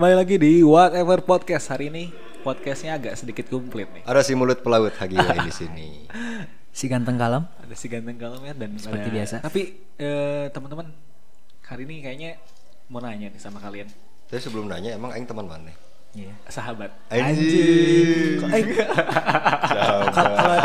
Kembali 0.00 0.16
lagi 0.16 0.40
di 0.40 0.64
Whatever 0.64 1.20
Podcast 1.20 1.68
hari 1.68 1.92
ini 1.92 2.08
podcastnya 2.40 2.96
agak 2.96 3.20
sedikit 3.20 3.52
komplit 3.52 3.84
nih. 3.92 4.00
Ada 4.08 4.24
si 4.24 4.32
mulut 4.32 4.64
pelaut 4.64 4.96
Hagiwai 4.96 5.44
di 5.44 5.52
sini. 5.60 6.08
Si 6.72 6.88
ganteng 6.88 7.20
kalem. 7.20 7.44
Ada 7.60 7.76
si 7.76 7.92
ganteng 7.92 8.16
kalem 8.16 8.40
ya 8.40 8.56
dan 8.56 8.80
Seperti 8.80 9.12
ada- 9.12 9.16
biasa. 9.20 9.36
Tapi 9.44 9.76
eh, 10.00 10.48
teman-teman 10.56 10.88
hari 11.68 11.84
ini 11.84 12.00
kayaknya 12.00 12.40
mau 12.88 13.04
nanya 13.04 13.28
nih 13.28 13.36
sama 13.44 13.60
kalian 13.60 13.92
Tapi 14.24 14.40
sebelum 14.40 14.72
nanya 14.72 14.96
emang 14.96 15.12
aing 15.12 15.28
teman 15.28 15.44
mana? 15.44 15.68
Iya. 16.10 16.34
sahabat. 16.50 16.90
Anjing. 17.06 18.42
Eh, 18.50 18.64
Sahabat. 20.10 20.62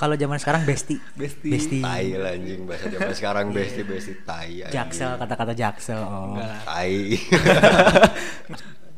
kalau 0.00 0.16
zaman 0.16 0.40
sekarang 0.40 0.62
besti. 0.64 0.96
Besti. 1.12 1.48
Besti. 1.52 1.78
Tai 1.84 2.08
lah 2.16 2.32
anjing 2.32 2.64
bahasa 2.64 2.88
zaman 2.88 3.12
sekarang 3.12 3.44
besti 3.52 3.84
besti 3.84 4.12
tai. 4.24 4.64
anjing. 4.64 4.72
Jaksel 4.72 5.20
kata-kata 5.20 5.52
jaksel. 5.52 6.00
Oh. 6.00 6.40
Tai. 6.64 6.94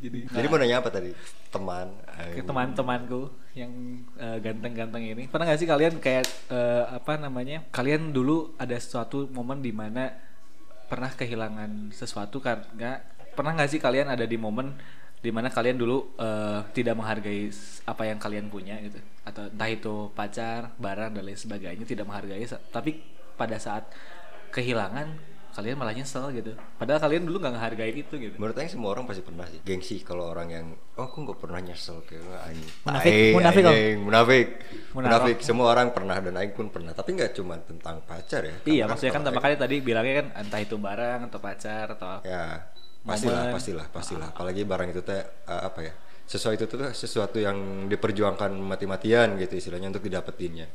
Jadi 0.01 0.19
Jadi 0.33 0.47
mau 0.49 0.57
nanya 0.57 0.81
apa 0.81 0.89
tadi? 0.89 1.13
Teman. 1.51 1.91
ke 2.07 2.39
anjing. 2.39 2.47
teman-temanku 2.47 3.21
yang 3.53 3.73
eh, 4.15 4.39
ganteng-ganteng 4.39 5.03
ini 5.03 5.27
pernah 5.27 5.51
gak 5.51 5.59
sih 5.59 5.67
kalian 5.67 5.99
kayak 5.99 6.23
eh, 6.49 6.85
apa 6.87 7.19
namanya 7.19 7.67
kalian 7.75 8.15
dulu 8.15 8.55
ada 8.57 8.79
suatu 8.79 9.27
momen 9.35 9.59
di 9.59 9.75
mana 9.75 10.15
pernah 10.87 11.11
kehilangan 11.11 11.91
sesuatu 11.91 12.39
karena 12.39 13.03
pernah 13.35 13.53
gak 13.59 13.71
sih 13.75 13.83
kalian 13.83 14.15
ada 14.15 14.23
di 14.23 14.39
momen 14.39 14.79
di 15.21 15.31
mana 15.31 15.53
kalian 15.53 15.77
dulu 15.77 16.17
eh, 16.17 16.61
tidak 16.73 16.97
menghargai 16.97 17.53
apa 17.85 18.03
yang 18.09 18.19
kalian 18.19 18.49
punya 18.49 18.81
gitu. 18.81 18.97
Atau 19.25 19.53
entah 19.53 19.69
itu 19.69 19.95
pacar 20.17 20.73
barang 20.81 21.13
dan 21.13 21.23
lain 21.23 21.37
sebagainya 21.37 21.85
tidak 21.85 22.09
menghargai 22.09 22.45
tapi 22.73 23.05
pada 23.37 23.57
saat 23.61 23.89
kehilangan 24.51 25.31
kalian 25.51 25.77
malah 25.77 25.91
nyesel 25.93 26.31
gitu. 26.31 26.55
Padahal 26.79 27.03
kalian 27.03 27.27
dulu 27.27 27.43
nggak 27.43 27.55
menghargai 27.59 27.91
itu 27.91 28.15
gitu. 28.17 28.39
Menurut 28.39 28.55
Aing 28.57 28.71
semua 28.71 28.95
orang 28.95 29.05
pasti 29.05 29.21
pernah 29.21 29.45
sih 29.51 29.59
Gengsi 29.67 29.99
kalau 30.07 30.31
orang 30.31 30.49
yang 30.49 30.67
Oh 30.95 31.11
aku 31.11 31.27
gak 31.27 31.41
pernah 31.43 31.59
nyesel 31.59 32.05
Kayak 32.07 32.23
"Wah, 32.29 32.41
anjing 32.47 32.71
Munafik, 32.87 33.11
Tai, 33.11 33.33
munafik, 33.35 33.63
Om. 33.65 33.71
anjing, 33.73 33.99
Munafik. 33.99 34.47
Munafik. 34.95 34.95
Munafik. 34.95 35.37
Semua 35.43 35.67
orang 35.75 35.91
pernah 35.91 36.17
Dan 36.23 36.39
Aing 36.39 36.55
pun 36.55 36.71
pernah 36.71 36.95
Tapi 36.95 37.19
gak 37.19 37.35
cuma 37.35 37.59
tentang 37.59 37.99
pacar 38.07 38.47
ya. 38.47 38.57
Iya, 38.63 38.85
maksudnya 38.87 39.13
kan 39.13 39.23
makanya 39.27 39.59
tadi 39.67 39.77
bilangnya 39.83 40.15
kan 40.23 40.27
entah 40.47 40.61
itu 40.63 40.77
barang 40.79 41.21
atau 41.27 41.39
pacar 41.43 41.87
atau 41.99 42.23
Ya, 42.23 42.71
pastilah, 43.05 43.43
Momen. 43.49 43.55
pastilah, 43.57 43.87
pastilah. 43.89 44.29
Apalagi 44.33 44.63
barang 44.65 44.89
itu 44.93 45.01
teh 45.01 45.21
eh, 45.21 45.63
apa 45.65 45.81
ya? 45.81 45.93
Sesuatu 46.29 46.55
itu 46.55 46.67
tuh 46.71 46.91
sesuatu 46.95 47.39
yang 47.43 47.91
diperjuangkan 47.91 48.55
mati-matian 48.55 49.35
gitu 49.41 49.59
istilahnya 49.59 49.91
untuk 49.91 50.05
didapetinnya. 50.07 50.69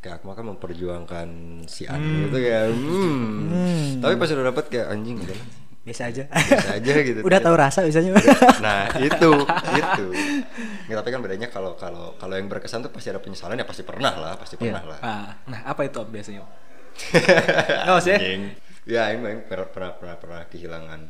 Kayak 0.00 0.22
aku 0.22 0.32
kan 0.32 0.46
memperjuangkan 0.46 1.28
si 1.66 1.84
A 1.88 1.96
gitu 1.98 2.36
kayak 2.36 2.70
hmm. 2.72 4.00
Tapi 4.00 4.14
pas 4.16 4.28
udah 4.30 4.46
dapet 4.52 4.64
kayak 4.70 4.86
anjing 4.92 5.18
lah, 5.20 5.40
Biasa 5.86 6.10
aja. 6.10 6.24
biasa 6.26 6.70
aja 6.82 6.92
gitu. 6.98 7.20
Udah 7.30 7.38
tahu 7.38 7.54
rasa 7.54 7.86
biasanya. 7.86 8.10
Nah, 8.58 8.90
itu, 8.98 9.30
itu. 9.78 10.06
Nggak, 10.90 10.98
tapi 10.98 11.08
kan 11.14 11.20
bedanya 11.22 11.46
kalau 11.46 11.78
kalau 11.78 12.18
kalau 12.18 12.34
yang 12.34 12.50
berkesan 12.50 12.82
tuh 12.82 12.90
pasti 12.90 13.14
ada 13.14 13.22
penyesalan 13.22 13.54
ya 13.54 13.62
pasti 13.62 13.86
pernah 13.86 14.10
lah, 14.18 14.34
pasti 14.34 14.58
pernah 14.58 14.82
lah. 14.82 14.98
Ah, 14.98 15.30
nah 15.46 15.62
apa 15.62 15.86
itu 15.86 16.02
Om, 16.02 16.10
biasanya? 16.10 16.42
Om? 16.42 16.50
Maksudnya? 17.94 18.18
Anjing. 18.18 18.42
Ya, 18.86 19.02
pernah, 19.46 19.66
pernah 19.70 19.90
pernah 19.94 20.16
pernah 20.18 20.40
kehilangan 20.50 21.00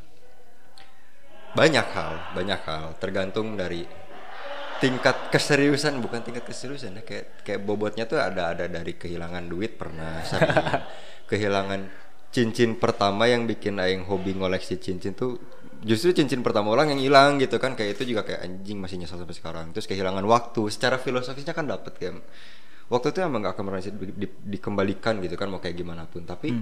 banyak 1.56 1.86
hal, 1.96 2.14
banyak 2.36 2.60
hal. 2.68 2.84
Tergantung 3.00 3.56
dari 3.56 3.82
tingkat 4.76 5.32
keseriusan 5.32 6.04
bukan 6.04 6.20
tingkat 6.20 6.44
keseriusan 6.44 7.00
ya. 7.00 7.02
Kayak 7.02 7.40
kayak 7.42 7.60
bobotnya 7.64 8.04
tuh 8.04 8.20
ada 8.20 8.52
ada 8.52 8.68
dari 8.68 8.92
kehilangan 8.92 9.48
duit 9.48 9.80
pernah 9.80 10.20
sering 10.28 10.52
kehilangan 11.26 11.80
cincin 12.28 12.76
pertama 12.76 13.24
yang 13.24 13.48
bikin 13.48 13.80
aing 13.80 14.04
hobi 14.04 14.36
ngoleksi 14.36 14.76
cincin 14.76 15.16
tuh 15.16 15.40
justru 15.80 16.12
cincin 16.12 16.44
pertama 16.44 16.76
orang 16.76 16.92
yang 16.92 17.00
hilang 17.00 17.40
gitu 17.40 17.56
kan. 17.56 17.72
Kayak 17.72 17.96
itu 17.96 18.12
juga 18.12 18.28
kayak 18.28 18.44
anjing 18.44 18.76
masih 18.76 19.00
nyesel 19.00 19.16
sampai 19.16 19.36
sekarang. 19.36 19.66
Terus 19.72 19.88
kehilangan 19.88 20.24
waktu. 20.28 20.68
Secara 20.68 21.00
filosofisnya 21.00 21.56
kan 21.56 21.64
dapet 21.64 21.96
kayak 21.96 22.20
waktu 22.92 23.10
itu 23.10 23.18
emang 23.24 23.42
gak 23.42 23.58
akan 23.58 23.64
pernah 23.66 23.82
di- 23.82 24.14
di- 24.14 24.40
dikembalikan 24.54 25.18
gitu 25.24 25.34
kan 25.34 25.48
mau 25.48 25.58
kayak 25.58 25.74
gimana 25.74 26.04
pun. 26.04 26.22
Tapi 26.22 26.52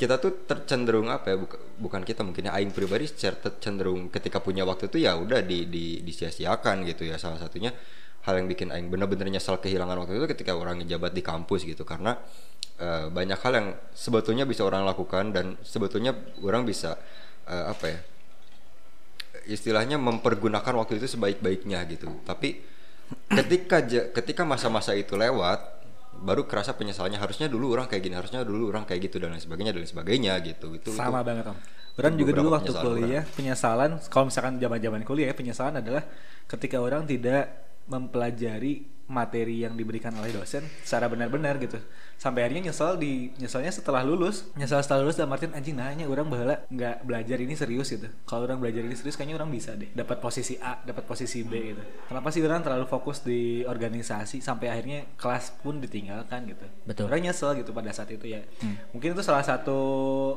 kita 0.00 0.16
tuh 0.16 0.48
tercenderung 0.48 1.12
apa 1.12 1.28
ya 1.28 1.36
buka- 1.36 1.60
bukan 1.76 2.00
kita 2.00 2.24
mungkin 2.24 2.48
ya 2.48 2.56
aing 2.56 2.72
pribadi 2.72 3.04
secara 3.04 3.36
tercenderung 3.36 4.08
ketika 4.08 4.40
punya 4.40 4.64
waktu 4.64 4.88
itu 4.88 5.04
ya 5.04 5.12
udah 5.20 5.44
di, 5.44 5.68
di 5.68 6.00
disia-siakan 6.00 6.88
gitu 6.88 7.04
ya. 7.04 7.20
Salah 7.20 7.36
satunya 7.36 7.68
hal 8.24 8.40
yang 8.40 8.48
bikin 8.48 8.72
aing 8.72 8.88
bener-bener 8.88 9.28
nyesal 9.28 9.60
kehilangan 9.60 10.00
waktu 10.00 10.16
itu 10.16 10.24
ketika 10.32 10.56
orang 10.56 10.80
ngejabat 10.80 11.12
di 11.12 11.20
kampus 11.20 11.68
gitu. 11.68 11.84
Karena 11.84 12.16
eh, 12.80 13.12
banyak 13.12 13.36
hal 13.44 13.52
yang 13.52 13.68
sebetulnya 13.92 14.48
bisa 14.48 14.64
orang 14.64 14.88
lakukan 14.88 15.36
dan 15.36 15.60
sebetulnya 15.60 16.16
orang 16.40 16.64
bisa 16.64 16.96
eh, 17.44 17.64
apa 17.68 17.84
ya 17.84 18.00
istilahnya 19.52 20.00
mempergunakan 20.00 20.72
waktu 20.80 20.96
itu 20.96 21.12
sebaik-baiknya 21.12 21.84
gitu. 21.92 22.08
Tapi 22.24 22.56
ketika 23.28 23.84
ketika 24.16 24.42
masa-masa 24.48 24.96
itu 24.96 25.18
lewat 25.18 25.79
baru 26.10 26.44
kerasa 26.44 26.74
penyesalannya 26.74 27.16
harusnya 27.22 27.46
dulu 27.46 27.72
orang 27.72 27.86
kayak 27.86 28.02
gini 28.02 28.14
harusnya 28.18 28.42
dulu 28.42 28.68
orang 28.74 28.84
kayak 28.84 29.08
gitu 29.08 29.22
dan 29.22 29.32
lain 29.32 29.42
sebagainya 29.42 29.70
dan 29.72 29.80
lain 29.86 29.92
sebagainya 29.94 30.32
gitu 30.42 30.66
itu 30.74 30.90
Sama 30.92 31.22
itu 31.22 31.26
banget 31.30 31.44
Om. 31.48 31.58
Orang 32.00 32.14
juga 32.16 32.30
dulu 32.32 32.48
waktu 32.54 32.72
penyesalan 32.72 32.86
kuliah 32.86 33.24
penyesalan 33.34 33.90
kalau 34.10 34.24
misalkan 34.28 34.54
zaman-zaman 34.58 35.00
kuliah 35.06 35.28
ya, 35.30 35.34
penyesalan 35.36 35.74
adalah 35.80 36.02
ketika 36.50 36.76
orang 36.82 37.02
tidak 37.06 37.44
mempelajari 37.90 38.86
materi 39.10 39.66
yang 39.66 39.74
diberikan 39.74 40.14
oleh 40.14 40.30
dosen 40.30 40.62
secara 40.86 41.10
benar-benar 41.10 41.58
gitu. 41.58 41.82
Sampai 42.14 42.46
akhirnya 42.46 42.70
nyesel 42.70 42.94
di 43.00 43.34
nyeselnya 43.42 43.74
setelah 43.74 44.06
lulus. 44.06 44.46
Nyesel 44.54 44.78
setelah 44.86 45.02
lulus 45.02 45.18
dalam 45.18 45.34
artian 45.34 45.50
anjing 45.50 45.74
nanya 45.74 46.06
orang 46.06 46.30
bahala 46.30 46.62
nggak 46.70 47.02
belajar 47.02 47.36
ini 47.42 47.58
serius 47.58 47.90
gitu. 47.90 48.06
Kalau 48.22 48.46
orang 48.46 48.62
belajar 48.62 48.86
ini 48.86 48.94
serius 48.94 49.18
kayaknya 49.18 49.42
orang 49.42 49.50
bisa 49.50 49.74
deh 49.74 49.90
dapat 49.90 50.22
posisi 50.22 50.54
A, 50.62 50.78
dapat 50.86 51.02
posisi 51.10 51.42
B 51.42 51.74
gitu. 51.74 51.82
Kenapa 52.06 52.30
sih 52.30 52.40
orang 52.46 52.62
terlalu 52.62 52.86
fokus 52.86 53.26
di 53.26 53.66
organisasi 53.66 54.38
sampai 54.38 54.70
akhirnya 54.70 55.10
kelas 55.18 55.58
pun 55.58 55.82
ditinggalkan 55.82 56.46
gitu. 56.46 56.66
Betul. 56.86 57.10
Orang 57.10 57.26
nyesel 57.26 57.58
gitu 57.58 57.74
pada 57.74 57.90
saat 57.90 58.14
itu 58.14 58.30
ya. 58.30 58.46
Mungkin 58.94 59.18
itu 59.18 59.22
salah 59.26 59.42
satu 59.42 59.80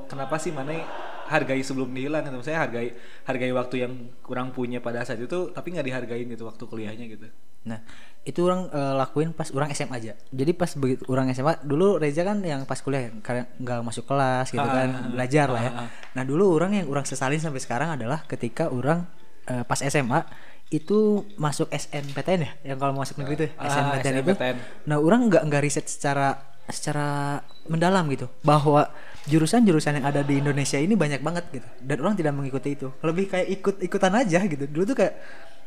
kenapa 0.10 0.42
sih 0.42 0.50
mana 0.50 0.82
hargai 1.30 1.62
sebelum 1.62 1.94
dihilang 1.94 2.26
gitu. 2.26 2.42
Saya 2.42 2.66
hargai 2.66 2.98
hargai 3.30 3.52
waktu 3.54 3.86
yang 3.86 3.94
kurang 4.26 4.50
punya 4.56 4.82
pada 4.82 5.06
saat 5.06 5.22
itu 5.22 5.52
tapi 5.54 5.76
nggak 5.76 5.86
dihargain 5.86 6.26
gitu 6.26 6.50
waktu 6.50 6.64
kuliahnya 6.66 7.06
gitu. 7.12 7.28
Nah, 7.64 7.80
itu 8.22 8.40
orang 8.42 8.68
eh, 8.68 8.94
lakuin 8.96 9.30
pas 9.32 9.48
orang 9.50 9.72
SMA 9.72 9.96
aja. 9.98 10.14
Jadi 10.30 10.52
pas 10.52 10.72
begitu 10.74 11.04
orang 11.08 11.28
SMA 11.30 11.60
dulu 11.60 11.96
Reza 11.96 12.22
kan 12.22 12.40
yang 12.40 12.64
pas 12.64 12.80
kuliah 12.80 13.12
karena 13.20 13.48
nggak 13.54 13.80
masuk 13.82 14.04
kelas 14.04 14.48
gitu 14.48 14.60
Ah, 14.60 14.72
kan, 14.74 14.90
ah, 14.90 15.10
belajar 15.10 15.48
lah 15.48 15.62
ya. 15.62 15.72
ah, 15.72 15.80
ah. 15.82 15.88
Nah, 16.14 16.24
dulu 16.24 16.48
orang 16.50 16.72
yang 16.74 16.88
orang 16.88 17.04
sesalin 17.04 17.38
sampai 17.38 17.60
sekarang 17.60 17.92
adalah 17.92 18.24
ketika 18.24 18.68
orang 18.68 19.04
eh, 19.44 19.64
pas 19.64 19.78
SMA 19.78 20.24
itu 20.70 21.00
masuk 21.36 21.68
SNPTN 21.70 22.40
ya, 22.40 22.52
yang 22.66 22.78
kalau 22.78 22.92
mau 22.92 23.04
masuk 23.04 23.20
negeri 23.20 23.36
itu 23.36 23.46
ya, 23.46 23.52
Ah, 23.56 23.68
SNPTN 23.68 24.14
itu. 24.18 24.32
SNPTN. 24.32 24.56
Nah, 24.86 24.98
orang 24.98 25.22
nggak 25.28 25.44
nggak 25.44 25.62
riset 25.62 25.86
secara 25.86 26.40
secara 26.64 27.44
mendalam 27.68 28.08
gitu 28.08 28.32
bahwa 28.40 28.88
jurusan-jurusan 29.24 30.00
yang 30.00 30.06
ada 30.06 30.24
di 30.24 30.40
Indonesia 30.40 30.80
ini 30.80 30.96
banyak 30.96 31.20
banget 31.20 31.44
gitu 31.52 31.68
dan 31.80 31.98
orang 32.00 32.16
tidak 32.16 32.32
mengikuti 32.32 32.72
itu 32.74 32.88
lebih 33.00 33.28
kayak 33.28 33.48
ikut 33.52 33.76
ikutan 33.82 34.16
aja 34.16 34.40
gitu 34.42 34.64
dulu 34.68 34.84
tuh 34.86 34.98
kayak 34.98 35.14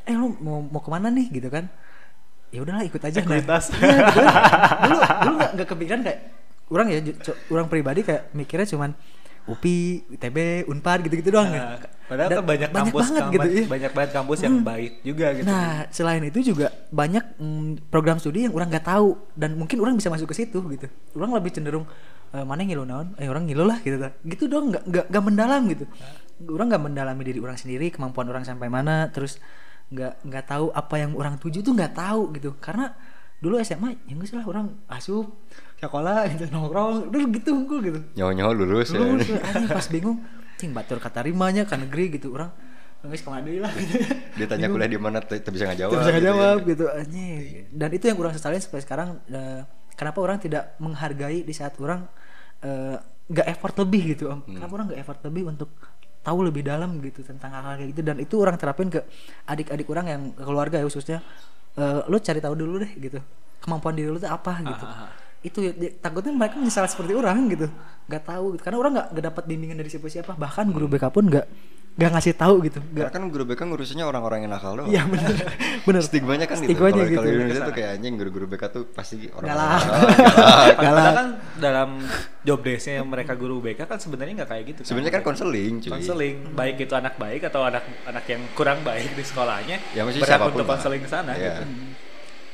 eh 0.05 0.13
lu 0.13 0.33
mau 0.41 0.61
mau 0.61 0.81
ke 0.81 0.89
mana 0.89 1.09
nih 1.09 1.29
gitu 1.31 1.49
kan 1.49 1.69
ya 2.57 2.65
udahlah 2.65 2.83
ikut 2.83 2.99
aja 2.99 3.19
Nah, 3.19 3.29
Ekuitas. 3.29 3.65
gitu 3.69 3.85
kan. 3.85 3.93
dulu 4.81 4.97
dulu 4.97 5.35
nggak 5.37 5.51
nggak 5.53 5.69
kepikiran 5.69 6.01
kayak 6.01 6.19
orang 6.67 6.87
ya 6.89 6.99
orang 7.49 7.67
pribadi 7.69 8.01
kayak 8.03 8.33
mikirnya 8.33 8.65
cuman 8.67 8.91
UPI, 9.47 9.79
ITB, 10.11 10.39
Unpad 10.67 11.07
gitu-gitu 11.07 11.31
doang 11.31 11.47
Nah, 11.47 11.79
kan. 11.79 11.91
padahal 12.05 12.29
Dan 12.29 12.37
tuh 12.37 12.47
banyak, 12.49 12.69
kampus 12.73 12.99
banget 13.05 13.23
kampus- 13.23 13.31
gitu 13.31 13.47
iya. 13.47 13.67
banyak 13.69 13.93
banget 13.95 14.11
kampus 14.13 14.39
yang 14.41 14.55
baik 14.61 14.93
juga 15.01 15.27
gitu. 15.33 15.47
Nah, 15.47 15.71
selain 15.89 16.23
itu 16.25 16.39
juga 16.45 16.67
banyak 16.91 17.25
mm, 17.37 17.65
program 17.87 18.19
studi 18.19 18.43
yang 18.43 18.53
orang 18.53 18.69
nggak 18.69 18.87
tahu 18.89 19.09
dan 19.33 19.55
mungkin 19.55 19.79
orang 19.79 19.95
bisa 19.95 20.11
masuk 20.11 20.27
ke 20.27 20.37
situ 20.37 20.59
gitu. 20.69 20.91
Orang 21.15 21.31
lebih 21.31 21.55
cenderung 21.55 21.87
eh, 22.29 22.43
mana 22.43 22.59
ngilu 22.61 22.83
naon, 22.83 23.15
eh 23.15 23.31
orang 23.31 23.47
ngilu 23.47 23.63
lah 23.63 23.79
gitu. 23.79 24.03
Gitu 24.25 24.45
dong, 24.47 24.75
nggak 24.75 24.83
nggak 25.07 25.23
mendalam 25.23 25.63
gitu. 25.69 25.87
Orang 26.45 26.67
nggak 26.67 26.83
mendalami 26.83 27.23
diri 27.23 27.39
orang 27.39 27.55
sendiri, 27.55 27.87
kemampuan 27.89 28.27
orang 28.27 28.43
sampai 28.43 28.67
mana, 28.67 29.09
terus 29.09 29.39
nggak 29.93 30.27
nggak 30.27 30.45
tahu 30.49 30.67
apa 30.75 30.95
yang 30.99 31.13
orang 31.15 31.39
tuju 31.39 31.63
tuh 31.63 31.73
nggak 31.75 31.95
tahu 31.95 32.35
gitu. 32.35 32.55
Karena 32.59 32.95
dulu 33.37 33.61
SMA 33.61 33.95
ya 34.09 34.13
nggak 34.17 34.29
sih 34.29 34.37
lah 34.37 34.47
orang 34.49 34.67
asup 34.89 35.29
sekolah 35.77 36.25
gitu 36.33 36.49
nongkrong 36.49 37.13
dulu 37.13 37.25
gitu 37.37 37.51
unggul 37.53 37.79
gitu 37.85 38.01
nyawa-nyawa 38.17 38.53
lulus 38.57 38.97
ya 38.97 39.01
lulus 39.05 39.29
anjing 39.53 39.69
pas 39.69 39.87
bingung 39.93 40.19
cing 40.57 40.73
batur 40.73 40.97
kata 40.97 41.21
rimanya 41.21 41.69
kan 41.69 41.85
negeri 41.85 42.17
gitu 42.17 42.33
orang 42.33 42.49
nggak 43.05 43.23
ke 43.23 43.29
mana 43.29 43.43
deui 43.45 43.61
lah 43.61 43.73
gitu 43.77 43.95
dia 44.41 44.47
tanya 44.49 44.67
kuliah 44.73 44.91
di 44.91 44.99
mana 44.99 45.19
tuh 45.23 45.39
bisa 45.39 45.69
nggak 45.69 45.79
jawab 45.79 45.93
bisa 46.01 46.11
gitu 46.11 46.27
jawab 46.27 46.57
ya. 46.59 46.69
gitu 46.75 46.85
anjing. 46.91 47.43
Dan 47.71 47.89
itu 47.93 48.05
yang 48.09 48.19
orang 48.19 48.35
sesalin 48.35 48.61
sampai 48.61 48.83
sekarang 48.83 49.09
eh, 49.31 49.63
kenapa 49.95 50.19
orang 50.19 50.39
tidak 50.43 50.75
menghargai 50.83 51.45
di 51.45 51.55
saat 51.55 51.77
orang 51.79 52.09
eh, 52.65 52.97
nggak 53.27 53.47
effort 53.47 53.75
lebih 53.85 54.17
gitu 54.17 54.33
om. 54.33 54.41
Kenapa 54.43 54.73
orang 54.81 54.87
nggak 54.91 55.01
effort 55.03 55.21
lebih 55.29 55.43
untuk 55.51 55.71
tahu 56.27 56.51
lebih 56.51 56.67
dalam 56.67 56.99
gitu 56.99 57.23
tentang 57.23 57.55
hal-hal 57.55 57.79
kayak 57.79 57.89
gitu. 57.95 58.03
Dan 58.03 58.17
itu 58.19 58.35
orang 58.43 58.59
terapin 58.59 58.91
ke 58.91 59.07
adik-adik 59.47 59.87
orang 59.95 60.07
yang 60.11 60.23
keluarga 60.35 60.83
ya 60.83 60.85
khususnya 60.91 61.23
eh, 61.79 62.03
lu 62.11 62.19
cari 62.19 62.43
tahu 62.43 62.55
dulu 62.59 62.83
deh 62.83 62.93
gitu. 62.99 63.23
Kemampuan 63.63 63.95
diri 63.95 64.11
lu 64.11 64.19
tuh 64.19 64.27
apa? 64.27 64.59
Gitu. 64.59 64.85
Ah, 64.85 64.91
ah, 64.91 65.03
ah. 65.07 65.11
itu 65.47 65.59
ya, 65.63 65.73
ya, 65.79 65.91
takutnya 66.03 66.35
mereka 66.35 66.59
menyesal 66.59 66.91
seperti 66.91 67.15
orang 67.15 67.47
gitu. 67.47 67.71
Nggak 68.11 68.23
tahu 68.27 68.45
gitu. 68.59 68.63
karena 68.67 68.79
orang 68.83 68.93
nggak 68.99 69.25
dapat 69.31 69.45
bimbingan 69.47 69.79
dari 69.79 69.91
siapa-siapa. 69.95 70.35
Bahkan 70.35 70.67
guru 70.75 70.91
BK 70.91 71.15
pun 71.15 71.31
nggak 71.31 71.47
nggak 71.97 72.13
ngasih 72.13 72.37
tahu 72.37 72.61
gitu 72.61 72.77
Karena 72.77 72.93
nggak 72.95 73.11
kan 73.11 73.23
guru 73.27 73.45
BK 73.47 73.61
ngurusinnya 73.65 74.05
orang-orang 74.05 74.45
yang 74.45 74.53
nakal 74.53 74.77
doang. 74.77 74.89
Iya 74.89 75.09
bener 75.09 75.33
bener 75.83 76.03
Stigmanya 76.05 76.45
kan 76.45 76.57
gitu. 76.59 76.69
Stigmanya 76.69 76.93
Kalau 76.95 77.09
gitu. 77.09 77.17
kalau 77.17 77.25
di 77.27 77.33
Indonesia 77.35 77.63
tuh 77.63 77.73
kayak 77.73 77.91
anjing 77.97 78.15
guru-guru 78.15 78.47
BK 78.47 78.63
tuh 78.69 78.83
pasti 78.87 79.17
orang 79.29 79.49
Galak. 79.49 79.81
Padahal 80.77 80.77
Galak. 80.77 81.15
kan 81.15 81.29
dalam 81.57 81.91
job 82.43 82.61
desk-nya 82.61 83.01
mereka 83.01 83.33
guru 83.33 83.57
BK 83.59 83.81
kan 83.83 83.97
sebenarnya 83.97 84.33
nggak 84.37 84.51
kayak 84.51 84.65
gitu. 84.69 84.81
Sebenarnya 84.85 85.13
kan 85.17 85.23
konseling, 85.25 85.73
cuy. 85.81 85.91
konseling 85.91 86.37
baik 86.53 86.77
itu 86.79 86.93
anak 86.93 87.17
baik 87.17 87.43
atau 87.43 87.65
anak 87.65 87.81
anak 88.05 88.25
yang 88.25 88.45
kurang 88.53 88.81
baik 88.83 89.11
di 89.11 89.25
sekolahnya 89.25 89.77
Ya, 89.91 90.05
berhak 90.05 90.21
siapa 90.23 90.47
pun 90.47 90.53
untuk 90.55 90.69
konseling 90.69 91.01
ke 91.01 91.09
sana 91.09 91.33
Iya. 91.33 91.49
gitu. 91.57 91.65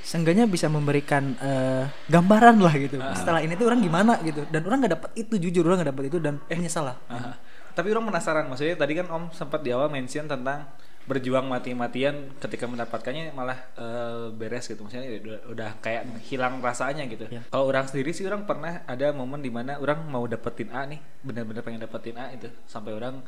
seenggaknya 0.02 0.46
bisa 0.46 0.66
memberikan 0.66 1.34
eh, 1.36 1.86
gambaran 2.06 2.58
lah 2.58 2.74
gitu 2.74 2.98
Ah. 2.98 3.10
setelah 3.12 3.38
ini 3.38 3.54
tuh 3.54 3.66
orang 3.66 3.78
gimana 3.80 4.18
gitu 4.20 4.42
dan 4.46 4.62
orang 4.62 4.82
nggak 4.82 4.94
dapat 4.96 5.10
itu 5.14 5.34
jujur 5.40 5.62
orang 5.64 5.78
nggak 5.78 5.90
dapat 5.90 6.04
itu 6.06 6.18
dan 6.18 6.34
eh 6.44 6.54
menyesal 6.54 6.90
lah 6.90 6.96
Aha. 7.06 7.38
Tapi 7.72 7.88
orang 7.92 8.08
penasaran 8.12 8.46
maksudnya 8.48 8.76
tadi 8.76 8.92
kan 8.96 9.08
Om 9.08 9.24
sempat 9.32 9.60
di 9.64 9.72
awal 9.72 9.88
mention 9.88 10.28
tentang 10.28 10.69
berjuang 11.02 11.50
mati-matian 11.50 12.30
ketika 12.38 12.70
mendapatkannya 12.70 13.34
malah 13.34 13.58
eh, 13.74 14.30
beres 14.30 14.70
gitu 14.70 14.86
maksudnya 14.86 15.10
udah, 15.19 15.38
udah 15.50 15.70
kayak 15.82 16.06
hilang 16.30 16.62
rasanya 16.62 17.10
gitu. 17.10 17.26
Ya. 17.26 17.42
Kalau 17.50 17.66
orang 17.66 17.90
sendiri 17.90 18.14
sih 18.14 18.22
orang 18.22 18.46
pernah 18.46 18.86
ada 18.86 19.10
momen 19.10 19.42
di 19.42 19.50
mana 19.50 19.82
orang 19.82 20.06
mau 20.06 20.22
dapetin 20.30 20.70
A 20.70 20.86
nih 20.86 21.02
bener-bener 21.26 21.66
pengen 21.66 21.82
dapetin 21.82 22.14
A 22.14 22.30
itu 22.30 22.46
sampai 22.70 22.94
orang 22.94 23.19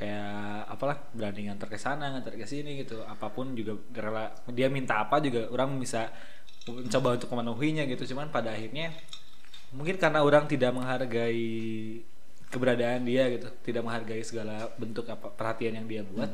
kayak 0.00 0.64
apalah 0.64 0.96
berani 1.12 1.52
nganter 1.52 1.68
ke 1.68 1.76
sana 1.76 2.08
nganter 2.16 2.40
ke 2.40 2.48
sini 2.48 2.80
gitu 2.80 3.04
apa 3.04 3.28
pun 3.28 3.52
juga 3.52 3.76
rela 3.92 4.32
dia 4.48 4.72
minta 4.72 4.96
apa 4.96 5.20
juga 5.20 5.44
orang 5.52 5.76
bisa 5.76 6.08
mencoba 6.64 7.20
untuk 7.20 7.28
memenuhinya 7.36 7.84
gitu 7.84 8.16
cuman 8.16 8.32
pada 8.32 8.56
akhirnya 8.56 8.96
mungkin 9.76 10.00
karena 10.00 10.24
orang 10.24 10.48
tidak 10.48 10.72
menghargai 10.72 12.00
keberadaan 12.50 13.02
dia 13.02 13.30
gitu 13.30 13.46
tidak 13.60 13.82
menghargai 13.82 14.20
segala 14.20 14.68
bentuk 14.74 15.06
apa 15.06 15.30
perhatian 15.30 15.74
yang 15.74 15.86
dia 15.86 16.02
buat 16.02 16.28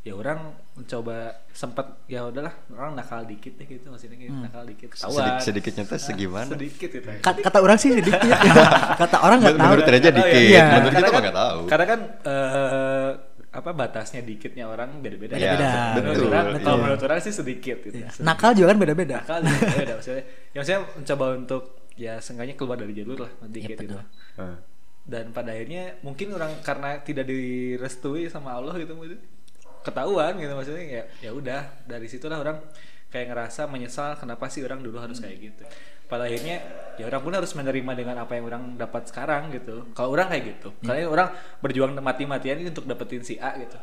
ya 0.00 0.12
orang 0.12 0.40
mencoba 0.72 1.16
sempat 1.50 1.84
ya 2.06 2.24
udahlah 2.24 2.56
orang 2.70 2.96
nakal 2.96 3.20
dikit 3.22 3.52
deh 3.54 3.68
gitu 3.68 3.84
maksudnya 3.86 4.16
gitu, 4.18 4.32
nakal 4.32 4.64
dikit 4.64 4.88
Sedik, 4.88 4.96
ketahuan 4.96 5.36
sedikitnya 5.38 5.84
tuh 5.84 6.00
segimana? 6.00 6.48
sedikit 6.48 6.88
gitu 6.90 7.04
Ka- 7.20 7.36
kata 7.38 7.58
orang 7.60 7.76
sih 7.76 7.92
sedikit 7.92 8.16
kata 9.04 9.16
orang 9.20 9.38
nggak 9.38 9.54
tahu 9.54 9.68
Menurut 9.68 9.84
tahu 9.84 10.12
dikit, 10.16 10.40
Iya. 10.48 10.64
menurut 10.72 10.92
kita 10.94 11.04
kan- 11.06 11.20
nggak 11.20 11.36
tahu. 11.36 11.58
karena 11.68 11.84
kan 11.86 12.00
eh, 12.24 13.10
apa 13.50 13.70
batasnya 13.74 14.20
dikitnya 14.22 14.64
orang 14.64 14.88
beda-beda 14.98 15.36
Iya, 15.36 15.52
Beda-beda. 15.52 15.70
menurut 15.92 16.16
betul. 16.16 16.28
orang 16.30 16.44
betul. 16.46 16.64
kalau 16.64 16.78
menurut 16.80 17.02
orang 17.02 17.16
sih 17.20 17.34
sedikit 17.34 17.76
gitu 17.82 17.96
Iya. 17.98 18.08
Sedikit. 18.08 18.24
nakal 18.24 18.50
juga 18.56 18.66
kan 18.66 18.78
beda-beda 18.80 19.16
nakal 19.20 19.38
juga 19.42 19.64
beda 19.76 19.92
maksudnya 19.94 20.22
ya 20.48 20.56
maksudnya 20.56 20.80
mencoba 20.96 21.24
untuk 21.36 21.62
ya 21.94 22.12
seenggaknya 22.16 22.54
keluar 22.56 22.76
dari 22.78 22.92
jalur 22.94 23.18
lah 23.20 23.32
sedikit 23.42 23.68
Iya, 23.68 23.76
gitu 23.76 23.96
betul. 24.00 24.54
Dan 25.10 25.34
pada 25.34 25.50
akhirnya 25.50 25.98
mungkin 26.06 26.30
orang 26.38 26.62
karena 26.62 27.02
tidak 27.02 27.26
direstui 27.26 28.30
sama 28.30 28.54
Allah 28.54 28.78
gitu 28.78 28.94
ketahuan 29.80 30.36
gitu 30.36 30.52
maksudnya 30.52 30.84
ya 30.84 31.02
ya 31.24 31.30
udah 31.32 31.88
dari 31.88 32.04
situlah 32.04 32.36
orang 32.36 32.60
kayak 33.08 33.32
ngerasa 33.32 33.64
menyesal 33.66 34.14
kenapa 34.20 34.46
sih 34.52 34.62
orang 34.62 34.84
dulu 34.84 35.02
harus 35.02 35.18
kayak 35.18 35.50
gitu. 35.50 35.64
Pada 36.06 36.30
akhirnya 36.30 36.62
ya 36.94 37.10
orang 37.10 37.22
pun 37.22 37.32
harus 37.34 37.50
menerima 37.58 37.92
dengan 37.98 38.16
apa 38.22 38.38
yang 38.38 38.44
orang 38.46 38.62
dapat 38.78 39.10
sekarang 39.10 39.50
gitu. 39.50 39.90
Kalau 39.98 40.14
orang 40.14 40.30
kayak 40.30 40.44
gitu 40.56 40.68
karena 40.86 41.10
orang 41.10 41.28
berjuang 41.58 41.98
mati-matian 41.98 42.62
untuk 42.70 42.86
dapetin 42.86 43.26
si 43.26 43.34
A 43.42 43.58
gitu. 43.58 43.78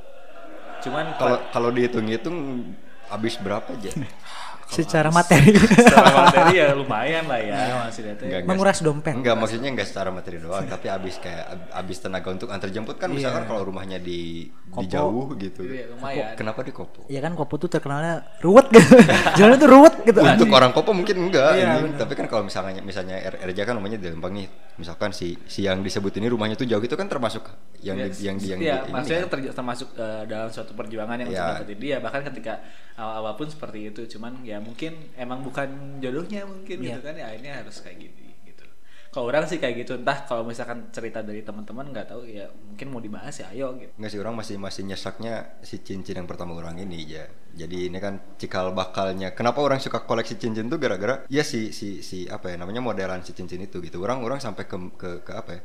Cuman 0.87 1.19
Kalau 1.19 1.37
kalau 1.51 1.69
dihitung-hitung 1.75 2.71
habis 3.11 3.35
berapa 3.39 3.67
aja? 3.67 3.91
secara 4.67 5.07
materi 5.09 5.55
secara 5.79 6.11
materi 6.13 6.53
ya 6.57 6.71
lumayan 6.71 7.23
lah 7.23 7.39
ya 7.39 7.55
Enggak, 7.55 7.95
lihatnya 7.97 8.25
enggak. 8.27 8.41
menguras 8.45 8.79
dompet 8.79 9.13
Enggak, 9.13 9.35
maksudnya 9.35 9.69
enggak 9.69 9.87
secara 9.87 10.09
materi 10.09 10.37
doang, 10.37 10.63
tapi 10.63 10.85
habis 10.87 11.15
kayak 11.17 11.45
ab- 11.47 11.71
habis 11.73 11.97
tenaga 11.97 12.29
untuk 12.29 12.47
antar 12.47 12.67
jemput 12.67 12.95
kan 12.95 13.07
misalkan 13.07 13.43
kalau 13.43 13.63
rumahnya 13.63 13.97
di 13.97 14.47
di 14.47 14.53
Kopo. 14.67 14.83
jauh 14.85 15.25
gitu. 15.33 15.63
Iya, 15.63 15.89
lumayan. 15.89 16.35
Kenapa 16.35 16.61
di 16.61 16.69
Kopo? 16.69 17.07
ya 17.07 17.17
kan 17.17 17.31
Kopo 17.33 17.55
tuh 17.57 17.69
terkenalnya 17.69 18.21
ruwet 18.39 18.67
gitu 18.69 18.91
jalannya 19.37 19.57
tuh 19.57 19.69
ruwet 19.69 19.93
gitu 20.03 20.19
Untuk 20.19 20.49
orang 20.51 20.71
Kopo 20.71 20.91
mungkin 20.91 21.15
enggak, 21.17 21.51
Iya, 21.55 21.65
anjing. 21.79 21.95
tapi 21.95 22.13
kan 22.13 22.25
kalau 22.25 22.43
misalnya 22.43 22.81
misalnya 22.81 23.15
R- 23.25 23.39
Erja 23.41 23.63
kan 23.63 23.73
rumahnya 23.73 23.97
di 23.97 24.07
Lembang 24.07 24.35
nih. 24.35 24.47
Misalkan 24.77 25.09
si 25.09 25.39
si 25.45 25.63
yang 25.63 25.81
disebut 25.81 26.13
ini 26.13 26.27
rumahnya 26.27 26.53
tuh 26.53 26.65
jauh 26.65 26.79
itu 26.79 26.93
kan 26.93 27.07
termasuk 27.07 27.47
yang 27.79 27.97
di, 27.97 28.11
yang 28.19 28.35
di 28.35 28.47
yang 28.47 28.59
ya, 28.59 28.75
di, 28.77 28.83
ini 28.83 28.93
maksudnya 28.93 29.21
kan. 29.21 29.31
terj- 29.33 29.53
termasuk 29.53 29.87
eh, 29.95 30.23
dalam 30.25 30.49
suatu 30.49 30.71
perjuangan 30.73 31.17
yang 31.17 31.29
Ya. 31.29 31.45
dapetin 31.55 31.79
dia 31.79 31.97
bahkan 31.97 32.21
ketika 32.23 32.61
awal-awal 32.93 33.33
pun 33.35 33.47
seperti 33.47 33.79
itu 33.87 34.01
cuman 34.11 34.41
ya 34.41 34.56
mungkin 34.59 34.93
emang 35.15 35.41
bukan 35.41 35.99
jodohnya 35.99 36.43
mungkin 36.43 36.77
Iya. 36.79 36.97
gitu 36.97 36.99
kan 37.03 37.15
ya 37.15 37.25
akhirnya 37.29 37.53
harus 37.61 37.77
kayak 37.79 37.97
gitu 37.99 38.19
gitu 38.43 38.65
kalau 39.07 39.27
orang 39.27 39.45
sih 39.45 39.57
kayak 39.57 39.81
gitu 39.81 39.97
entah 39.97 40.23
kalau 40.23 40.43
misalkan 40.43 40.91
cerita 40.91 41.19
dari 41.21 41.41
teman-teman 41.41 41.89
nggak 41.89 42.07
tahu 42.11 42.27
ya 42.27 42.45
mungkin 42.47 42.87
mau 42.89 43.01
dibahas 43.01 43.33
ya 43.41 43.49
ayo 43.51 43.73
gitu 43.75 43.89
Enggak 43.97 44.11
sih 44.13 44.19
orang 44.21 44.35
masih 44.35 44.55
masih 44.57 44.81
nyesaknya 44.85 45.33
si 45.61 45.81
cincin 45.81 46.21
yang 46.21 46.29
pertama 46.29 46.53
orang 46.53 46.77
ini 46.77 47.01
ya. 47.07 47.25
Jadi 47.57 47.89
ini 47.89 47.97
kan 47.97 48.21
cikal 48.37 48.69
bakalnya. 48.69 49.33
Kenapa 49.33 49.65
orang 49.65 49.81
suka 49.81 50.05
koleksi 50.05 50.37
cincin 50.37 50.69
tuh 50.69 50.77
gara-gara 50.77 51.25
ya 51.25 51.41
si 51.41 51.73
si 51.73 52.05
si 52.05 52.29
apa 52.29 52.53
ya 52.53 52.55
namanya 52.61 52.85
modelan 52.85 53.25
si 53.25 53.33
cincin 53.33 53.57
itu 53.57 53.81
gitu. 53.81 53.97
Orang 53.97 54.21
orang 54.21 54.37
sampai 54.37 54.69
ke 54.69 54.77
ke, 54.93 55.09
ke 55.25 55.31
apa 55.33 55.49
ya? 55.57 55.61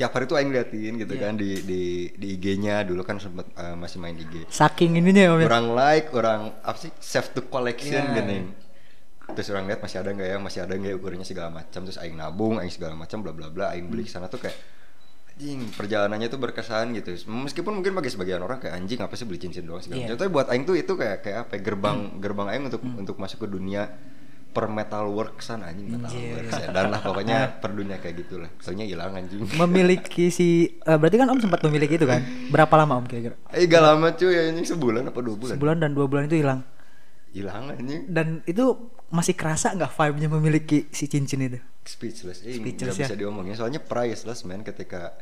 Tiap 0.00 0.10
hari 0.10 0.24
tuh 0.24 0.34
aing 0.34 0.48
liatin 0.48 0.96
gitu 0.96 1.12
Iya. 1.12 1.22
kan 1.22 1.32
di 1.36 1.60
di 1.60 1.82
di 2.10 2.26
IG-nya 2.32 2.80
dulu 2.82 3.04
kan 3.04 3.20
sempet 3.20 3.52
eh, 3.52 3.76
masih 3.76 4.00
main 4.00 4.16
IG. 4.16 4.48
saking 4.48 4.96
ininya 4.96 5.20
ya 5.20 5.30
Om 5.30 5.38
ya. 5.38 5.46
Orang 5.46 5.66
like, 5.70 6.08
orang 6.10 6.40
apa 6.58 6.78
sih 6.78 6.88
save 6.96 7.28
to 7.30 7.44
collection 7.44 8.00
Iya. 8.00 8.16
gini. 8.16 8.38
Terus 9.30 9.52
orang 9.52 9.68
lihat 9.68 9.78
masih 9.78 10.00
ada 10.00 10.10
nggak 10.10 10.26
ya, 10.26 10.36
masih 10.38 10.60
ada 10.60 10.72
nggak 10.72 10.90
ya 10.90 10.96
ukurannya 10.96 11.22
segala 11.22 11.52
macam. 11.52 11.80
Terus 11.84 12.00
aing 12.00 12.16
nabung, 12.16 12.56
aing 12.56 12.72
segala 12.72 12.96
macam, 12.96 13.20
bla 13.20 13.30
bla 13.30 13.46
bla. 13.46 13.70
Aing 13.70 13.86
beli 13.86 14.02
ke 14.02 14.10
sana 14.10 14.26
tuh 14.26 14.40
kayak 14.40 14.56
anjing 15.30 15.68
perjalanannya 15.70 16.28
tuh 16.28 16.36
berkesan 16.36 16.92
gitu 16.92 17.16
meskipun 17.26 17.72
mungkin 17.72 17.96
bagi 17.96 18.08
sebagian 18.08 18.40
orang 18.40 18.60
kayak 18.60 18.76
anjing 18.76 19.00
apa 19.00 19.16
sih 19.16 19.24
beli 19.24 19.40
cincin 19.40 19.64
doang 19.64 19.80
segala 19.80 19.96
Iya. 19.96 20.04
macam 20.06 20.16
tapi 20.18 20.30
buat 20.30 20.46
aing 20.48 20.64
tuh 20.64 20.76
itu 20.76 20.92
kayak 20.92 21.24
kayak 21.24 21.38
apa 21.44 21.52
ya, 21.56 21.60
gerbang 21.62 21.98
gerbang 22.20 22.46
aing 22.52 22.64
untuk 22.68 22.82
untuk 22.84 23.16
masuk 23.16 23.40
ke 23.40 23.48
dunia 23.48 23.88
per 24.50 24.66
metal 24.66 25.06
worksan 25.08 25.62
anjing 25.62 25.86
metal 25.88 26.10
Anjir. 26.10 26.42
works 26.42 26.58
ya. 26.58 26.68
dan 26.70 26.90
lah 26.90 26.98
pokoknya 26.98 27.38
per 27.62 27.70
dunia 27.70 27.96
kayak 27.96 28.16
gitulah. 28.20 28.50
Soalnya 28.58 28.84
hilang 28.84 29.14
anjing. 29.14 29.46
Memiliki 29.54 30.28
si 30.28 30.48
eh, 30.76 30.96
berarti 30.96 31.16
kan 31.16 31.28
Om 31.28 31.38
sempat 31.40 31.62
memiliki 31.62 31.94
itu 31.94 32.04
kan? 32.04 32.20
Berapa 32.48 32.74
lama 32.74 32.98
Om 32.98 33.06
kira-kira? 33.06 33.38
Eh 33.50 33.64
gak 33.64 33.78
lama 33.80 34.10
cuy 34.10 34.34
anjing 34.34 34.66
sebulan 34.66 35.06
apa 35.06 35.18
dua 35.18 35.34
bulan? 35.34 35.54
Sebulan 35.54 35.76
dan 35.78 35.90
dua 35.94 36.06
bulan 36.06 36.26
itu 36.26 36.36
hilang. 36.36 36.60
Hilang 37.30 37.70
anjing. 37.70 38.10
Dan 38.10 38.42
itu 38.42 38.74
masih 39.08 39.34
kerasa 39.34 39.70
nggak 39.70 39.90
vibe-nya 39.90 40.28
memiliki 40.28 40.90
si 40.90 41.06
cincin 41.06 41.40
itu? 41.40 41.58
Speechless. 41.82 42.42
Eh 42.42 42.58
Speechless 42.58 42.94
nggak 42.94 42.98
ya. 42.98 43.06
bisa 43.06 43.16
diomongin. 43.16 43.54
Soalnya 43.54 43.78
priceless 43.78 44.42
man 44.42 44.60
ketika 44.60 45.14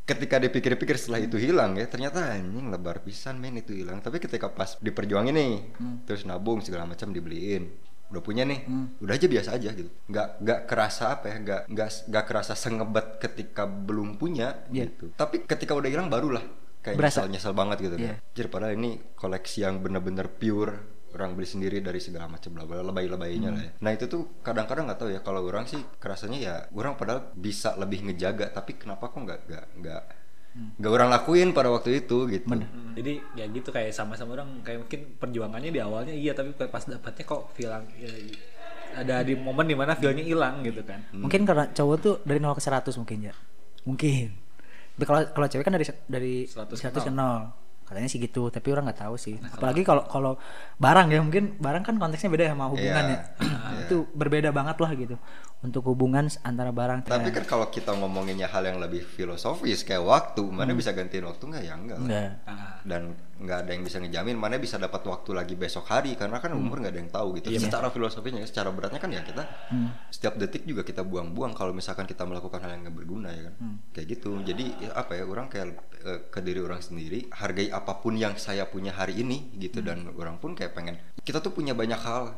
ketika 0.00 0.38
dipikir-pikir 0.38 0.94
setelah 0.94 1.18
itu 1.20 1.34
hilang 1.36 1.74
ya. 1.74 1.86
Ternyata 1.86 2.34
anjing 2.34 2.66
lebar 2.66 3.02
pisan 3.02 3.36
men 3.36 3.54
itu 3.56 3.74
hilang. 3.74 3.98
Tapi 3.98 4.18
ketika 4.18 4.46
pas 4.48 4.78
diperjuangin 4.78 5.34
nih 5.34 5.52
Hmm. 5.74 6.02
terus 6.02 6.22
nabung 6.22 6.58
segala 6.60 6.84
macam 6.84 7.10
dibeliin 7.10 7.66
udah 8.10 8.20
punya 8.20 8.42
nih 8.42 8.66
udah 8.98 9.14
aja 9.14 9.26
biasa 9.26 9.50
aja 9.52 9.70
gitu 9.70 9.86
nggak 10.04 10.28
nggak 10.38 10.60
kerasa 10.64 11.04
apa 11.12 11.26
ya 11.26 11.36
nggak 11.38 11.62
nggak 11.68 11.88
nggak 12.06 12.24
kerasa 12.24 12.52
sengebet 12.54 13.06
ketika 13.18 13.64
belum 13.64 14.14
punya 14.14 14.66
Iya. 14.68 14.86
gitu 14.88 15.14
tapi 15.14 15.42
ketika 15.42 15.72
udah 15.72 15.86
hilang 15.86 16.06
barulah 16.06 16.42
kayak 16.80 16.96
Berasa. 16.96 17.22
nyesel 17.22 17.30
nyesel 17.30 17.52
banget 17.52 17.78
gitu 17.80 17.96
Iya. 17.96 18.18
kan 18.18 18.34
Jadi 18.34 18.48
padahal 18.48 18.74
ini 18.74 18.90
koleksi 19.14 19.58
yang 19.60 19.78
bener-bener 19.78 20.26
pure 20.28 20.74
orang 21.10 21.34
beli 21.34 21.42
sendiri 21.44 21.78
dari 21.78 21.98
segala 21.98 22.26
macam 22.26 22.50
bla 22.50 22.62
bla 22.62 22.82
lebay-lebaynya 22.84 23.46
Hmm. 23.46 23.56
lah 23.56 23.62
ya. 23.64 23.72
Nah 23.78 23.90
itu 23.90 24.06
tuh 24.06 24.22
kadang-kadang 24.40 24.86
nggak 24.86 24.96
tahu 24.96 25.10
ya 25.10 25.20
kalau 25.20 25.42
orang 25.42 25.66
sih 25.66 25.82
kerasanya 25.96 26.38
ya 26.38 26.54
orang 26.70 26.94
padahal 26.94 27.30
bisa 27.32 27.74
lebih 27.74 28.06
ngejaga 28.06 28.46
tapi 28.48 28.74
kenapa 28.74 29.06
kok 29.06 29.18
nggak 29.18 29.40
nggak 29.44 29.64
nggak 29.76 30.02
Hmm. 30.02 30.18
Nggak 30.50 30.90
orang 30.90 31.08
lakuin 31.14 31.54
pada 31.54 31.70
waktu 31.70 32.02
itu 32.02 32.26
gitu. 32.26 32.46
Hmm, 32.50 32.98
jadi 32.98 33.22
ya 33.38 33.44
gitu 33.46 33.70
kayak 33.70 33.94
sama-sama 33.94 34.34
orang 34.34 34.66
kayak 34.66 34.82
mungkin 34.82 35.00
perjuangannya 35.16 35.70
di 35.70 35.80
awalnya 35.80 36.14
iya 36.14 36.34
tapi 36.34 36.50
pas 36.58 36.82
dapatnya 36.82 37.22
kok 37.22 37.54
hilang 37.54 37.86
ya, 37.94 38.10
ada 38.98 39.22
di 39.22 39.38
momen 39.38 39.66
di 39.70 39.78
mana 39.78 39.94
feelnya 39.94 40.26
hilang 40.26 40.66
gitu 40.66 40.82
kan. 40.82 40.98
Mungkin 41.14 41.46
karena 41.46 41.70
cowok 41.70 41.96
tuh 42.02 42.14
dari 42.26 42.42
0 42.42 42.58
ke 42.58 42.62
100 42.62 42.98
mungkin 42.98 43.18
ya. 43.30 43.34
Mungkin. 43.86 44.28
Tapi 44.98 45.04
kalau 45.06 45.20
kalau 45.30 45.46
cewek 45.46 45.64
kan 45.64 45.74
dari 45.78 45.86
dari 46.10 46.34
100 46.50 46.66
ke 46.66 46.86
100 46.98 47.06
ke 47.06 47.12
0 47.14 47.59
katanya 47.90 48.06
sih 48.06 48.22
gitu 48.22 48.46
tapi 48.48 48.70
orang 48.70 48.86
nggak 48.86 49.02
tahu 49.02 49.18
sih. 49.18 49.34
Apalagi 49.42 49.82
kalau 49.82 50.06
kalau 50.06 50.32
barang 50.78 51.10
ya 51.10 51.18
mungkin 51.18 51.58
barang 51.58 51.82
kan 51.82 51.98
konteksnya 51.98 52.30
beda 52.30 52.44
ya 52.46 52.52
sama 52.54 52.70
hubungan 52.70 53.04
Iya, 53.10 53.18
ya. 53.18 53.50
Itu 53.90 54.06
berbeda 54.14 54.54
banget 54.54 54.78
lah 54.78 54.90
gitu 54.94 55.18
untuk 55.60 55.84
hubungan 55.92 56.24
antara 56.40 56.72
barang 56.72 57.04
Tapi 57.04 57.28
kan 57.36 57.44
kalau 57.44 57.68
kita 57.68 57.92
ngomonginnya 57.92 58.48
hal 58.48 58.64
yang 58.64 58.80
lebih 58.80 59.04
filosofis 59.04 59.84
kayak 59.84 60.00
waktu, 60.00 60.40
mana 60.48 60.72
bisa 60.72 60.96
gantiin 60.96 61.28
waktu 61.28 61.44
nggak? 61.52 61.62
Ya 61.68 61.74
enggak 61.76 61.98
Ah, 62.48 62.80
dan 62.80 63.12
nggak 63.40 63.58
ada 63.64 63.70
yang 63.72 63.84
bisa 63.84 63.96
ngejamin 64.00 64.36
mana 64.36 64.56
bisa 64.60 64.76
dapat 64.76 65.00
waktu 65.04 65.32
lagi 65.32 65.56
besok 65.56 65.88
hari 65.88 66.12
karena 66.12 66.40
kan 66.40 66.52
umur 66.52 66.80
nggak 66.80 66.92
ada 66.92 67.00
yang 67.00 67.12
tahu 67.12 67.36
gitu. 67.40 67.52
Secara 67.52 67.92
filosofinya, 67.92 68.40
secara 68.48 68.72
beratnya 68.72 69.00
kan 69.00 69.12
ya 69.12 69.20
kita 69.20 69.42
setiap 70.08 70.40
detik 70.40 70.64
juga 70.64 70.80
kita 70.80 71.04
buang-buang 71.04 71.52
kalau 71.52 71.76
misalkan 71.76 72.08
kita 72.08 72.24
melakukan 72.24 72.60
hal 72.64 72.70
yang 72.76 72.88
nggak 72.88 72.96
berguna 72.96 73.28
ya 73.28 73.52
kan. 73.52 73.54
Kayak 73.92 74.06
gitu. 74.16 74.30
Jadi 74.40 74.64
apa 74.96 75.12
ya 75.12 75.24
orang 75.28 75.46
kayak 75.52 75.66
eh, 76.04 76.20
ke 76.32 76.40
diri 76.40 76.60
orang 76.64 76.80
sendiri 76.80 77.28
hargai 77.36 77.68
apa 77.80 77.96
pun 77.98 78.12
yang 78.14 78.36
saya 78.36 78.68
punya 78.68 78.92
hari 78.92 79.24
ini 79.24 79.48
gitu. 79.56 79.80
Dan 79.80 80.12
orang 80.12 80.36
pun 80.36 80.52
kayak 80.52 80.76
pengen 80.76 81.00
kita 81.24 81.40
tuh 81.40 81.50
punya 81.50 81.72
banyak 81.72 81.96
hal 81.96 82.36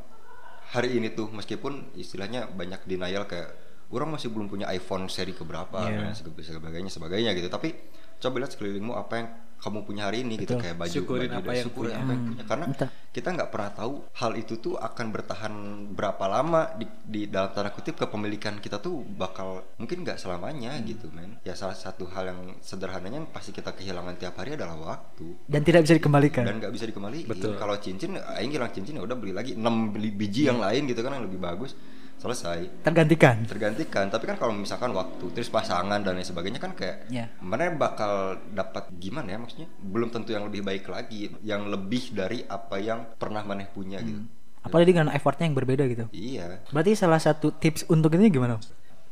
hari 0.70 0.96
ini 0.96 1.10
tuh 1.12 1.28
meskipun 1.28 1.92
istilahnya 1.98 2.46
banyak 2.48 2.86
denial 2.86 3.26
kayak 3.26 3.50
orang 3.92 4.16
masih 4.16 4.32
belum 4.32 4.48
punya 4.48 4.70
iPhone 4.72 5.10
seri 5.10 5.36
keberapa 5.36 5.84
Iya. 5.84 6.16
dan 6.16 6.32
sebagainya 6.40 6.88
sebagainya 6.88 7.30
gitu. 7.36 7.52
Tapi 7.52 7.74
coba 8.16 8.34
lihat 8.40 8.54
sekelilingmu 8.54 8.94
apa 8.94 9.12
yang 9.18 9.28
kamu 9.62 9.86
punya 9.86 10.10
hari 10.10 10.26
ini 10.26 10.34
gitu. 10.36 10.58
Kayak 10.58 10.74
baju 10.74 10.90
Syukurin 10.90 11.30
baju 11.30 11.38
apa 11.38 11.46
dan 11.46 11.54
yang 11.54 11.66
syukurin 11.70 11.86
punya. 11.88 12.02
apa 12.02 12.10
yang 12.10 12.22
punya. 12.26 12.42
Karena 12.42 12.64
Entah. 12.66 12.90
kita 13.08 13.28
nggak 13.30 13.48
pernah 13.48 13.70
tahu 13.70 13.92
hal 14.12 14.32
itu 14.34 14.54
tuh 14.58 14.74
akan 14.74 15.06
bertahan 15.08 15.54
berapa 15.94 16.24
lama 16.26 16.60
di, 16.74 16.84
di 17.06 17.22
dalam 17.26 17.50
tanda 17.50 17.70
kutip 17.70 17.94
kepemilikan 17.94 18.58
kita 18.58 18.76
tuh 18.76 19.06
bakal 19.06 19.48
mungkin 19.78 20.02
nggak 20.02 20.18
selamanya 20.18 20.74
Hmm. 20.74 20.84
gitu 20.84 21.06
men. 21.08 21.38
Ya 21.42 21.54
salah 21.54 21.78
satu 21.78 22.10
hal 22.10 22.26
yang 22.26 22.40
sederhananya 22.58 23.22
yang 23.22 23.30
pasti 23.30 23.50
kita 23.50 23.70
kehilangan 23.70 24.18
tiap 24.18 24.34
hari 24.34 24.58
adalah 24.58 24.74
waktu. 24.74 25.38
Dan 25.46 25.62
tidak 25.62 25.86
bisa 25.86 25.94
dikembalikan. 25.94 26.42
Dan 26.42 26.58
nggak 26.58 26.72
bisa 26.72 26.84
dikembalikan 26.84 27.30
Betul. 27.30 27.54
kalau 27.54 27.78
cincin 27.78 28.18
aing 28.18 28.50
hilang 28.50 28.68
cincin 28.68 28.98
ya 28.98 29.02
udah 29.02 29.14
beli 29.14 29.30
lagi. 29.30 29.54
6 29.54 29.62
beli 29.94 30.10
biji 30.10 30.50
yang 30.50 30.58
lain 30.58 30.84
gitu 30.84 31.00
kan 31.00 31.14
yang 31.14 31.22
lebih 31.22 31.38
bagus 31.38 31.78
selesai. 32.22 32.86
Tergantikan. 32.86 33.42
Tergantikan. 33.42 34.06
Tapi 34.06 34.24
kan 34.30 34.38
kalau 34.38 34.54
misalkan 34.54 34.94
waktu 34.94 35.34
terus 35.34 35.50
pasangan 35.50 35.98
dan 35.98 36.14
lain 36.14 36.22
sebagainya 36.22 36.62
kan 36.62 36.78
kayak 36.78 37.10
Iya. 37.10 37.26
mana 37.42 37.74
bakal 37.74 38.38
dapat 38.54 38.86
gimana 38.94 39.34
ya 39.34 39.38
maksudnya? 39.42 39.66
Belum 39.82 40.06
tentu 40.14 40.30
yang 40.30 40.46
lebih 40.46 40.62
baik 40.62 40.86
lagi 40.86 41.34
yang 41.42 41.66
lebih 41.66 42.14
dari 42.14 42.46
apa 42.46 42.78
yang 42.78 43.18
pernah 43.18 43.42
maneh 43.42 43.66
punya 43.66 43.98
gitu. 43.98 44.22
Apalagi 44.62 44.94
dengan 44.94 45.10
effortnya 45.10 45.50
yang 45.50 45.58
berbeda 45.58 45.82
gitu. 45.90 46.06
Iya. 46.14 46.62
Berarti 46.70 46.94
salah 46.94 47.18
satu 47.18 47.50
tips 47.58 47.90
untuk 47.90 48.14
ini 48.14 48.30
gimana 48.30 48.62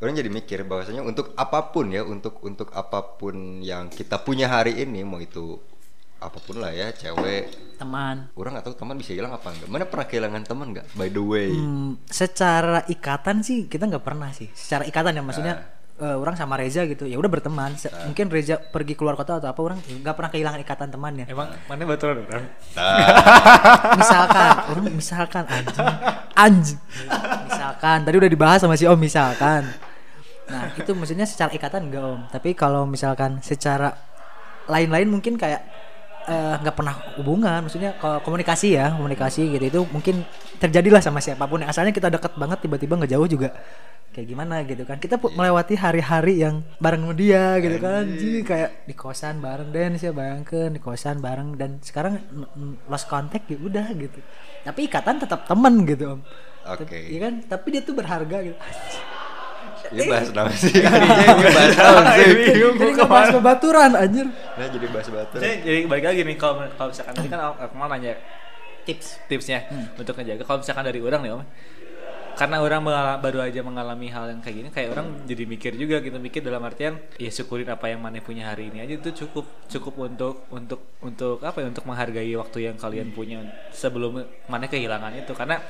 orang 0.00 0.16
jadi 0.16 0.32
mikir 0.32 0.64
bahwasanya 0.64 1.04
untuk 1.04 1.36
apa 1.36 1.76
pun 1.76 1.92
ya 1.92 2.00
untuk 2.00 2.40
untuk 2.40 2.72
apa 2.72 3.20
pun 3.20 3.60
yang 3.60 3.92
kita 3.92 4.24
punya 4.24 4.48
hari 4.48 4.80
ini 4.80 5.04
mau 5.04 5.20
itu 5.20 5.60
apa 6.20 6.38
pun 6.38 6.56
lah 6.56 6.68
ya 6.68 6.88
cewek 6.90 7.48
teman 7.74 8.28
orang 8.34 8.52
nggak 8.52 8.66
tahu 8.66 8.76
teman 8.76 8.94
bisa 8.94 9.10
hilang 9.10 9.32
apa 9.32 9.48
enggak 9.48 9.66
mana 9.66 9.84
pernah 9.84 10.04
kehilangan 10.04 10.42
teman 10.44 10.66
nggak 10.70 10.86
by 10.92 11.08
the 11.08 11.18
way 11.18 11.48
Hmm, 11.50 11.96
secara 12.04 12.84
ikatan 12.86 13.40
sih 13.40 13.64
kita 13.64 13.84
nggak 13.86 14.00
pernah 14.00 14.28
sih. 14.30 14.52
Secara 14.52 14.84
ikatan 14.84 15.12
ya 15.12 15.22
maksudnya 15.22 15.54
eh, 15.96 16.12
orang 16.14 16.32
sama 16.32 16.54
Reza 16.54 16.84
gitu 16.84 17.04
ya 17.04 17.16
udah 17.16 17.28
berteman. 17.30 17.72
Se- 17.74 17.88
Mungkin 18.04 18.28
Reza 18.28 18.56
pergi 18.56 18.92
keluar 18.92 19.12
kota 19.14 19.36
atau 19.36 19.48
apa 19.48 19.60
orang 19.62 19.80
nggak 19.80 20.12
pernah 20.12 20.28
kehilangan 20.28 20.60
ikatan 20.60 20.88
temannya. 20.90 21.24
Emang 21.26 21.48
mana 21.64 21.82
baturan 21.82 22.20
orang? 22.22 22.44
Nah, 22.72 22.96
misalkan 24.00 24.50
orang 24.68 24.84
misalkan 24.90 25.44
anjing 25.46 25.88
anjing 26.34 26.78
misalkan 27.46 27.98
tadi 28.02 28.16
udah 28.18 28.30
dibahas 28.30 28.60
sama 28.60 28.76
si 28.76 28.84
Om 28.84 28.96
misalkan. 28.96 29.64
Nah 30.46 30.74
itu 30.74 30.90
maksudnya 30.92 31.24
secara 31.24 31.48
ikatan 31.50 31.88
enggak 31.88 32.02
Om. 32.02 32.20
Tapi 32.28 32.52
kalau 32.52 32.84
misalkan 32.84 33.40
secara 33.40 33.94
lain-lain 34.66 35.08
mungkin 35.08 35.34
kayak 35.34 35.64
eh, 36.26 36.54
nggak 36.60 36.74
pernah 36.76 36.94
hubungan. 37.16 37.64
Maksudnya 37.64 37.96
komunikasi 38.00 38.76
ya 38.76 38.92
komunikasi 38.96 39.56
gitu. 39.56 39.64
Itu 39.64 39.80
mungkin 39.88 40.26
terjadilah 40.60 41.00
sama 41.00 41.22
siapa 41.22 41.46
pun. 41.46 41.62
Yang 41.62 41.76
asalnya 41.76 41.92
kita 41.94 42.08
dekat 42.12 42.36
banget 42.36 42.58
tiba-tiba 42.64 42.98
nggak 42.98 43.12
jauh 43.12 43.28
juga. 43.28 43.54
Kayak 44.10 44.26
gimana 44.26 44.54
gitu 44.66 44.82
kan. 44.82 44.98
Kita 44.98 45.22
pu- 45.22 45.30
melewati 45.30 45.78
hari-hari 45.78 46.42
yang 46.42 46.66
bareng 46.82 47.06
sama 47.06 47.14
dia 47.14 47.56
gitu 47.62 47.78
kan. 47.78 48.04
Jadi 48.10 48.42
kayak 48.42 48.70
di 48.90 48.94
kosan 48.98 49.38
bareng 49.38 49.70
dan 49.70 49.94
sih 49.94 50.10
bayangkan 50.10 50.74
di 50.74 50.80
kosan 50.82 51.22
bareng. 51.22 51.54
Dan 51.54 51.78
sekarang 51.78 52.18
lost 52.90 53.06
contact 53.06 53.46
ya 53.46 53.56
udah 53.62 53.86
gitu. 53.94 54.18
Tapi 54.66 54.90
ikatan 54.90 55.22
tetap 55.22 55.46
teman 55.46 55.86
gitu 55.86 56.18
om. 56.18 56.20
Oke. 56.66 56.98
Iya 57.08 57.30
kan? 57.30 57.34
Tapi 57.46 57.66
dia 57.70 57.82
tuh 57.86 57.94
berharga 57.94 58.36
gitu 58.42 58.58
ini 59.88 60.02
bahas 60.06 60.28
nama 60.30 60.52
sih. 60.52 60.74
Ini 60.76 61.46
bahas 61.56 61.74
naon 61.74 62.04
sih. 62.14 62.28
Jadi 62.76 62.92
ngebahas 62.94 63.28
bebaturan 63.40 63.90
anjir. 63.96 64.26
Nah 64.28 64.66
jadi 64.68 64.86
bahas 64.92 65.08
batu 65.08 65.36
Jadi, 65.40 65.56
jadi 65.64 65.78
balik 65.88 66.04
lagi 66.12 66.20
nih 66.26 66.36
kalau 66.36 66.54
kalau 66.76 66.88
misalkan 66.92 67.14
tadi 67.16 67.28
kan 67.28 67.40
aku 67.56 67.74
mau 67.74 67.88
nanya 67.88 68.14
tips 68.84 69.20
tipsnya 69.26 69.66
untuk 69.96 70.14
ngejaga. 70.16 70.42
Kalau 70.44 70.58
misalkan 70.62 70.84
dari 70.86 71.00
orang 71.00 71.20
nih 71.24 71.32
om 71.34 71.44
karena 72.30 72.56
orang 72.64 72.80
baru 73.20 73.44
aja 73.44 73.60
mengalami 73.60 74.08
hal 74.08 74.32
yang 74.32 74.40
kayak 74.40 74.56
gini 74.56 74.68
kayak 74.72 74.88
orang 74.96 75.28
jadi 75.28 75.44
mikir 75.44 75.72
juga 75.76 76.00
gitu. 76.00 76.16
Mikir 76.16 76.40
dalam 76.40 76.64
artian 76.64 76.96
ya 77.20 77.28
syukurin 77.28 77.68
apa 77.68 77.92
yang 77.92 78.00
mana 78.00 78.22
punya 78.24 78.48
hari 78.48 78.72
ini 78.72 78.80
aja 78.80 78.96
itu 78.96 79.26
cukup 79.26 79.44
cukup 79.68 79.94
untuk 80.08 80.48
untuk 80.48 80.80
untuk 81.04 81.44
apa 81.44 81.60
ya 81.60 81.68
untuk 81.68 81.84
menghargai 81.84 82.32
waktu 82.40 82.70
yang 82.70 82.80
kalian 82.80 83.12
punya 83.12 83.44
sebelum 83.76 84.24
mana 84.48 84.66
kehilangan 84.72 85.20
itu. 85.20 85.36
Karena 85.36 85.60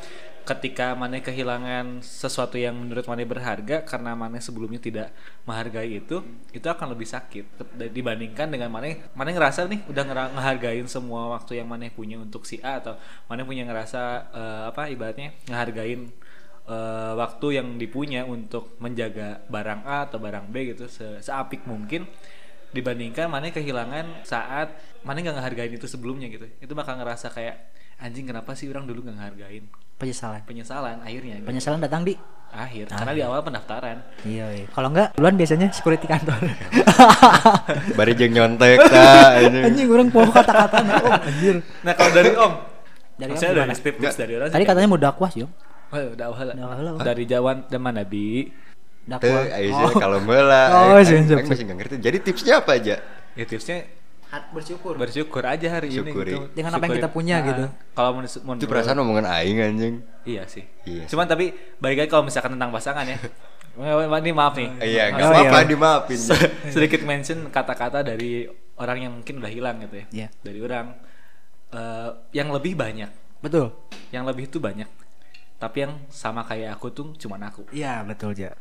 ketika 0.44 0.97
mana 0.97 1.20
kehilangan 1.20 2.00
sesuatu 2.00 2.56
yang 2.56 2.75
menurut 2.75 3.04
mana 3.06 3.23
berharga 3.23 3.85
karena 3.85 4.16
mana 4.16 4.40
sebelumnya 4.40 4.80
tidak 4.80 5.09
menghargai 5.47 6.00
itu 6.00 6.25
itu 6.50 6.66
akan 6.66 6.97
lebih 6.97 7.06
sakit. 7.06 7.44
Dibandingkan 7.92 8.50
dengan 8.50 8.73
mana 8.73 8.92
mana 9.12 9.30
ngerasa 9.30 9.68
nih 9.70 9.87
udah 9.87 10.04
ngehargain 10.35 10.87
semua 10.90 11.30
waktu 11.37 11.61
yang 11.62 11.68
mana 11.68 11.87
punya 11.92 12.16
untuk 12.18 12.49
si 12.49 12.59
A 12.61 12.80
atau 12.80 12.97
mana 13.28 13.44
punya 13.44 13.68
ngerasa 13.68 14.02
eh, 14.32 14.62
apa 14.73 14.88
ibaratnya 14.88 15.37
ngehargain 15.47 16.11
eh, 16.68 17.12
waktu 17.16 17.47
yang 17.61 17.76
dipunya 17.76 18.25
untuk 18.25 18.76
menjaga 18.80 19.44
barang 19.47 19.82
A 19.87 20.09
atau 20.09 20.18
barang 20.18 20.49
B 20.49 20.75
gitu 20.75 20.88
se 20.88 21.20
seapik 21.25 21.68
mungkin 21.68 22.09
dibandingkan 22.70 23.26
mana 23.26 23.50
kehilangan 23.50 24.23
saat 24.23 24.70
mana 25.02 25.18
nggak 25.18 25.37
ngehargain 25.42 25.75
itu 25.75 25.87
sebelumnya 25.90 26.30
gitu. 26.30 26.47
Itu 26.62 26.73
bakal 26.78 26.99
ngerasa 27.02 27.35
kayak 27.35 27.56
anjing 28.00 28.25
kenapa 28.25 28.57
sih 28.57 28.66
orang 28.73 28.88
dulu 28.88 29.04
nggak 29.07 29.16
ngehargain? 29.16 29.64
Penyesalan. 30.00 30.40
Penyesalan 30.49 30.97
akhirnya 31.04 31.35
gitu. 31.38 31.47
penyesalan 31.47 31.80
datang 31.85 32.02
di. 32.09 32.16
Akhir 32.50 32.90
karena 32.90 33.14
di 33.14 33.23
awal 33.23 33.47
pendaftaran. 33.47 34.02
Iya, 34.26 34.47
iya. 34.50 34.66
kalau 34.75 34.90
enggak 34.90 35.14
duluan 35.14 35.38
biasanya 35.38 35.71
security 35.71 36.11
kantor. 36.11 36.35
Bari 37.99 38.12
jeung 38.19 38.35
nyontek 38.35 38.90
ta 38.90 39.38
ini 39.38 39.62
anjing 39.71 39.87
orang 39.87 40.11
mau 40.11 40.26
kata-kata 40.26 40.78
om 40.83 41.14
anjir. 41.14 41.57
Nah 41.87 41.92
kalau 41.95 42.11
dari 42.11 42.30
om 42.35 42.52
Dari 43.21 43.37
maksudnya 43.37 43.52
Om 43.52 43.69
dari 43.71 43.83
tips 43.85 44.16
dari 44.16 44.33
orang 44.35 44.49
tadi 44.50 44.64
katanya 44.66 44.88
mau 44.90 44.99
dakwah 44.99 45.30
sih 45.30 45.47
om 45.47 45.52
oh, 45.95 45.99
udah 46.16 46.26
awal 46.26 46.47
lah. 46.50 47.04
Dari 47.07 47.25
jawan 47.28 47.57
zaman 47.71 47.92
nabi. 48.02 48.50
Teu, 49.07 49.14
dakwah 49.14 49.42
Aisyah 49.54 49.92
kalau 49.95 50.19
meula 50.19 50.62
Oh, 50.71 50.99
aing- 50.99 51.07
siap, 51.07 51.16
aing- 51.23 51.28
siap, 51.30 51.38
aing 51.38 51.50
masih 51.54 51.64
nggak 51.71 51.78
ngerti. 51.83 51.95
Jadi 52.02 52.16
tipsnya 52.19 52.54
apa 52.59 52.71
aja? 52.75 52.97
Ya 53.38 53.45
tipsnya 53.47 53.87
bersyukur 54.50 54.94
bersyukur 54.94 55.42
aja 55.42 55.66
hari 55.72 55.90
Syukuri. 55.90 56.30
ini 56.30 56.38
gitu. 56.38 56.38
Dengan 56.52 56.70
apa 56.72 56.84
yang 56.84 56.96
kita 56.96 57.10
punya 57.10 57.37
Ah, 57.37 57.46
gitu. 57.46 57.64
kalau 57.92 58.10
menurut 58.14 58.32
menurut- 58.40 58.58
itu 58.58 58.68
perasaan 58.68 58.99
omongan 58.99 59.26
aing 59.28 59.58
anjing 59.58 59.94
Iya 60.22 60.42
sih. 60.44 60.64
Iya 60.84 61.04
Cuman 61.06 61.26
tapi 61.26 61.50
lagi 61.76 62.06
kalau 62.06 62.22
misalkan 62.22 62.54
tentang 62.54 62.70
pasangan 62.70 63.02
ya. 63.04 63.18
Ini 64.20 64.32
maaf 64.32 64.54
nih. 64.54 64.68
iya 64.82 65.04
nggak 65.10 65.25
Oh, 65.25 65.32
apa-apa 65.32 65.58
iya. 65.58 65.66
dimaafin 65.66 66.18
Se- 66.20 66.52
Sedikit 66.75 67.00
mention 67.02 67.49
kata-kata 67.49 68.02
dari 68.02 68.44
orang 68.76 68.99
yang 69.00 69.12
mungkin 69.14 69.38
udah 69.38 69.49
hilang 69.49 69.76
gitu 69.80 69.96
ya. 69.96 70.06
Iya. 70.12 70.28
Dari 70.40 70.58
orang 70.60 70.87
eh, 71.70 72.10
yang 72.32 72.50
lebih 72.50 72.75
banyak. 72.75 73.10
betul 73.40 73.72
Yang 74.10 74.25
lebih 74.26 74.44
itu 74.46 74.58
banyak. 74.58 74.88
Tapi 75.56 75.76
yang 75.80 75.92
sama 76.06 76.42
kayak 76.42 76.75
aku 76.75 76.88
tuh 76.88 77.12
cuman 77.16 77.40
aku. 77.44 77.64
iya 77.70 78.00
betul 78.00 78.32
ja 78.32 78.52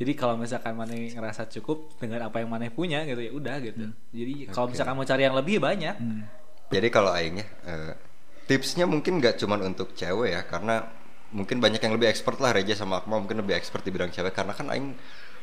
Jadi 0.00 0.12
kalau 0.16 0.40
misalkan 0.40 0.72
Maneh 0.72 1.12
ngerasa 1.12 1.44
cukup 1.60 1.92
dengan 2.00 2.24
apa 2.24 2.40
yang 2.40 2.48
Maneh 2.48 2.72
punya 2.72 3.04
gitu 3.04 3.20
ya 3.20 3.32
udah 3.36 3.56
gitu. 3.60 3.84
Jadi 4.16 4.48
kalau 4.48 4.72
misalkan 4.72 4.96
mau 4.96 5.04
cari 5.04 5.22
yang 5.28 5.36
lebih 5.36 5.60
banyak, 5.60 5.96
Jadi 6.70 6.88
kalau 6.88 7.10
aing 7.10 7.42
ya 7.42 7.46
eh, 7.66 7.92
tipsnya 8.46 8.86
mungkin 8.86 9.18
nggak 9.18 9.42
cuman 9.42 9.74
untuk 9.74 9.92
cewek 9.92 10.30
ya 10.30 10.42
karena 10.46 10.86
mungkin 11.34 11.62
banyak 11.62 11.82
yang 11.82 11.94
lebih 11.94 12.10
expert 12.10 12.38
lah 12.38 12.54
Reja 12.54 12.74
sama 12.74 13.02
Akmal 13.02 13.22
mungkin 13.22 13.42
lebih 13.42 13.58
expert 13.58 13.82
di 13.82 13.90
bidang 13.90 14.14
cewek 14.14 14.30
karena 14.30 14.54
kan 14.54 14.70
aing 14.70 14.94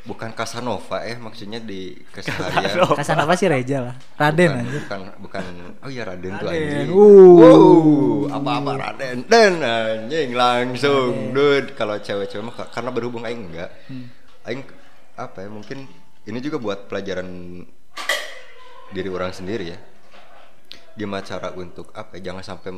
bukan 0.08 0.30
Casanova 0.32 1.04
ya 1.04 1.20
maksudnya 1.20 1.60
di 1.60 1.92
keseharian. 2.12 2.80
kasan 3.00 3.18
apa 3.20 3.34
sih 3.36 3.48
Reja 3.48 3.92
lah 3.92 3.94
Raden 4.16 4.48
bukan, 4.48 4.60
anjir 4.64 4.80
bukan 4.84 5.00
bukan 5.20 5.44
oh 5.84 5.90
iya 5.92 6.02
Raden, 6.04 6.32
tuh 6.38 6.48
Raden. 6.48 6.64
anjing. 6.64 6.88
Uh. 6.92 7.34
Wow, 7.38 8.36
apa-apa 8.40 8.72
Raden. 8.76 9.16
Dan 9.28 9.52
anjing 9.60 10.30
langsung 10.32 11.32
dude 11.36 11.72
kalau 11.76 11.96
cewek-cewek 12.00 12.72
karena 12.72 12.90
berhubung 12.92 13.24
aing 13.24 13.52
enggak. 13.52 13.70
Aing 14.48 14.64
apa 15.20 15.44
ya 15.44 15.52
mungkin 15.52 15.84
ini 16.24 16.38
juga 16.40 16.56
buat 16.56 16.88
pelajaran 16.88 17.28
diri 18.88 19.08
orang 19.12 19.36
sendiri 19.36 19.76
ya. 19.76 19.78
Gimana 20.98 21.22
cara 21.22 21.54
untuk 21.54 21.94
apa 21.94 22.18
ya, 22.18 22.32
jangan 22.32 22.42
sampai 22.42 22.74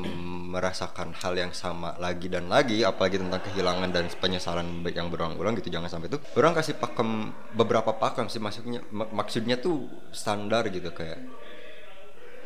merasakan 0.52 1.16
hal 1.24 1.32
yang 1.40 1.52
sama 1.56 1.96
lagi 1.96 2.28
dan 2.28 2.52
lagi 2.52 2.84
apalagi 2.84 3.16
tentang 3.16 3.40
kehilangan 3.40 3.88
dan 3.88 4.04
penyesalan 4.12 4.84
yang 4.92 5.08
berulang-ulang 5.08 5.56
gitu. 5.56 5.72
Jangan 5.72 5.88
sampai 5.88 6.12
itu. 6.12 6.20
Orang 6.36 6.52
kasih 6.52 6.76
pakem 6.76 7.32
beberapa 7.56 7.96
pakem 7.96 8.28
sih 8.28 8.36
maksudnya 8.42 8.84
mak- 8.92 9.14
maksudnya 9.14 9.56
tuh 9.56 9.88
standar 10.12 10.68
gitu 10.68 10.92
kayak 10.92 11.16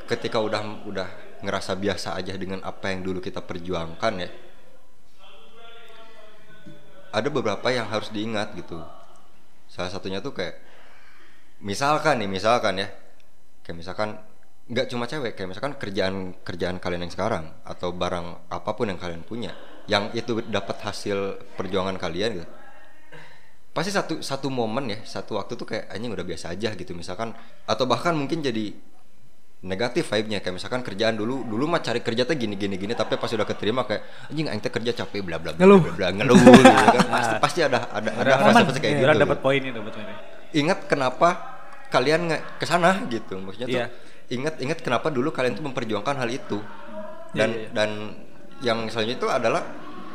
ketika 0.07 0.39
udah 0.39 0.85
udah 0.87 1.09
ngerasa 1.43 1.75
biasa 1.75 2.15
aja 2.23 2.39
dengan 2.39 2.63
apa 2.63 2.95
yang 2.95 3.03
dulu 3.03 3.19
kita 3.19 3.43
perjuangkan 3.43 4.15
ya. 4.21 4.31
Ada 7.11 7.29
beberapa 7.35 7.67
yang 7.75 7.91
harus 7.91 8.15
diingat 8.15 8.55
gitu 8.55 8.79
salah 9.75 9.91
satunya 9.91 10.23
tuh 10.23 10.31
kayak 10.31 10.55
misalkan 11.59 12.23
nih 12.23 12.31
misalkan 12.31 12.79
ya. 12.79 12.89
Kayak 13.67 13.77
misalkan 13.83 14.09
nggak 14.71 14.87
cuma 14.95 15.05
cewek 15.11 15.35
kayak 15.35 15.49
misalkan 15.51 15.75
kerjaan 15.77 16.15
kerjaan 16.41 16.79
kalian 16.79 17.05
yang 17.05 17.13
sekarang 17.13 17.51
atau 17.67 17.93
barang 17.93 18.49
apa 18.49 18.71
pun 18.73 18.89
yang 18.89 18.97
kalian 18.97 19.21
punya 19.21 19.53
yang 19.85 20.09
itu 20.17 20.41
dapat 20.49 20.81
hasil 20.81 21.43
perjuangan 21.59 21.99
kalian 21.99 22.41
gitu. 22.41 22.47
Pasti 23.75 23.91
satu 23.91 24.23
satu 24.23 24.49
momen 24.49 24.95
ya 24.95 24.99
satu 25.03 25.37
waktu 25.37 25.59
tuh 25.59 25.67
kayak 25.67 25.91
anjing 25.91 26.15
udah 26.15 26.23
biasa 26.23 26.55
aja 26.55 26.71
gitu 26.79 26.95
misalkan. 26.95 27.35
Atau 27.67 27.91
bahkan 27.91 28.15
mungkin 28.15 28.41
jadi 28.41 28.73
negatif 29.65 30.05
vibe-nya. 30.07 30.39
Kayak 30.39 30.55
misalkan 30.55 30.81
kerjaan 30.81 31.17
dulu 31.17 31.43
dulu 31.43 31.65
mah 31.67 31.81
cari 31.81 31.99
kerja 31.99 32.23
tuh 32.23 32.37
gini 32.37 32.55
gini 32.55 32.77
gini 32.77 32.93
tapi 32.93 33.17
pas 33.17 33.27
udah 33.27 33.43
keterima 33.43 33.83
kayak 33.83 34.05
anjing 34.29 34.47
aing 34.47 34.61
teh 34.61 34.69
kerja 34.69 34.93
capek 34.95 35.25
bla 35.25 35.41
bla 35.41 35.51
bla 35.51 35.65
Ngeluh. 35.65 35.81
bla 35.81 35.93
bla 35.97 36.09
ngeluh 36.13 36.37
gitu 36.37 36.61
kan. 36.63 37.07
Pasti 37.17 37.35
pasti 37.41 37.61
ada 37.61 37.89
ada 37.89 38.11
ada 38.13 38.31
rasa 38.45 38.77
kayak 38.77 39.01
orang 39.01 39.17
gitu. 39.17 39.25
Dapat 39.25 39.39
poinnya 39.41 39.71
dapat 39.73 39.93
poinnya. 39.97 40.17
ingat 40.55 40.79
kenapa 40.87 41.29
kalian 41.89 42.21
ke 42.55 42.65
sana 42.65 43.03
gitu. 43.09 43.41
Maksudnya 43.41 43.67
tuh 43.67 43.81
Iya. 43.81 43.87
ingat 44.31 44.55
ingat 44.61 44.79
kenapa 44.81 45.09
dulu 45.09 45.33
kalian 45.33 45.57
tuh 45.57 45.65
memperjuangkan 45.65 46.15
hal 46.15 46.29
itu. 46.29 46.61
Dan 47.35 47.49
Iya, 47.51 47.57
iya, 47.57 47.65
iya. 47.65 47.71
dan 47.73 47.91
yang 48.63 48.79
selanjutnya 48.87 49.19
itu 49.19 49.29
adalah 49.29 49.63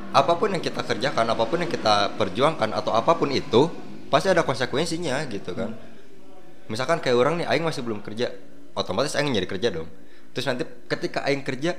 apa 0.10 0.34
pun 0.34 0.50
yang 0.50 0.64
kita 0.64 0.82
kerjakan 0.82 1.26
apa 1.28 1.44
pun 1.44 1.58
yang 1.60 1.70
kita 1.70 2.16
perjuangkan 2.16 2.70
atau 2.72 2.94
apa 2.94 3.14
pun 3.14 3.30
itu 3.30 3.70
pasti 4.08 4.30
ada 4.30 4.42
konsekuensinya 4.42 5.26
gitu 5.28 5.54
kan. 5.54 5.74
Misalkan 6.66 6.98
kayak 6.98 7.18
orang 7.18 7.34
nih 7.42 7.46
aing 7.46 7.66
masih 7.66 7.82
belum 7.82 8.02
kerja 8.02 8.30
otomatis 8.76 9.16
aing 9.16 9.32
nyari 9.32 9.48
kerja 9.50 9.74
dong 9.74 9.90
terus 10.34 10.46
nanti 10.46 10.66
ketika 10.86 11.26
aing 11.26 11.42
kerja 11.42 11.74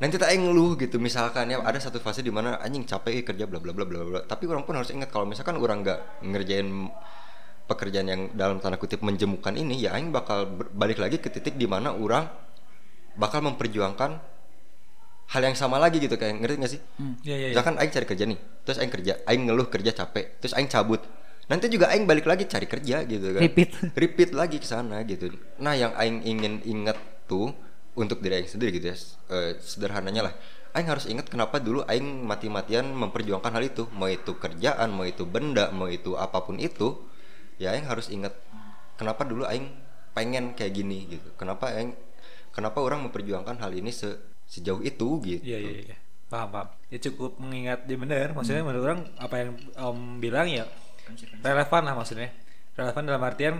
nanti 0.00 0.16
tak 0.16 0.32
aing 0.32 0.48
ngeluh 0.48 0.80
gitu 0.80 0.96
misalkan 0.96 1.52
ya 1.52 1.60
ada 1.60 1.76
satu 1.76 2.00
fase 2.00 2.24
di 2.24 2.32
mana 2.32 2.56
anjing 2.56 2.88
capek 2.88 3.20
eh, 3.20 3.24
kerja 3.24 3.44
bla 3.44 3.60
bla 3.60 3.76
bla 3.76 3.84
bla 3.84 4.00
bla 4.00 4.20
tapi 4.24 4.48
orang 4.48 4.64
pun 4.64 4.80
harus 4.80 4.88
ingat 4.92 5.12
kalau 5.12 5.28
misalkan 5.28 5.60
orang 5.60 5.84
nggak 5.84 6.24
ngerjain 6.24 6.88
pekerjaan 7.68 8.06
yang 8.08 8.22
dalam 8.32 8.58
tanda 8.58 8.80
kutip 8.80 9.04
menjemukan 9.04 9.52
ini 9.52 9.84
ya 9.84 9.94
aing 9.94 10.08
bakal 10.08 10.48
balik 10.72 10.98
lagi 10.98 11.20
ke 11.20 11.28
titik 11.28 11.60
di 11.60 11.68
mana 11.68 11.92
orang 11.92 12.26
bakal 13.14 13.44
memperjuangkan 13.44 14.40
hal 15.30 15.42
yang 15.46 15.54
sama 15.54 15.78
lagi 15.78 16.02
gitu 16.02 16.18
kayak 16.18 16.42
ngerti 16.42 16.54
gak 16.58 16.72
sih? 16.74 16.80
Iya 16.98 17.06
iya. 17.22 17.34
iya. 17.34 17.48
Misalkan 17.54 17.78
aing 17.78 17.92
cari 17.94 18.06
kerja 18.06 18.24
nih, 18.26 18.38
terus 18.66 18.76
aing 18.82 18.92
kerja, 18.92 19.12
aing 19.30 19.42
ngeluh 19.46 19.70
kerja 19.70 19.90
capek, 19.94 20.42
terus 20.42 20.52
aing 20.58 20.66
cabut. 20.66 20.98
Nanti 21.50 21.66
juga 21.66 21.90
aing 21.90 22.06
balik 22.06 22.30
lagi 22.30 22.46
cari 22.46 22.70
kerja 22.70 23.02
gitu 23.04 23.26
kan. 23.34 23.42
Repeat. 23.42 23.70
Repeat 24.02 24.30
lagi 24.30 24.62
ke 24.62 24.66
sana 24.66 25.02
gitu. 25.02 25.34
Nah, 25.58 25.74
yang 25.74 25.90
aing 25.98 26.22
ingin 26.22 26.62
ingat 26.62 26.96
tuh 27.26 27.50
untuk 27.98 28.22
diri 28.22 28.38
aing 28.40 28.50
sendiri 28.50 28.70
gitu 28.78 28.94
ya. 28.94 28.96
eh, 29.34 29.58
sederhananya 29.58 30.30
lah. 30.30 30.34
Aing 30.70 30.86
harus 30.86 31.10
ingat 31.10 31.26
kenapa 31.26 31.58
dulu 31.58 31.82
aing 31.90 32.22
mati-matian 32.22 32.86
memperjuangkan 32.94 33.50
hal 33.50 33.64
itu, 33.66 33.90
mau 33.90 34.06
itu 34.06 34.38
kerjaan, 34.38 34.94
mau 34.94 35.02
itu 35.02 35.26
benda, 35.26 35.74
mau 35.74 35.90
itu 35.90 36.14
apa 36.14 36.38
pun 36.46 36.62
itu. 36.62 37.02
Ya 37.58 37.74
aing 37.74 37.90
harus 37.90 38.06
ingat 38.14 38.32
kenapa 38.94 39.26
dulu 39.26 39.42
aing 39.50 39.66
pengen 40.14 40.54
kayak 40.54 40.70
gini 40.70 41.18
gitu. 41.18 41.34
Kenapa 41.34 41.74
aing 41.74 41.98
kenapa 42.54 42.78
orang 42.78 43.10
memperjuangkan 43.10 43.58
hal 43.58 43.74
ini 43.74 43.90
se- 43.90 44.18
sejauh 44.46 44.82
itu 44.86 45.18
gitu. 45.26 45.42
Iya 45.42 45.58
iya 45.58 45.72
iya. 45.90 45.96
Paham 46.30 46.48
paham. 46.54 46.68
Ya 46.94 46.98
cukup 47.02 47.42
mengingat 47.42 47.90
dia 47.90 47.98
benar. 47.98 48.30
Maksudnya 48.38 48.62
menurut 48.62 48.84
orang 48.86 49.00
apa 49.18 49.34
yang 49.42 49.50
Om 49.74 49.98
bilang 50.22 50.46
ya 50.46 50.64
relevan 51.40 51.82
lah 51.84 51.94
maksudnya. 51.94 52.30
Relevan 52.74 53.02
dalam 53.04 53.22
artian 53.22 53.54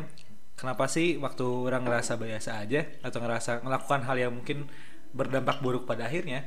kenapa 0.54 0.85
sih 0.87 1.16
waktu 1.16 1.45
orang 1.45 1.83
ngerasa 1.85 2.16
biasa 2.16 2.50
aja 2.61 2.85
atau 3.00 3.19
ngerasa 3.19 3.61
melakukan 3.61 4.00
hal 4.04 4.16
yang 4.19 4.33
mungkin 4.33 4.69
berdampak 5.11 5.59
buruk 5.59 5.90
pada 5.90 6.07
akhirnya 6.07 6.47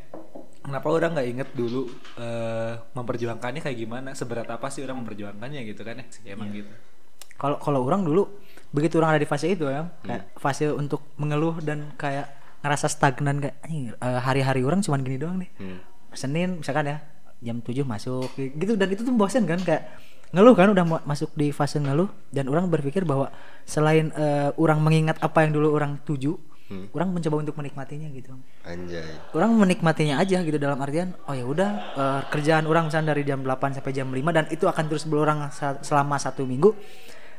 kenapa 0.63 0.88
orang 0.88 1.12
nggak 1.19 1.27
inget 1.27 1.50
dulu 1.51 1.91
eh, 2.15 2.74
memperjuangkannya 2.93 3.62
kayak 3.62 3.77
gimana? 3.77 4.10
Seberat 4.15 4.48
apa 4.48 4.72
sih 4.72 4.81
orang 4.81 5.03
memperjuangkannya 5.03 5.62
gitu 5.67 5.81
kan 5.83 6.00
ya? 6.00 6.05
Emang 6.31 6.50
gitu. 6.51 6.72
Kalau 7.36 7.60
kalau 7.60 7.83
orang 7.83 8.07
dulu 8.07 8.39
begitu 8.72 8.98
orang 8.98 9.17
ada 9.17 9.22
di 9.22 9.27
fase 9.27 9.51
itu 9.51 9.67
ya 9.67 9.83
Hmm. 9.83 9.91
kayak 10.07 10.24
fase 10.39 10.72
untuk 10.72 11.03
mengeluh 11.19 11.60
dan 11.60 11.91
kayak 11.93 12.31
ngerasa 12.63 12.88
stagnan 12.88 13.43
kayak 13.43 13.55
"Anjing, 13.67 13.91
eh, 13.91 14.19
hari-hari 14.24 14.63
orang 14.63 14.79
cuman 14.79 15.03
gini 15.03 15.17
doang 15.19 15.38
nih. 15.43 15.50
Hmm. 15.60 15.77
Senin 16.15 16.63
misalkan 16.63 16.88
ya 16.88 16.98
jam 17.43 17.60
7 17.60 17.83
masuk 17.83 18.31
gitu. 18.38 18.79
Dan 18.79 18.88
itu 18.88 19.03
tuh 19.03 19.12
bosen 19.12 19.43
kan 19.43 19.60
kayak 19.60 19.83
ngeluh 20.33 20.51
kan 20.51 20.67
udah 20.67 20.81
masuk 21.03 21.29
di 21.33 21.49
fase 21.49 21.77
ngeluh 21.77 22.09
dan 22.27 22.45
orang 22.45 22.65
berpikir 22.67 23.05
bahwa 23.05 23.29
selain 23.63 24.09
eh, 24.11 24.49
orang 24.55 24.81
mengingat 24.81 25.17
apa 25.19 25.45
yang 25.45 25.53
dulu 25.53 25.71
orang 25.71 26.01
tuju 26.03 26.35
Hmm. 26.63 26.87
orang 26.89 27.11
mencoba 27.11 27.43
untuk 27.43 27.59
menikmatinya 27.59 28.07
gitu 28.09 28.39
Anjay. 28.63 29.03
orang 29.35 29.51
menikmatinya 29.53 30.15
aja 30.15 30.39
gitu 30.39 30.55
dalam 30.55 30.79
artian 30.79 31.11
oh 31.27 31.35
ya 31.35 31.43
udah 31.43 31.69
eh, 31.93 32.21
kerjaan 32.31 32.63
orang 32.63 32.87
misalnya 32.87 33.11
dari 33.11 33.27
jam 33.27 33.43
8 33.43 33.77
sampai 33.77 33.91
jam 33.91 34.07
5 34.07 34.15
dan 34.31 34.48
itu 34.48 34.63
akan 34.63 34.87
terus 34.87 35.03
berulang 35.03 35.43
sa- 35.51 35.83
selama 35.83 36.15
satu 36.15 36.48
minggu 36.48 36.72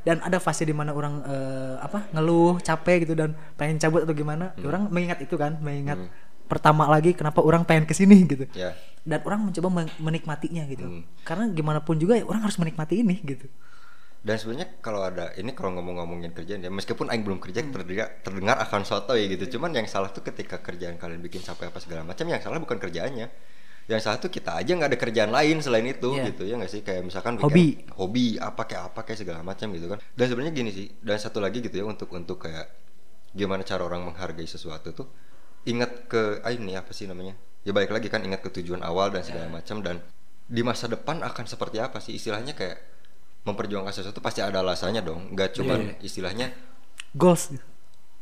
dan 0.04 0.20
ada 0.20 0.36
fase 0.36 0.62
di 0.62 0.76
mana 0.76 0.92
orang 0.92 1.24
eh, 1.24 1.74
apa 1.80 2.12
ngeluh 2.12 2.60
capek 2.60 3.08
gitu 3.08 3.16
dan 3.16 3.32
pengen 3.56 3.80
cabut 3.80 4.04
atau 4.04 4.12
gimana 4.12 4.52
ya 4.54 4.68
orang 4.68 4.92
mengingat 4.92 5.16
itu 5.18 5.34
kan 5.34 5.56
mengingat 5.56 6.04
pertama 6.44 6.86
lagi 6.86 7.12
kenapa 7.12 7.40
orang 7.40 7.62
pengen 7.62 7.84
ke 7.84 7.92
sini 7.92 8.24
gitu 8.24 8.44
Ya. 8.52 8.76
dan 9.02 9.20
orang 9.22 9.40
mencoba 9.42 9.68
men- 9.70 9.96
menikmatinya 9.98 10.64
gitu 10.66 10.84
Hmm. 10.84 11.02
karena 11.22 11.48
gimana 11.48 11.80
pun 11.80 11.96
juga 11.96 12.14
ya 12.14 12.22
orang 12.22 12.42
harus 12.42 12.56
menikmati 12.56 13.00
ini 13.00 13.18
gitu 13.20 13.48
Dan 14.20 14.36
sebenarnya 14.36 14.80
kalau 14.80 15.04
ada 15.04 15.32
ini 15.34 15.52
kalau 15.52 15.76
ngomong-ngomongin 15.76 16.32
kerjaan 16.32 16.58
ya 16.58 16.70
meskipun 16.70 17.06
aing 17.06 17.20
belum 17.22 17.36
kerja 17.38 17.60
terdengar 17.62 18.08
terdengar 18.18 18.56
akan 18.58 18.80
soto 18.82 19.12
ya 19.12 19.28
gitu. 19.28 19.44
Cuman 19.52 19.68
yang 19.70 19.84
salah 19.84 20.08
tuh 20.08 20.24
ketika 20.24 20.56
kerjaan 20.58 20.96
kalian 20.96 21.20
bikin 21.20 21.40
sampai 21.40 21.68
apa 21.68 21.76
segala 21.76 22.02
macam 22.02 22.24
yang 22.24 22.40
salah 22.40 22.56
bukan 22.56 22.80
kerjaannya. 22.80 23.28
Yang 23.84 24.00
salah 24.00 24.16
tuh 24.16 24.32
kita 24.32 24.56
aja 24.56 24.72
nggak 24.72 24.88
ada 24.88 24.98
kerjaan 24.98 25.28
lain 25.28 25.60
selain 25.60 25.84
itu 25.84 26.08
Iya. 26.10 26.24
gitu 26.26 26.42
ya 26.42 26.56
nggak 26.56 26.72
sih 26.72 26.80
kayak 26.80 27.04
misalkan 27.04 27.36
Hobi. 27.36 27.52
weekend- 27.76 27.92
hobi 27.92 28.26
apa 28.40 28.62
kayak 28.64 28.82
apa 28.86 29.00
kayak 29.04 29.18
segala 29.20 29.40
macam 29.42 29.68
gitu 29.70 29.86
kan. 29.86 30.00
Dan 30.10 30.24
sebenarnya 30.24 30.52
gini 30.54 30.70
sih 30.72 30.86
dan 30.98 31.16
satu 31.18 31.38
lagi 31.38 31.60
gitu 31.60 31.76
ya 31.76 31.84
untuk 31.84 32.08
untuk 32.08 32.40
kayak 32.40 32.64
gimana 33.30 33.60
cara 33.60 33.84
orang 33.84 34.08
menghargai 34.08 34.48
sesuatu 34.48 34.96
tuh 34.96 35.04
ingat 35.64 36.06
ke 36.06 36.40
ah 36.40 36.52
ini 36.52 36.76
apa 36.76 36.92
sih 36.92 37.04
namanya? 37.04 37.34
Ya 37.64 37.72
balik 37.72 37.90
lagi 37.90 38.12
kan 38.12 38.20
ingat 38.20 38.44
ke 38.44 38.52
tujuan 38.60 38.84
awal 38.84 39.08
dan 39.08 39.24
segala 39.24 39.48
macam 39.48 39.80
dan 39.80 40.04
di 40.44 40.60
masa 40.60 40.84
depan 40.86 41.24
akan 41.24 41.44
seperti 41.48 41.80
apa 41.80 41.98
sih? 41.98 42.12
Istilahnya 42.14 42.52
kayak 42.52 42.76
memperjuangkan 43.44 43.92
sesuatu 43.92 44.20
pasti 44.20 44.40
ada 44.40 44.60
alasannya 44.60 45.00
dong. 45.00 45.32
Nggak 45.32 45.56
cuman 45.56 45.78
Iya, 45.80 45.92
iya. 45.96 46.04
istilahnya 46.04 46.46
goals. 47.16 47.52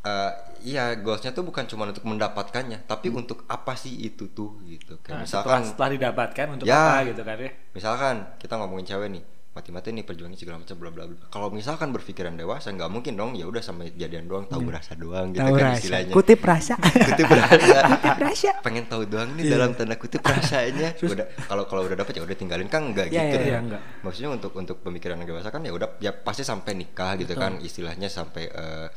Eh 0.03 0.33
iya 0.67 0.95
goalsnya 0.99 1.31
tuh 1.31 1.47
bukan 1.47 1.63
cuma 1.71 1.87
untuk 1.87 2.03
mendapatkannya 2.03 2.87
tapi 2.87 3.07
untuk 3.11 3.47
apa 3.47 3.75
sih 3.75 3.95
itu 4.03 4.31
tuh 4.31 4.59
gitu. 4.67 4.99
Kayak 4.99 5.15
Nah, 5.15 5.27
setelah, 5.27 5.63
misalkan 5.63 5.63
setelah 5.71 5.91
didapatkan 5.95 6.47
untuk 6.55 6.67
Ya. 6.67 6.79
apa 6.91 6.99
gitu 7.07 7.23
kan 7.23 7.37
ya? 7.39 7.51
Misalkan 7.71 8.15
kita 8.39 8.55
ngomongin 8.59 8.87
cewek 8.87 9.09
nih 9.15 9.23
mati-mati 9.53 9.93
nih 9.93 10.01
perjuangin 10.01 10.33
segala 10.35 10.57
macam 10.59 10.75
bla 10.75 10.89
bla 10.89 11.05
bla. 11.05 11.29
Kalau 11.29 11.49
misalkan 11.49 11.93
berpikiran 11.93 12.33
dewasa 12.33 12.73
nggak 12.73 12.89
mungkin 12.89 13.13
dong 13.15 13.33
ya 13.33 13.45
udah 13.45 13.61
sampai 13.61 13.93
jadian 13.93 14.25
doang 14.25 14.49
tahu 14.49 14.65
rasa 14.67 14.97
doang 14.97 15.29
gitu 15.31 15.45
Tahu 15.45 15.55
kan 15.55 15.65
rasa. 15.69 15.77
istilahnya. 15.79 16.13
Kutip 16.13 16.41
rasa. 16.41 16.75
Kutip 16.81 17.29
rasa. 17.29 17.79
Kutip 17.87 18.17
rasa. 18.19 18.51
Pengen 18.61 18.85
tahu 18.87 19.03
doang 19.05 19.29
nih 19.37 19.45
dalam 19.47 19.77
tanda 19.77 19.95
kutip 19.95 20.25
rasanya. 20.25 20.97
Udah 20.99 21.27
kalau 21.45 21.69
kalau 21.69 21.85
udah 21.85 21.95
dapet 21.95 22.17
ya 22.17 22.23
udah 22.23 22.33
tinggalin 22.33 22.65
kan 22.67 22.81
enggak 22.83 23.13
Iya, 23.13 23.29
gitu 23.29 23.37
iya, 23.37 23.45
iya, 23.47 23.59
enggak. 23.61 23.81
maksudnya 24.01 24.31
untuk 24.33 24.53
untuk 24.55 24.77
pemikiran 24.81 25.21
dewasa 25.21 25.49
kan 25.49 25.61
ya 25.61 25.71
udah 25.71 26.01
ya 26.01 26.17
pasti 26.17 26.41
sampai 26.43 26.73
nikah 26.73 27.13
gitu 27.17 27.35
kan 27.35 27.61
istilahnya 27.61 28.09
sampai 28.09 28.49
eh, 28.49 28.89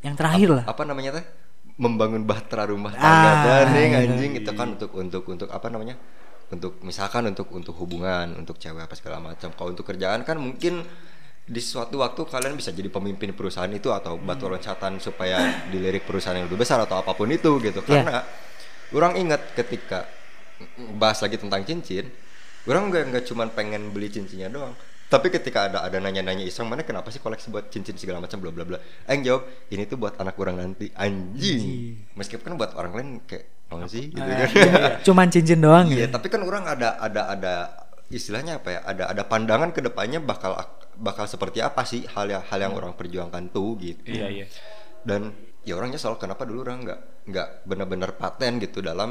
yang 0.00 0.14
terakhir 0.14 0.48
lah. 0.52 0.64
apa 0.64 0.86
namanya 0.86 1.18
teh? 1.18 1.26
Membangun 1.76 2.24
bahtera 2.24 2.64
rumah 2.64 2.94
Ah, 2.94 3.02
tangga 3.02 3.54
dan 3.68 3.74
iya. 3.76 3.98
anjing 4.06 4.32
itu 4.32 4.50
kan 4.50 4.78
untuk 4.78 4.94
untuk 4.94 5.26
untuk 5.26 5.50
apa 5.50 5.66
namanya 5.66 5.98
untuk 6.52 6.78
misalkan 6.86 7.26
untuk 7.26 7.50
untuk 7.50 7.74
hubungan 7.82 8.30
untuk 8.38 8.58
cewek 8.60 8.86
apa 8.86 8.94
segala 8.94 9.18
macam. 9.18 9.50
Kalau 9.50 9.70
untuk 9.74 9.86
kerjaan 9.86 10.22
kan 10.22 10.38
mungkin 10.38 10.86
di 11.46 11.62
suatu 11.62 12.02
waktu 12.02 12.26
kalian 12.26 12.58
bisa 12.58 12.74
jadi 12.74 12.90
pemimpin 12.90 13.30
perusahaan 13.30 13.70
itu 13.70 13.94
atau 13.94 14.18
batu 14.18 14.50
loncatan 14.50 14.98
supaya 14.98 15.66
dilirik 15.70 16.02
perusahaan 16.02 16.34
yang 16.34 16.50
lebih 16.50 16.66
besar 16.66 16.82
atau 16.82 16.98
apa 16.98 17.14
pun 17.14 17.30
itu 17.30 17.62
gitu. 17.62 17.82
Iya. 17.86 18.02
karena 18.02 18.18
orang 18.94 19.12
ingat 19.18 19.54
ketika 19.54 20.10
bahas 20.98 21.22
lagi 21.22 21.38
tentang 21.38 21.62
cincin 21.62 22.10
orang 22.66 22.90
nggak 22.90 23.02
nggak 23.14 23.24
cuman 23.30 23.48
pengen 23.54 23.94
beli 23.94 24.10
cincinnya 24.10 24.50
doang. 24.50 24.74
Tapi 25.06 25.30
ketika 25.30 25.70
ada 25.70 25.86
ada 25.86 26.02
nanya-nanya 26.02 26.42
iseng 26.42 26.66
mana 26.66 26.82
kenapa 26.82 27.14
sih 27.14 27.22
koleksi 27.22 27.54
buat 27.54 27.70
cincin 27.70 27.94
segala 27.94 28.18
macam? 28.18 28.42
Bla 28.42 28.50
bla 28.50 28.66
bla. 28.66 28.78
Aing 29.06 29.22
jawab 29.22 29.46
ini 29.70 29.86
tuh 29.86 30.02
buat 30.02 30.18
anak 30.18 30.34
orang 30.34 30.58
nanti. 30.58 30.90
Anjing. 30.98 31.94
Meskipun 32.18 32.58
buat 32.58 32.74
orang 32.74 32.92
lain 32.98 33.08
kayak 33.22 33.55
apa 33.66 33.86
sih 33.90 34.14
gitu 34.14 34.22
kan. 34.22 35.02
cuman 35.06 35.26
cincin 35.26 35.58
doang 35.58 35.90
iya 35.90 36.06
gitu 36.06 36.14
tapi 36.14 36.26
kan 36.30 36.40
orang 36.46 36.64
ada 36.70 36.94
ada 37.02 37.22
ada 37.34 37.54
istilahnya 38.10 38.62
apa 38.62 38.68
ya? 38.70 38.80
Ada 38.86 39.04
ada 39.14 39.22
pandangan 39.26 39.74
ke 39.74 39.82
depannya 39.82 40.22
bakal 40.22 40.54
bakal 40.96 41.26
seperti 41.28 41.60
apa 41.60 41.82
sih 41.84 42.06
hal 42.06 42.30
yang 42.30 42.42
hal 42.46 42.58
yang 42.58 42.74
orang 42.74 42.94
perjuangkan 42.94 43.50
tuh 43.50 43.76
gitu. 43.82 44.00
Iya 44.06 44.26
iya. 44.30 44.46
Dan 45.02 45.34
ya 45.66 45.74
orangnya 45.74 45.98
soal 45.98 46.14
kenapa 46.14 46.46
dulu 46.46 46.62
orang 46.62 46.86
nggak 46.86 47.00
nggak 47.26 47.48
benar-benar 47.66 48.14
paten 48.14 48.62
gitu 48.62 48.78
dalam 48.78 49.10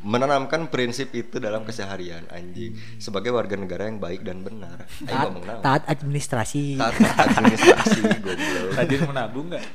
menanamkan 0.00 0.72
prinsip 0.72 1.12
itu 1.12 1.36
dalam 1.36 1.68
keseharian 1.68 2.24
anjing. 2.32 2.72
Sebagai 2.96 3.36
warga 3.36 3.60
negara 3.60 3.84
yang 3.84 4.00
baik 4.00 4.24
dan 4.24 4.40
benar. 4.40 4.88
Taat, 5.04 5.28
ngomong 5.28 5.44
naon? 5.44 5.60
taat 5.60 5.82
administrasi. 5.84 6.80
Taat 6.80 6.96
administrasi 7.36 8.00
goblok. 8.24 8.72
Rajin 8.80 9.00
menabung 9.04 9.46
nggak? 9.52 9.66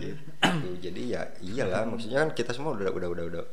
Gitu. 0.00 0.22
jadi 0.76 1.02
ya 1.08 1.22
iyalah 1.40 1.88
maksudnya 1.88 2.20
kan 2.24 2.30
kita 2.36 2.52
semua 2.52 2.76
udah 2.76 2.92
udah 2.92 3.08
udah 3.08 3.24
udah 3.32 3.44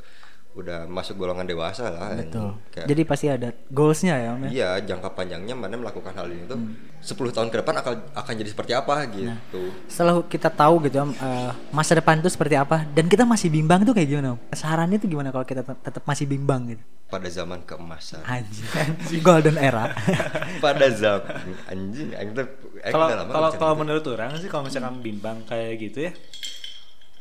udah 0.52 0.84
masuk 0.84 1.16
golongan 1.16 1.44
dewasa 1.44 1.88
lah 1.88 2.12
betul 2.14 2.52
Kayak- 2.68 2.84
jadi 2.86 3.02
pasti 3.02 3.26
ada 3.26 3.48
goalsnya 3.66 4.14
ya 4.14 4.28
Om 4.30 4.40
ya 4.42 4.50
Iya, 4.50 4.68
jangka 4.84 5.08
panjangnya 5.10 5.54
mana 5.54 5.74
melakukan 5.74 6.12
hal 6.12 6.28
ini 6.28 6.44
tuh 6.44 6.60
10 7.00 7.32
tahun 7.32 7.48
ke 7.48 7.56
depan 7.58 7.74
akan 7.74 7.92
akan 8.12 8.32
jadi 8.34 8.50
seperti 8.50 8.72
apa 8.72 8.94
gitu. 9.08 9.72
setelah 9.86 10.20
kita 10.22 10.48
tahu 10.48 10.84
gitu 10.84 11.00
Om, 11.00 11.10
eh, 11.10 11.50
masa 11.70 11.92
depan 11.94 12.18
itu 12.18 12.28
seperti 12.28 12.54
apa 12.54 12.84
dan 12.86 13.06
kita 13.06 13.24
masih 13.24 13.48
bimbang 13.48 13.80
tuh 13.82 13.90
kayak 13.90 14.08
gimana 14.08 14.28
Om? 14.34 14.40
sarannya 14.52 14.96
tuh 14.96 15.08
gimana 15.08 15.28
kalau 15.28 15.42
kita 15.42 15.62
tet- 15.62 15.82
tetap 15.82 16.02
masih 16.02 16.26
bimbang 16.26 16.68
gitu 16.68 16.84
Pada 17.08 17.28
zaman 17.28 17.60
keemasan. 17.62 18.20
anjing 18.22 19.20
golden 19.26 19.56
era 19.56 19.88
Pada 20.64 20.86
zaman 20.88 21.32
anjing 21.66 22.12
kalau 22.12 23.08
kalau 23.08 23.24
kalau 23.24 23.50
cerita. 23.50 23.72
menurut 23.74 24.04
orang 24.06 24.36
sih 24.36 24.46
kalau 24.46 24.64
misalkan 24.64 25.00
bimbang 25.00 25.40
kayak 25.44 25.80
gitu 25.80 26.06
ya 26.06 26.12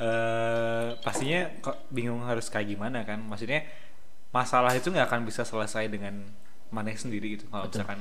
eh 0.02 0.98
pastinya 1.06 1.46
kok 1.62 1.86
bingung 1.94 2.26
harus 2.26 2.50
kayak 2.50 2.74
gimana 2.74 3.06
kan. 3.06 3.22
Maksudnya 3.22 3.62
masalah 4.34 4.74
itu 4.74 4.90
nggak 4.90 5.08
akan 5.08 5.22
bisa 5.30 5.46
selesai 5.46 5.86
dengan 5.88 6.26
mana 6.74 6.90
sendiri 6.96 7.38
gitu. 7.38 7.46
Kalau 7.54 7.70
misalkan 7.70 8.00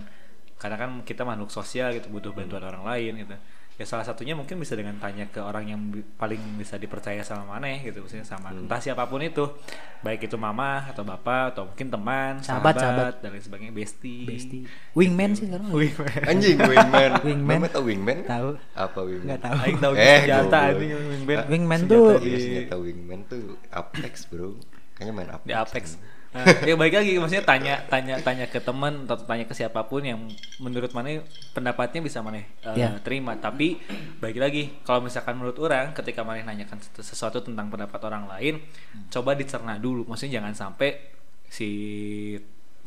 karena 0.60 0.76
kan 0.76 0.90
kita 1.04 1.22
makhluk 1.24 1.48
sosial 1.52 1.92
gitu 1.96 2.12
butuh 2.12 2.36
bantuan 2.36 2.60
orang 2.64 2.84
lain 2.84 3.12
gitu 3.24 3.36
ya 3.80 3.88
salah 3.88 4.04
satunya 4.04 4.36
mungkin 4.36 4.54
bisa 4.54 4.76
dengan 4.76 4.92
tanya 4.94 5.24
ke 5.24 5.40
orang 5.40 5.64
yang 5.66 5.80
bi- 5.88 6.04
paling 6.12 6.36
bisa 6.54 6.76
dipercaya 6.76 7.24
sama 7.24 7.48
maneh 7.50 7.80
gitu 7.80 8.04
maksudnya 8.04 8.22
sama 8.22 8.52
Hmm. 8.52 8.62
entah 8.62 8.76
siapa 8.76 9.02
pun 9.02 9.18
itu 9.18 9.40
baik 9.98 10.20
itu 10.22 10.36
mama 10.36 10.84
atau 10.84 11.00
bapak 11.00 11.56
atau 11.56 11.64
mungkin 11.64 11.88
teman 11.88 12.32
Sahabat, 12.40 12.76
sahabat, 12.76 13.14
dan 13.18 13.30
lain 13.30 13.40
sebagainya 13.40 13.72
bestie 13.72 14.28
Bestie. 14.28 14.68
Wingman 14.92 15.32
sih 15.32 15.48
sekarang. 15.48 15.72
Wingman. 15.72 16.20
Anjing 16.22 16.58
wingman. 16.58 17.10
Wingman. 17.22 17.56
Mama 17.56 17.68
tahu 17.68 17.84
wingman? 17.86 18.18
Tahu. 18.22 18.50
Apa 18.74 19.00
wingman? 19.00 19.26
Nggak 19.26 19.40
tahu. 19.40 19.56
Aing 19.58 19.78
tahu 19.78 19.92
Eh, 19.94 20.04
senjata 20.20 20.58
anjing 20.66 20.90
wingman. 20.92 21.38
Wingman 21.48 21.80
Senjata 21.80 21.96
tuh- 21.96 22.20
di, 22.20 22.28
Iya 22.28 22.38
senjata 22.38 22.76
wingman 22.76 23.20
tuh 23.24 23.42
Apex 23.70 24.12
bro. 24.26 24.48
Kayaknya 24.92 25.12
main 25.14 25.30
Apex. 25.30 25.46
di 25.46 25.52
Apex. 25.54 25.84
Nah, 26.30 26.46
ya 26.62 26.78
baik 26.78 26.94
lagi 26.94 27.18
maksudnya 27.18 27.42
tanya 27.42 27.74
tanya 27.84 28.14
tanya 28.16 28.46
ke 28.46 28.58
teman 28.58 29.02
atau 29.02 29.18
tanya 29.18 29.42
ke 29.42 29.50
siapa 29.50 29.82
pun 29.82 29.98
yang 30.00 30.30
menurut 30.56 30.90
mana 30.90 31.18
pendapatnya 31.50 31.98
bisa 31.98 32.22
mana 32.22 32.38
Iya. 32.70 33.02
terima 33.02 33.34
tapi 33.34 33.82
baik 34.16 34.38
lagi 34.38 34.62
kalau 34.80 35.02
misalkan 35.02 35.34
menurut 35.34 35.58
orang 35.58 35.90
ketika 35.90 36.22
mana 36.22 36.38
nanyakan 36.44 36.78
sesu- 36.78 37.02
sesuatu 37.04 37.42
tentang 37.42 37.66
pendapat 37.66 37.98
orang 38.00 38.30
lain 38.30 38.62
coba 39.08 39.34
dicerna 39.34 39.74
dulu 39.76 40.06
maksudnya 40.06 40.38
jangan 40.38 40.54
sampai 40.54 41.02
si 41.44 41.68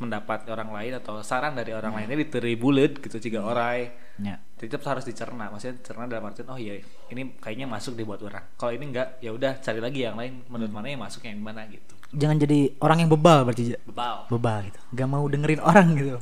pendapat 0.04 0.44
orang 0.52 0.70
lain 0.76 0.94
atau 1.00 1.24
saran 1.24 1.56
dari 1.56 1.72
orang 1.72 1.96
lainnya 1.96 2.20
diteri 2.20 2.60
bulet 2.60 3.00
gitu 3.00 3.18
jika 3.18 3.39
orai 3.39 4.04
Ya. 4.13 4.38
tetap 4.62 4.86
harus 4.86 5.10
dicerna 5.10 5.50
maksudnya 5.50 5.82
cerna 5.82 6.06
dalam 6.06 6.30
artian 6.30 6.46
oh 6.46 6.60
iya 6.60 6.78
ini 7.10 7.34
kayaknya 7.42 7.66
masuk 7.66 7.98
deh 7.98 8.06
buat 8.06 8.22
orang 8.22 8.46
kalau 8.54 8.70
ini 8.70 8.94
enggak 8.94 9.18
ya 9.18 9.34
udah 9.34 9.58
cari 9.58 9.82
lagi 9.82 10.06
yang 10.06 10.13
lain 10.13 10.46
menurut 10.54 10.70
mana 10.70 10.86
yang 10.94 11.02
masuk 11.02 11.26
yang 11.26 11.42
mana 11.42 11.66
gitu 11.66 11.98
Jangan 12.13 12.38
jadi 12.38 12.78
orang 12.78 12.98
yang 13.02 13.10
bebal 13.10 13.42
berarti. 13.42 13.74
Bebal 13.89 14.30
Bebal 14.30 14.70
gitu. 14.70 14.80
Gak 14.94 15.10
mau 15.10 15.26
dengerin 15.26 15.58
orang 15.74 15.98
gitu. 15.98 16.22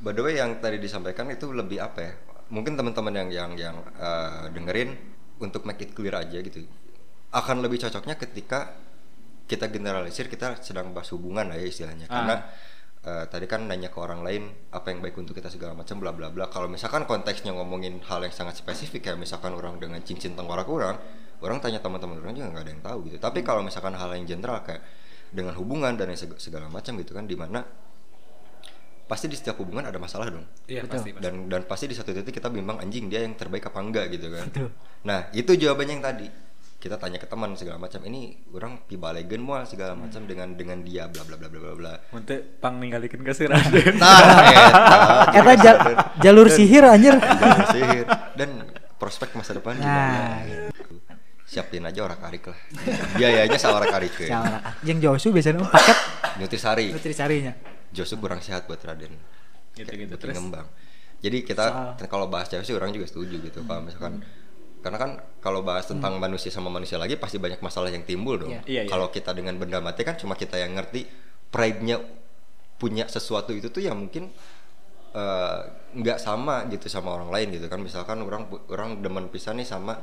By 0.00 0.16
the 0.16 0.24
way 0.24 0.40
yang 0.40 0.56
tadi 0.56 0.80
disampaikan 0.80 1.28
itu 1.28 1.52
lebih 1.52 1.84
apa 1.84 2.00
ya? 2.00 2.12
Mungkin 2.48 2.80
teman-teman 2.80 3.12
yang 3.12 3.28
yang 3.28 3.50
yang 3.60 3.76
eh, 4.00 4.48
dengerin 4.56 4.96
untuk 5.44 5.68
make 5.68 5.84
it 5.84 5.92
clear 5.92 6.16
aja 6.16 6.40
gitu. 6.40 6.64
Akan 7.28 7.60
lebih 7.60 7.76
cocoknya 7.76 8.16
ketika 8.16 8.72
kita 9.44 9.68
generalisir 9.68 10.32
kita 10.32 10.56
sedang 10.64 10.96
bahas 10.96 11.12
hubungan 11.12 11.44
lah 11.44 11.60
ya 11.60 11.68
istilahnya. 11.68 12.08
Ah. 12.08 12.12
Karena 12.24 12.36
eh, 13.04 13.24
tadi 13.30 13.46
kan 13.46 13.66
nanya 13.68 13.92
ke 13.92 13.98
orang 14.00 14.22
lain 14.26 14.50
apa 14.74 14.90
yang 14.90 14.98
baik 15.04 15.14
untuk 15.18 15.34
kita 15.38 15.50
segala 15.52 15.74
macam 15.74 15.98
bla 15.98 16.10
bla 16.10 16.32
bla. 16.32 16.50
Kalau 16.50 16.66
misalkan 16.66 17.04
konteksnya 17.04 17.54
ngomongin 17.54 18.02
hal 18.06 18.22
yang 18.24 18.34
sangat 18.34 18.58
spesifik 18.58 19.10
kayak 19.12 19.18
misalkan 19.20 19.54
orang 19.54 19.78
dengan 19.78 20.00
cincin 20.02 20.34
tengkorak 20.34 20.66
orang, 20.66 20.96
orang 21.42 21.58
tanya 21.62 21.78
teman-teman 21.78 22.18
orang 22.18 22.34
juga 22.34 22.48
nggak 22.54 22.64
ada 22.64 22.72
yang 22.72 22.82
tahu 22.82 22.98
gitu. 23.10 23.16
Tapi 23.20 23.40
kalau 23.46 23.62
misalkan 23.62 23.94
hal 23.94 24.10
yang 24.14 24.26
general 24.26 24.62
kayak 24.66 24.82
dengan 25.28 25.52
hubungan 25.60 25.92
dan 25.94 26.08
yang 26.08 26.16
seg- 26.16 26.40
segala 26.40 26.72
macam 26.72 26.96
gitu 26.96 27.12
kan 27.12 27.28
di 27.28 27.36
mana 27.36 27.60
pasti 29.08 29.24
di 29.24 29.36
setiap 29.40 29.56
hubungan 29.56 29.88
ada 29.88 29.96
masalah 29.96 30.28
dong 30.28 30.44
iya 30.68 30.84
pasti 30.84 31.16
pasti 31.16 31.24
dan 31.24 31.48
dan 31.48 31.64
pasti 31.64 31.88
di 31.88 31.96
satu 31.96 32.12
titik 32.12 32.36
kita 32.36 32.52
bimbang 32.52 32.76
anjing 32.76 33.08
dia 33.08 33.24
yang 33.24 33.32
terbaik 33.40 33.64
apa 33.72 33.80
enggak 33.80 34.12
gitu 34.12 34.28
kan 34.28 34.44
Betul. 34.52 34.68
nah 35.08 35.32
itu 35.32 35.48
jawabannya 35.56 35.94
yang 35.96 36.04
tadi 36.04 36.28
kita 36.78 36.94
tanya 36.94 37.18
ke 37.18 37.26
teman 37.26 37.58
segala 37.58 37.74
macam 37.74 37.98
ini 38.06 38.38
orang 38.54 38.86
pibalegen 38.86 39.42
mual 39.42 39.66
segala 39.66 39.98
macam 39.98 40.22
dengan 40.24 40.54
dengan 40.54 40.78
dia 40.80 41.10
bla 41.10 41.26
bla 41.26 41.34
bla 41.34 41.50
bla 41.50 41.58
bla 41.60 41.74
bla 41.74 41.92
Munte 42.14 42.38
pang 42.38 42.78
ninggalikan 42.78 43.18
ke 43.18 43.34
Raden. 43.34 43.98
nah 44.02 44.46
eta 44.46 44.70
Eta 45.42 45.52
jal- 45.58 45.82
jalur 46.22 46.46
sihir 46.46 46.86
anjir. 46.86 47.18
Jalur 47.42 47.66
sihir 47.68 48.06
dan 48.38 48.62
prospek 48.94 49.34
masa 49.34 49.58
depan 49.58 49.74
Nah. 49.74 49.82
gimana 49.82 50.70
siapin 51.48 51.80
aja 51.82 52.04
orang 52.04 52.20
karik 52.20 52.44
lah 52.46 52.58
biayanya 53.16 53.56
seorang 53.56 53.88
karik 53.88 54.14
ya? 54.20 54.60
Yang 54.84 54.98
Josu 55.02 55.28
biasanya 55.32 55.64
paket 55.64 55.98
nutrisari 56.36 56.92
nutrisarinya. 56.92 57.52
Josu 57.90 58.20
kurang 58.20 58.38
sehat 58.38 58.68
buat 58.68 58.78
Raden 58.78 59.16
Gitu-gitu. 59.72 59.82
Kayak 59.82 60.12
bikin 60.12 60.18
Terus? 60.20 60.34
ngembang 60.36 60.66
jadi 61.18 61.42
kita 61.42 61.64
kalau 62.06 62.30
bahas 62.30 62.46
cewek 62.46 62.62
sih 62.62 62.76
orang 62.76 62.94
juga 62.94 63.08
setuju 63.08 63.40
gitu 63.40 63.66
kalau 63.66 63.82
misalkan 63.82 64.22
karena 64.88 64.96
kan 65.04 65.12
kalau 65.44 65.60
bahas 65.60 65.84
tentang 65.84 66.16
manusia 66.16 66.48
sama 66.48 66.72
manusia 66.72 66.96
lagi 66.96 67.20
pasti 67.20 67.36
banyak 67.36 67.60
masalah 67.60 67.92
yang 67.92 68.08
timbul 68.08 68.40
dong. 68.40 68.56
Iya. 68.56 68.64
Iya, 68.64 68.82
iya. 68.84 68.90
kalau 68.90 69.12
kita 69.12 69.36
dengan 69.36 69.60
benda 69.60 69.84
mati 69.84 70.00
kan 70.00 70.16
cuma 70.16 70.32
kita 70.32 70.56
yang 70.56 70.72
ngerti 70.72 71.04
pride-nya 71.52 72.00
punya 72.80 73.04
sesuatu 73.04 73.52
itu 73.52 73.68
tuh 73.68 73.84
yang 73.84 74.00
mungkin 74.00 74.32
eh, 75.12 75.60
nggak 75.92 76.16
sama 76.16 76.64
gitu 76.72 76.88
sama 76.88 77.20
orang 77.20 77.28
lain 77.28 77.60
gitu 77.60 77.68
kan. 77.68 77.84
Misalkan 77.84 78.24
orang 78.24 78.48
orang 78.72 79.04
demen 79.04 79.28
pisah 79.28 79.52
nih 79.52 79.68
sama 79.68 80.00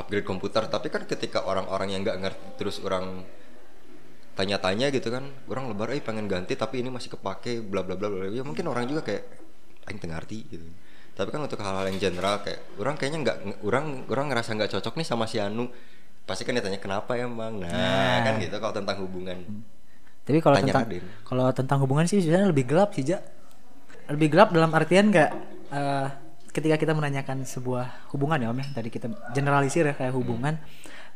upgrade 0.00 0.24
komputer 0.24 0.64
tapi 0.72 0.88
kan 0.88 1.04
ketika 1.04 1.44
orang-orang 1.44 1.92
yang 1.92 2.00
nggak 2.00 2.18
ngerti 2.24 2.46
terus 2.56 2.80
orang 2.80 3.20
tanya-tanya 4.32 4.88
gitu 4.88 5.12
kan 5.12 5.28
orang 5.52 5.68
lebar 5.68 5.92
eh 5.92 6.00
pengen 6.00 6.24
ganti 6.24 6.56
tapi 6.56 6.80
ini 6.80 6.88
masih 6.88 7.12
kepake 7.12 7.60
bla 7.60 7.84
bla 7.84 8.00
bla 8.00 8.08
bla 8.08 8.32
ya 8.32 8.40
mungkin 8.40 8.64
orang 8.72 8.88
juga 8.88 9.04
kayak 9.04 9.24
aing 9.84 10.00
teu 10.00 10.08
ngarti 10.08 10.38
gitu 10.48 10.64
tapi 11.20 11.36
kan 11.36 11.44
untuk 11.44 11.60
hal-hal 11.60 11.84
yang 11.92 12.00
general 12.00 12.40
kayak 12.40 12.64
orang 12.80 12.96
kayaknya 12.96 13.18
nggak 13.28 13.36
orang 13.60 14.08
orang 14.08 14.26
ngerasa 14.32 14.56
nggak 14.56 14.72
cocok 14.72 14.96
nih 14.96 15.04
sama 15.04 15.28
si 15.28 15.36
Anu 15.36 15.68
pasti 16.24 16.48
kan 16.48 16.56
ditanya 16.56 16.80
kenapa 16.80 17.12
emang 17.20 17.60
nah, 17.60 17.68
Nah. 17.68 18.16
kan 18.24 18.32
gitu 18.40 18.56
kalau 18.56 18.72
tentang 18.72 18.96
hubungan 19.04 19.36
Tapi 20.24 20.38
kalau 20.40 20.56
tentang 20.56 20.84
kalau 21.26 21.46
tentang 21.50 21.78
hubungan 21.84 22.06
sih 22.08 22.22
sebenarnya 22.22 22.48
lebih 22.54 22.64
gelap 22.70 22.94
sih, 22.94 23.02
Ja. 23.02 23.18
Lebih 24.08 24.30
gelap 24.30 24.54
dalam 24.54 24.70
artian 24.70 25.10
kayak 25.10 25.32
eh, 25.74 26.06
ketika 26.54 26.76
kita 26.78 26.92
menanyakan 26.94 27.42
sebuah 27.42 28.10
hubungan 28.14 28.38
ya 28.38 28.48
Om 28.54 28.58
ya. 28.62 28.66
Tadi 28.70 28.88
kita 28.94 29.06
generalisir 29.34 29.90
ya 29.90 29.94
kayak 29.96 30.14
hubungan. 30.14 30.54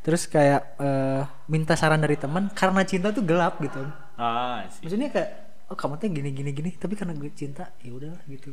Terus 0.03 0.27
kayak 0.27 0.81
eh, 0.83 1.23
minta 1.47 1.79
saran 1.79 2.03
dari 2.03 2.19
teman 2.19 2.51
karena 2.51 2.83
cinta 2.83 3.15
tuh 3.15 3.23
gelap 3.23 3.63
gitu. 3.63 3.87
Om. 3.87 4.19
Ah, 4.19 4.67
sih. 4.73 4.83
Maksudnya 4.83 5.09
kayak 5.15 5.31
oh 5.65 5.75
kamu 5.75 5.97
tuh 5.97 6.09
gini 6.09 6.31
gini 6.31 6.51
gini 6.51 6.71
tapi 6.73 6.93
karena 6.93 7.13
gue 7.13 7.31
cinta 7.31 7.73
ya 7.79 7.91
udah 7.91 8.13
gitu. 8.27 8.53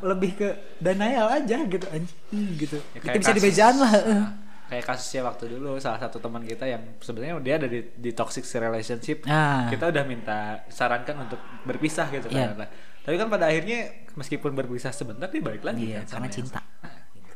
Lebih 0.00 0.30
ke 0.34 0.48
denial 0.76 1.30
aja 1.32 1.56
gitu 1.62 1.86
anjing 1.86 2.46
gitu. 2.56 2.76
Ya, 2.92 2.96
itu 2.96 3.06
kayak 3.06 3.20
bisa 3.20 3.32
dibejaan 3.32 3.76
lah. 3.76 3.92
eh. 3.94 4.02
Nah, 4.10 4.28
kayak 4.68 4.84
kasusnya 4.84 5.22
waktu 5.24 5.44
dulu 5.50 5.78
salah 5.78 5.98
satu 5.98 6.18
teman 6.18 6.42
kita 6.42 6.62
yang 6.64 6.82
sebenarnya 6.96 7.38
dia 7.40 7.54
ada 7.56 7.66
di, 7.66 7.82
di 7.92 8.10
toxic 8.10 8.46
relationship 8.52 9.26
Ah. 9.26 9.66
kita 9.66 9.90
udah 9.90 10.04
minta 10.04 10.38
sarankan 10.68 11.24
untuk 11.24 11.38
berpisah 11.64 12.06
gitu 12.08 12.30
Iya. 12.30 12.54
kan 12.54 12.70
tapi 13.00 13.16
kan 13.16 13.26
pada 13.26 13.46
akhirnya 13.46 13.90
meskipun 14.12 14.52
berpisah 14.52 14.90
sebentar 14.90 15.26
dia 15.26 15.40
balik 15.40 15.62
lagi 15.62 15.90
Iya, 15.90 16.04
kan 16.04 16.22
karena 16.22 16.28
cinta. 16.30 16.60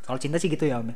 Kalau 0.00 0.18
cinta 0.20 0.37
sih 0.37 0.46
gitu 0.46 0.62
ya 0.62 0.79
Om. 0.79 0.92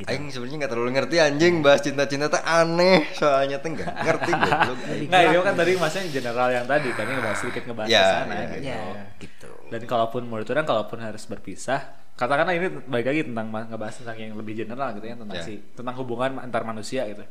Ya. 0.00 0.02
Gitu. 0.02 0.10
Aing 0.10 0.26
sebenarnya 0.28 0.56
nggak 0.58 0.72
terlalu 0.72 0.90
ngerti 0.96 1.16
anjing 1.20 1.54
bahas 1.60 1.80
cinta-cinta 1.80 2.26
tuh 2.26 2.40
aneh 2.40 2.98
soalnya 3.12 3.56
tuh 3.60 3.70
nggak 3.76 3.88
ngerti 4.00 4.30
goblok. 4.42 4.78
Nggak, 5.06 5.20
itu 5.28 5.40
kan 5.40 5.54
tadi 5.54 5.72
maksudnya 5.76 6.06
general 6.10 6.48
yang 6.48 6.66
tadi 6.66 6.88
kan 6.90 7.04
ngebahas 7.04 7.38
sedikit 7.38 7.62
ngebahas 7.68 7.88
Ya, 7.88 8.00
ke 8.00 8.08
sana 8.16 8.32
ya, 8.32 8.46
gitu. 8.48 8.64
Ya, 8.64 8.80
gitu. 9.20 9.50
Dan 9.68 9.80
kalaupun 9.84 10.22
menurut 10.24 10.48
orang 10.48 10.64
kalaupun 10.64 10.98
harus 10.98 11.22
berpisah, 11.24 11.80
katakanlah 12.16 12.52
ini 12.52 12.68
balik 12.84 13.06
lagi 13.06 13.22
tentang 13.28 13.46
ngebahas 13.48 13.94
tentang 13.96 14.16
yang 14.16 14.32
lebih 14.34 14.54
general 14.58 14.88
gitu 14.92 15.04
ya 15.04 15.14
tentang 15.14 15.36
Ya. 15.36 15.44
si 15.44 15.60
tentang 15.72 15.94
hubungan 15.96 16.40
antar 16.40 16.64
manusia 16.64 17.04
gitu. 17.06 17.22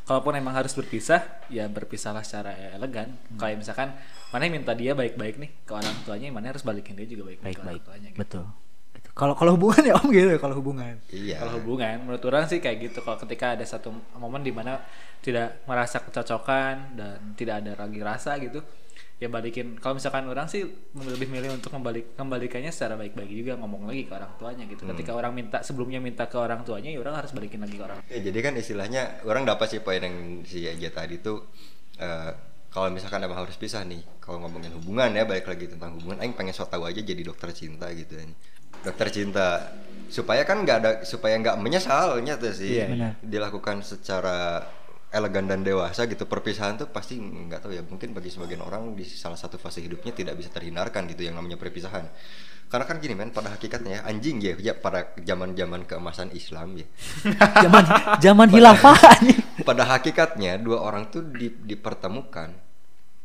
Kalaupun 0.00 0.34
emang 0.34 0.58
harus 0.58 0.74
berpisah, 0.74 1.22
ya 1.46 1.70
berpisahlah 1.70 2.26
secara 2.26 2.50
elegan. 2.74 3.14
Hmm. 3.30 3.38
Kayak 3.38 3.56
misalkan 3.62 3.88
mana 4.34 4.42
yang 4.42 4.54
minta 4.58 4.74
dia 4.74 4.90
baik-baik 4.90 5.38
nih 5.38 5.50
ke 5.62 5.70
orang 5.70 5.94
tuanya, 6.02 6.34
mana 6.34 6.50
harus 6.50 6.66
balikin 6.66 6.98
dia 6.98 7.06
juga 7.06 7.30
baik-baik 7.30 7.54
ke 7.54 7.62
orang 7.62 7.78
Baik-baik. 7.78 7.82
tuanya. 7.86 8.08
Gitu. 8.10 8.18
Betul. 8.18 8.44
Kalau 9.20 9.36
kalau 9.36 9.52
hubungan 9.60 9.84
ya 9.84 10.00
Om 10.00 10.08
gitu 10.08 10.32
ya 10.32 10.40
kalau 10.40 10.56
hubungan. 10.56 10.96
Iya. 11.12 11.44
Kalau 11.44 11.60
hubungan, 11.60 12.08
menurut 12.08 12.24
orang 12.24 12.48
sih 12.48 12.56
kayak 12.56 12.88
gitu. 12.88 13.04
Kalau 13.04 13.20
ketika 13.20 13.52
ada 13.52 13.64
satu 13.68 13.92
momen 14.16 14.40
di 14.40 14.48
mana 14.48 14.80
tidak 15.20 15.60
merasa 15.68 16.00
kecocokan 16.00 16.96
dan 16.96 17.36
tidak 17.36 17.60
ada 17.60 17.76
lagi 17.76 18.00
rasa 18.00 18.40
gitu, 18.40 18.64
ya 19.20 19.28
balikin. 19.28 19.76
Kalau 19.76 20.00
misalkan 20.00 20.24
orang 20.24 20.48
sih 20.48 20.64
lebih 20.96 21.28
milih 21.28 21.52
untuk 21.52 21.68
membalik 21.76 22.16
kembalikannya 22.16 22.72
secara 22.72 22.96
baik-baik 22.96 23.28
juga 23.28 23.60
ngomong 23.60 23.92
lagi 23.92 24.08
ke 24.08 24.12
orang 24.16 24.32
tuanya 24.40 24.64
gitu. 24.64 24.88
Ketika 24.88 25.12
orang 25.12 25.36
minta 25.36 25.60
sebelumnya 25.60 26.00
minta 26.00 26.24
ke 26.24 26.40
orang 26.40 26.64
tuanya, 26.64 26.88
ya 26.88 26.98
orang 27.04 27.20
harus 27.20 27.36
balikin 27.36 27.60
lagi 27.60 27.76
ke 27.76 27.84
orang. 27.84 28.00
Ya, 28.08 28.24
jadi 28.24 28.38
kan 28.40 28.56
istilahnya 28.56 29.20
orang 29.28 29.44
dapat 29.44 29.68
sih 29.68 29.84
poin 29.84 30.00
yang 30.00 30.40
si 30.48 30.64
Aja 30.64 30.88
tadi 30.88 31.20
tuh 31.20 31.44
eh, 32.00 32.32
kalau 32.70 32.88
misalkan 32.88 33.20
emang 33.26 33.44
harus 33.44 33.58
pisah 33.58 33.82
nih 33.82 34.00
kalau 34.22 34.46
ngomongin 34.46 34.70
hubungan 34.78 35.10
ya 35.10 35.26
balik 35.26 35.50
lagi 35.50 35.66
tentang 35.66 35.98
hubungan 35.98 36.22
Aing 36.22 36.38
pengen 36.38 36.54
so 36.54 36.62
tahu 36.64 36.86
aja 36.86 37.02
jadi 37.02 37.18
dokter 37.26 37.50
cinta 37.50 37.90
gitu 37.90 38.14
kan 38.14 38.30
dokter 38.82 39.08
cinta 39.10 39.70
supaya 40.08 40.42
kan 40.42 40.60
nggak 40.60 40.76
ada 40.76 40.90
supaya 41.02 41.36
nggak 41.36 41.56
menyesalnya 41.56 42.34
tuh 42.34 42.50
sih 42.50 42.76
Iya, 42.76 42.86
benar. 42.88 43.12
dilakukan 43.20 43.80
secara 43.80 44.66
elegan 45.08 45.44
dan 45.44 45.60
dewasa 45.60 46.06
gitu 46.06 46.22
perpisahan 46.24 46.76
tuh 46.76 46.86
pasti 46.86 47.18
nggak 47.18 47.60
tahu 47.60 47.72
ya 47.72 47.82
mungkin 47.82 48.10
bagi 48.10 48.28
sebagian 48.28 48.58
orang 48.60 48.94
di 48.94 49.02
salah 49.02 49.34
satu 49.34 49.54
fase 49.54 49.78
hidupnya 49.78 50.10
tidak 50.10 50.34
bisa 50.34 50.50
terhindarkan 50.50 51.06
gitu 51.06 51.22
yang 51.22 51.34
namanya 51.34 51.54
perpisahan 51.56 52.06
karena 52.70 52.86
kan 52.86 52.96
gini 52.96 53.14
men 53.14 53.30
pada 53.30 53.50
hakikatnya 53.50 53.90
ya, 53.92 54.00
anjing 54.06 54.38
ya, 54.38 54.54
ya 54.56 54.70
pada 54.72 55.10
zaman 55.18 55.58
zaman 55.58 55.82
keemasan 55.82 56.30
Islam 56.30 56.78
ya 56.78 56.86
Zaman 57.66 57.84
zaman 58.22 58.48
hilafah 58.48 58.94
anjing. 59.12 59.42
pada 59.60 59.82
hakikatnya 59.84 60.54
dua 60.56 60.78
orang 60.80 61.06
tuh 61.06 61.26
di- 61.26 61.58
dipertemukan 61.66 62.54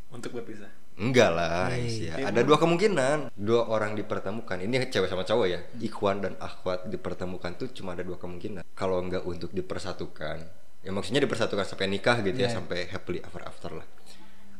Untuk 0.10 0.34
berpisah. 0.34 0.70
Enggak 0.96 1.30
lah 1.36 1.68
Hey. 1.72 1.86
Is, 1.88 1.96
ya. 2.08 2.32
ada 2.32 2.42
dua 2.42 2.56
kemungkinan. 2.56 3.32
Dua 3.36 3.68
orang 3.68 3.94
dipertemukan. 3.94 4.58
Ini 4.60 4.88
cewek 4.88 5.12
sama 5.12 5.28
cowok 5.28 5.48
ya. 5.48 5.60
Ikhwan 5.84 6.24
dan 6.24 6.34
akhwat 6.40 6.88
dipertemukan 6.88 7.56
tuh 7.60 7.68
cuma 7.76 7.94
ada 7.94 8.04
dua 8.04 8.16
kemungkinan. 8.16 8.64
Kalau 8.76 9.00
enggak 9.04 9.24
untuk 9.28 9.52
dipersatukan 9.52 10.64
ya 10.86 10.94
maksudnya 10.94 11.18
dipersatukan 11.26 11.66
sampai 11.66 11.90
nikah 11.90 12.22
gitu 12.22 12.46
ya 12.46 12.48
Iya. 12.48 12.62
sampai 12.62 12.86
happily 12.88 13.20
ever 13.20 13.42
after 13.44 13.74
lah. 13.74 13.88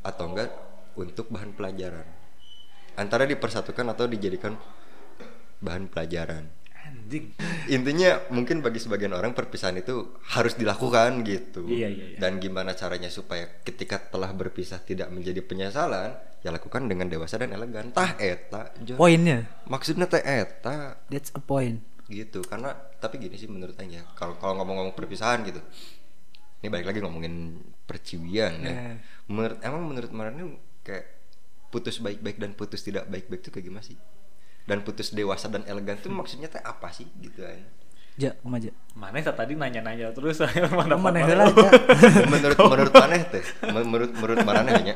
Atau 0.02 0.34
enggak 0.34 0.50
untuk 0.98 1.30
bahan 1.30 1.54
pelajaran. 1.54 2.08
Antara 2.96 3.24
dipersatukan 3.24 3.86
atau 3.92 4.08
dijadikan 4.08 4.56
bahan 5.60 5.88
pelajaran 5.88 6.65
Anjing. 6.86 7.34
intinya 7.68 8.22
mungkin 8.30 8.62
bagi 8.62 8.78
sebagian 8.78 9.12
orang 9.12 9.32
perpisahan 9.32 9.74
itu 9.76 9.96
harus 10.28 10.54
dilakukan 10.54 11.22
gitu 11.22 11.66
Iya, 11.66 11.88
iya, 11.88 12.06
iya. 12.14 12.18
dan 12.18 12.38
gimana 12.38 12.72
caranya 12.72 13.10
supaya 13.10 13.50
ketika 13.60 13.98
telah 14.00 14.30
berpisah 14.32 14.78
tidak 14.80 15.10
menjadi 15.10 15.42
penyesalan 15.42 16.14
ya 16.40 16.50
lakukan 16.50 16.86
dengan 16.86 17.06
dewasa 17.06 17.36
dan 17.36 17.50
elegan 17.52 17.90
tah 17.90 18.14
eta. 18.16 18.70
Poinnya, 18.94 19.50
maksudnya 19.66 20.06
teh 20.06 20.22
eta 20.22 21.02
that's 21.08 21.30
a 21.32 21.42
point. 21.42 21.82
gitu 22.06 22.42
karena 22.42 22.70
tapi 22.96 23.18
gini 23.18 23.34
sih 23.34 23.50
menurut 23.50 23.74
Aing 23.76 23.98
ya 23.98 24.06
kalau 24.14 24.38
kalau 24.38 24.54
ngomong-ngomong 24.56 24.94
perpisahan 24.94 25.42
gitu 25.42 25.58
ini 26.56 26.70
balik 26.70 26.86
lagi 26.86 27.02
ngomongin 27.02 27.58
perciwian 27.82 28.54
ya 28.62 28.70
Eh. 28.70 28.96
menurut 29.26 29.58
emang 29.60 29.82
menurut 29.84 30.12
Marani 30.12 30.54
kayak 30.82 31.06
putus 31.68 31.98
baik-baik 31.98 32.38
dan 32.38 32.54
putus 32.54 32.82
tidak 32.82 33.06
baik-baik 33.06 33.42
itu 33.42 33.50
kayak 33.50 33.66
gimana 33.66 33.82
sih 33.82 33.98
dan 34.66 34.82
putus 34.82 35.14
dewasa 35.14 35.50
dan 35.50 35.62
elegan 35.70 35.98
tuh 36.02 36.10
maksudnya 36.14 36.50
teh 36.50 36.62
apa 36.62 36.90
sih? 36.94 37.06
Gitu 37.22 37.42
Aing 37.46 37.66
Ja, 38.16 38.32
kumaha 38.40 38.70
ja? 38.70 38.74
Mana 38.96 39.20
saya 39.20 39.36
tadi 39.36 39.60
nanya-nanya 39.60 40.12
terus 40.16 40.40
saya 40.40 40.68
mana 40.80 40.96
Mana 40.96 41.20
heula 41.22 41.52
ja? 41.52 41.70
menurut 42.32 42.58
menurut 42.58 42.94
maneh 42.94 43.22
teh? 43.28 43.44
Menurut 43.70 44.12
menurut 44.16 44.40
maneh 44.44 44.76
nya 44.84 44.96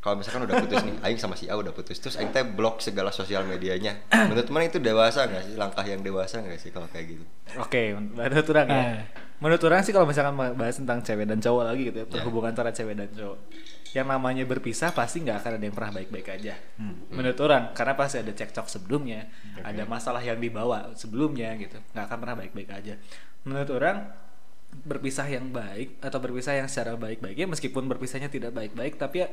kalau 0.00 0.16
misalkan 0.16 0.48
udah 0.48 0.64
putus 0.64 0.80
nih 0.80 0.96
aing 1.04 1.20
sama 1.20 1.36
si 1.36 1.44
A 1.46 1.54
udah 1.54 1.76
putus 1.76 2.00
terus 2.00 2.16
aing 2.16 2.32
teh 2.32 2.40
blok 2.40 2.80
segala 2.80 3.12
sosial 3.12 3.44
medianya 3.44 4.00
menurut 4.32 4.48
mana 4.48 4.66
itu 4.66 4.80
dewasa 4.80 5.28
nggak 5.28 5.42
sih 5.44 5.54
langkah 5.60 5.84
yang 5.84 6.00
dewasa 6.00 6.40
nggak 6.40 6.56
sih 6.56 6.72
kalau 6.72 6.88
kayak 6.88 7.16
gitu 7.16 7.24
Oke, 7.58 7.98
menurut 7.98 8.46
orang 8.54 8.66
ya. 8.70 8.78
Eh. 8.78 9.02
Menurut 9.42 9.58
orang 9.66 9.82
sih 9.82 9.90
kalau 9.90 10.06
misalkan 10.06 10.38
bahas 10.54 10.78
tentang 10.78 11.02
cewek 11.02 11.26
dan 11.26 11.42
cowok 11.42 11.64
lagi 11.66 11.82
gitu 11.90 11.98
ya, 11.98 12.06
Ya. 12.06 12.12
perhubungan 12.14 12.54
antara 12.54 12.70
cewek 12.70 12.94
dan 12.94 13.10
cowok. 13.10 13.38
Yang 13.90 14.06
namanya 14.06 14.44
berpisah 14.46 14.94
pasti 14.94 15.26
nggak 15.26 15.42
akan 15.42 15.50
ada 15.58 15.64
yang 15.66 15.74
pernah 15.74 15.92
baik-baik 15.98 16.28
aja. 16.30 16.54
Menurut 17.10 17.38
orang, 17.42 17.74
karena 17.74 17.98
pasti 17.98 18.22
ada 18.22 18.30
cekcok 18.30 18.70
sebelumnya, 18.70 19.26
ada 19.66 19.82
masalah 19.82 20.22
yang 20.22 20.38
dibawa 20.38 20.94
sebelumnya 20.94 21.58
gitu, 21.58 21.74
nggak 21.90 22.04
akan 22.06 22.18
pernah 22.22 22.36
baik-baik 22.38 22.70
aja. 22.70 22.94
Menurut 23.42 23.70
orang 23.74 23.96
berpisah 24.86 25.26
yang 25.26 25.50
baik 25.50 25.98
atau 25.98 26.22
berpisah 26.22 26.54
yang 26.54 26.70
secara 26.70 26.94
baik-baiknya 26.94 27.50
meskipun 27.50 27.90
berpisahnya 27.90 28.30
tidak 28.30 28.54
baik-baik 28.54 28.94
tapi 28.94 29.26
ya 29.26 29.28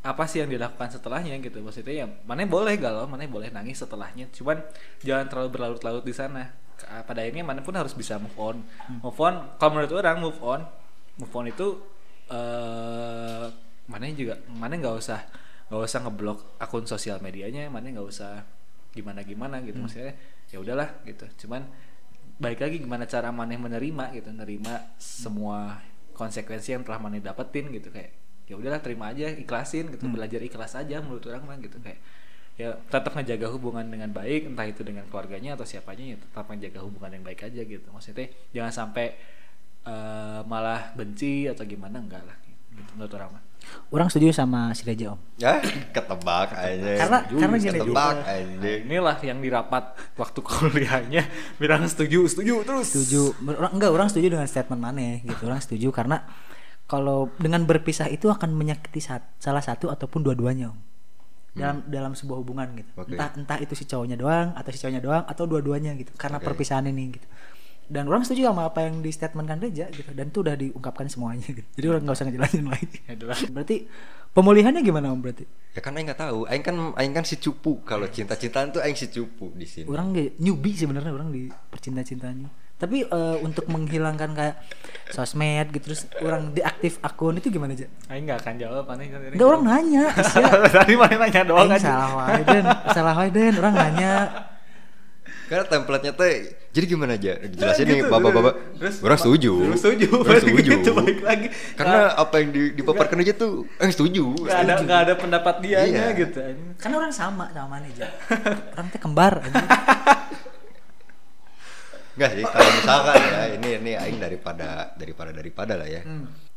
apa 0.00 0.24
sih 0.24 0.40
yang 0.40 0.48
dilakukan 0.48 0.88
setelahnya 0.88 1.36
gitu? 1.44 1.60
Maksudnya 1.60 2.04
ya 2.04 2.06
mana 2.24 2.48
boleh 2.48 2.74
galau 2.80 3.04
mana 3.04 3.28
boleh 3.28 3.52
nangis 3.52 3.84
setelahnya. 3.84 4.32
Cuman 4.32 4.64
jangan 5.04 5.28
terlalu 5.28 5.48
berlarut-larut 5.52 6.04
di 6.04 6.16
sana. 6.16 6.56
Pada 6.80 7.20
akhirnya 7.20 7.44
mana 7.44 7.60
pun 7.60 7.76
harus 7.76 7.92
bisa 7.92 8.16
move 8.16 8.32
on. 8.40 8.64
Move 9.04 9.20
on 9.20 9.52
kalau 9.60 9.76
menurut 9.76 9.92
orang 9.92 10.16
move 10.24 10.40
on. 10.40 10.64
Move 11.20 11.34
on 11.36 11.46
itu 11.52 11.66
eh 12.32 13.46
mana 13.90 14.06
juga 14.14 14.38
mana 14.48 14.78
nggak 14.78 14.96
usah 14.96 15.20
nggak 15.66 15.82
usah 15.82 16.00
ngeblok 16.06 16.38
akun 16.62 16.86
sosial 16.86 17.18
medianya 17.18 17.66
mana 17.66 17.90
nggak 17.90 18.06
usah 18.06 18.46
gimana 18.94 19.26
gimana 19.26 19.58
gitu 19.66 19.82
maksudnya 19.82 20.16
ya 20.48 20.62
udahlah 20.62 20.88
gitu. 21.04 21.28
Cuman 21.44 21.68
baik 22.40 22.64
lagi 22.64 22.80
gimana 22.80 23.04
cara 23.04 23.28
maneh 23.28 23.60
menerima 23.60 24.16
gitu 24.16 24.32
nerima 24.32 24.96
semua 24.96 25.84
konsekuensi 26.16 26.72
yang 26.72 26.86
telah 26.88 26.96
maneh 26.96 27.20
dapetin 27.20 27.68
gitu. 27.68 27.92
Kayak 27.92 28.16
ya 28.50 28.58
udahlah 28.58 28.78
terima 28.78 29.08
aja 29.08 29.30
ikhlasin 29.30 29.88
gitu 29.88 30.10
belajar 30.10 30.42
ikhlas 30.42 30.74
aja 30.74 30.98
menurut 30.98 31.22
orang 31.24 31.46
mah 31.46 31.56
gitu 31.56 31.78
kayak 31.78 32.02
ya 32.54 32.74
tetap 32.84 33.14
ngejaga 33.14 33.46
hubungan 33.48 33.86
dengan 33.86 34.10
baik 34.10 34.44
entah 34.46 34.66
itu 34.66 34.82
dengan 34.82 35.06
keluarganya 35.06 35.54
atau 35.54 35.62
siapanya 35.62 36.12
ya 36.12 36.16
tetap 36.18 36.44
menjaga 36.44 36.82
hubungan 36.82 37.14
yang 37.14 37.22
baik 37.22 37.40
aja 37.42 37.62
gitu 37.62 37.86
maksudnya 37.88 38.26
jangan 38.50 38.72
sampai 38.74 39.14
eh, 39.82 40.40
malah 40.44 40.92
benci 40.92 41.46
atau 41.46 41.62
gimana 41.62 41.96
enggak 41.98 42.20
lah 42.20 42.36
gitu 42.42 42.90
menurut 42.92 43.14
orang 43.14 43.30
mah 43.32 43.44
Orang 43.92 44.08
setuju 44.08 44.32
sama 44.34 44.72
si 44.72 44.82
Reja 44.82 45.12
Om. 45.12 45.20
ya 45.36 45.60
ketebak 45.92 46.48
aja 46.50 46.96
Karena- 46.96 47.24
karena 47.28 47.56
gini, 47.56 47.68
ketebak 47.70 47.86
juga. 48.16 48.24
aja 48.24 48.46
Nah, 48.56 48.76
inilah 48.80 49.16
yang 49.20 49.38
dirapat 49.38 49.84
waktu 50.16 50.40
kuliahnya 50.48 51.22
bilang 51.56 51.84
setuju 51.84 52.24
setuju 52.26 52.64
terus 52.64 52.88
Setuju. 52.88 53.36
Orang 53.46 53.72
enggak, 53.76 53.92
orang 53.92 54.08
setuju 54.08 54.26
dengan 54.32 54.48
statement 54.48 54.80
mana 54.80 55.20
gitu. 55.20 55.42
Orang 55.44 55.60
setuju 55.60 55.92
karena 55.92 56.24
kalau 56.90 57.30
dengan 57.38 57.62
berpisah 57.62 58.10
itu 58.10 58.26
akan 58.26 58.50
menyakiti 58.50 58.98
sat- 58.98 59.30
salah 59.38 59.62
satu 59.62 59.86
ataupun 59.94 60.26
dua-duanya 60.26 60.74
Om. 60.74 60.78
Dalam 61.54 61.76
dalam 61.86 62.12
sebuah 62.18 62.42
hubungan 62.42 62.66
gitu. 62.74 62.90
Oke. 62.98 63.14
Entah 63.14 63.30
entah 63.38 63.58
itu 63.62 63.78
si 63.78 63.86
cowoknya 63.86 64.18
doang 64.18 64.50
atau 64.58 64.70
si 64.74 64.78
cowoknya 64.82 65.02
doang 65.02 65.22
atau 65.22 65.46
dua-duanya 65.46 65.94
gitu. 65.94 66.10
Karena 66.18 66.42
Oke. 66.42 66.50
perpisahan 66.50 66.90
ini 66.90 67.14
gitu. 67.14 67.26
Dan 67.90 68.06
orang 68.06 68.22
setuju 68.22 68.50
sama 68.50 68.70
apa 68.70 68.86
yang 68.86 69.02
di 69.02 69.10
statementkan 69.10 69.58
Reja 69.58 69.90
gitu 69.90 70.14
dan 70.14 70.30
itu 70.30 70.42
udah 70.42 70.54
diungkapkan 70.54 71.06
semuanya 71.06 71.46
gitu. 71.46 71.66
Jadi 71.74 71.86
orang 71.90 72.02
nggak 72.06 72.16
usah 72.18 72.26
ngejelasin 72.26 72.66
lagi. 72.66 72.98
Ya. 73.10 73.14
Berarti 73.50 73.76
pemulihannya 74.30 74.82
gimana 74.82 75.10
Om 75.10 75.20
berarti? 75.22 75.46
ya 75.70 75.78
kan 75.78 75.94
aing 75.94 76.10
nggak 76.10 76.18
tahu 76.18 76.50
aing 76.50 76.64
kan 76.66 76.74
aing 76.98 77.14
kan 77.14 77.22
si 77.22 77.38
cupu 77.38 77.78
kalau 77.86 78.10
cinta-cintaan 78.10 78.74
tuh 78.74 78.82
aing 78.82 78.98
si 78.98 79.06
cupu 79.06 79.54
di 79.54 79.62
sini 79.62 79.86
orang 79.86 80.10
newbie 80.42 80.74
sebenarnya 80.74 81.14
orang 81.14 81.30
di 81.30 81.46
percinta 81.70 82.02
cintanya 82.02 82.50
tapi 82.80 83.04
eh, 83.04 83.36
untuk 83.44 83.68
menghilangkan 83.68 84.32
kayak 84.32 84.56
sosmed 85.10 85.68
gitu 85.70 85.92
terus 85.92 86.08
orang 86.18 86.50
deaktif 86.50 86.96
akun 87.00 87.36
itu 87.36 87.52
gimana 87.52 87.76
aja 87.76 87.84
Aing 88.08 88.24
nggak 88.24 88.40
akan 88.40 88.54
jawab 88.56 88.88
aneh 88.88 89.06
kan 89.06 89.20
enggak 89.20 89.46
orang 89.46 89.62
nanya 89.68 90.04
tadi 90.74 90.94
mana 90.96 91.14
nanya 91.20 91.42
doang 91.44 91.68
Aing 91.68 91.76
aja 91.76 91.86
salah 91.86 92.10
wae 92.16 92.42
den 92.42 92.64
salah 92.90 93.14
wae 93.14 93.28
den 93.28 93.54
orang 93.54 93.74
nanya. 93.76 94.12
Karena 95.50 95.66
templatenya 95.66 96.14
teh 96.14 96.34
jadi 96.70 96.86
gimana 96.86 97.18
aja 97.18 97.34
jelasin 97.42 97.82
Nah, 97.82 97.90
nih 97.90 97.98
gitu. 98.06 98.12
bapak-bapak. 98.14 98.54
Terus, 98.78 98.96
orang 99.02 99.18
setuju. 99.18 99.52
Setuju. 99.74 100.08
Orang 100.22 100.38
setuju. 100.38 100.70
gitu, 100.78 100.90
balik 100.94 101.18
lagi. 101.26 101.46
Karena 101.74 102.14
apa 102.14 102.34
yang 102.38 102.48
di, 102.54 102.62
dipaparkan 102.78 103.18
aja 103.18 103.34
tuh 103.34 103.66
eh 103.82 103.90
setuju. 103.90 104.30
Nggak 104.46 104.58
ada 104.62 104.74
nggak 104.78 105.00
ada 105.02 105.14
pendapat 105.18 105.54
dia 105.58 105.82
Iya. 105.82 106.14
gitu 106.14 106.38
kan 106.78 106.90
orang 106.94 107.10
sama 107.10 107.50
sama 107.50 107.82
mana 107.82 107.90
aja 107.90 108.06
orang 108.72 108.86
teh 108.88 109.00
kembar 109.02 109.42
anjing. 109.42 109.68
Enggak 112.16 112.30
sih, 112.34 112.44
kalau 112.46 112.70
misalkan 112.74 113.16
ya 113.22 113.42
ini 113.54 113.68
ini 113.78 113.92
aing 113.94 114.18
daripada 114.18 114.94
daripada 114.98 115.30
daripada 115.30 115.74
lah 115.78 115.88
ya. 115.88 116.02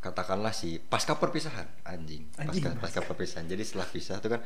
Katakanlah 0.04 0.52
si 0.52 0.82
pasca 0.82 1.16
perpisahan 1.16 1.88
anjing. 1.88 2.28
Pasca 2.36 2.70
pasca 2.76 3.00
perpisahan. 3.06 3.48
Jadi 3.48 3.64
setelah 3.64 3.88
pisah 3.88 4.18
tuh 4.20 4.36
kan 4.36 4.42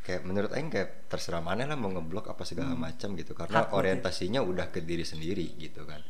kayak 0.00 0.22
menurut 0.24 0.50
aing 0.56 0.72
kayak 0.72 1.10
terserah 1.12 1.44
mana 1.44 1.68
lah 1.68 1.76
mau 1.76 1.92
ngeblok 1.92 2.32
apa 2.32 2.42
segala 2.48 2.72
macam 2.72 3.12
gitu 3.20 3.36
karena 3.36 3.68
Hak, 3.68 3.74
oke. 3.74 3.78
orientasinya 3.84 4.40
udah 4.40 4.72
ke 4.72 4.80
diri 4.80 5.04
sendiri 5.04 5.58
gitu 5.60 5.84
kan. 5.84 6.00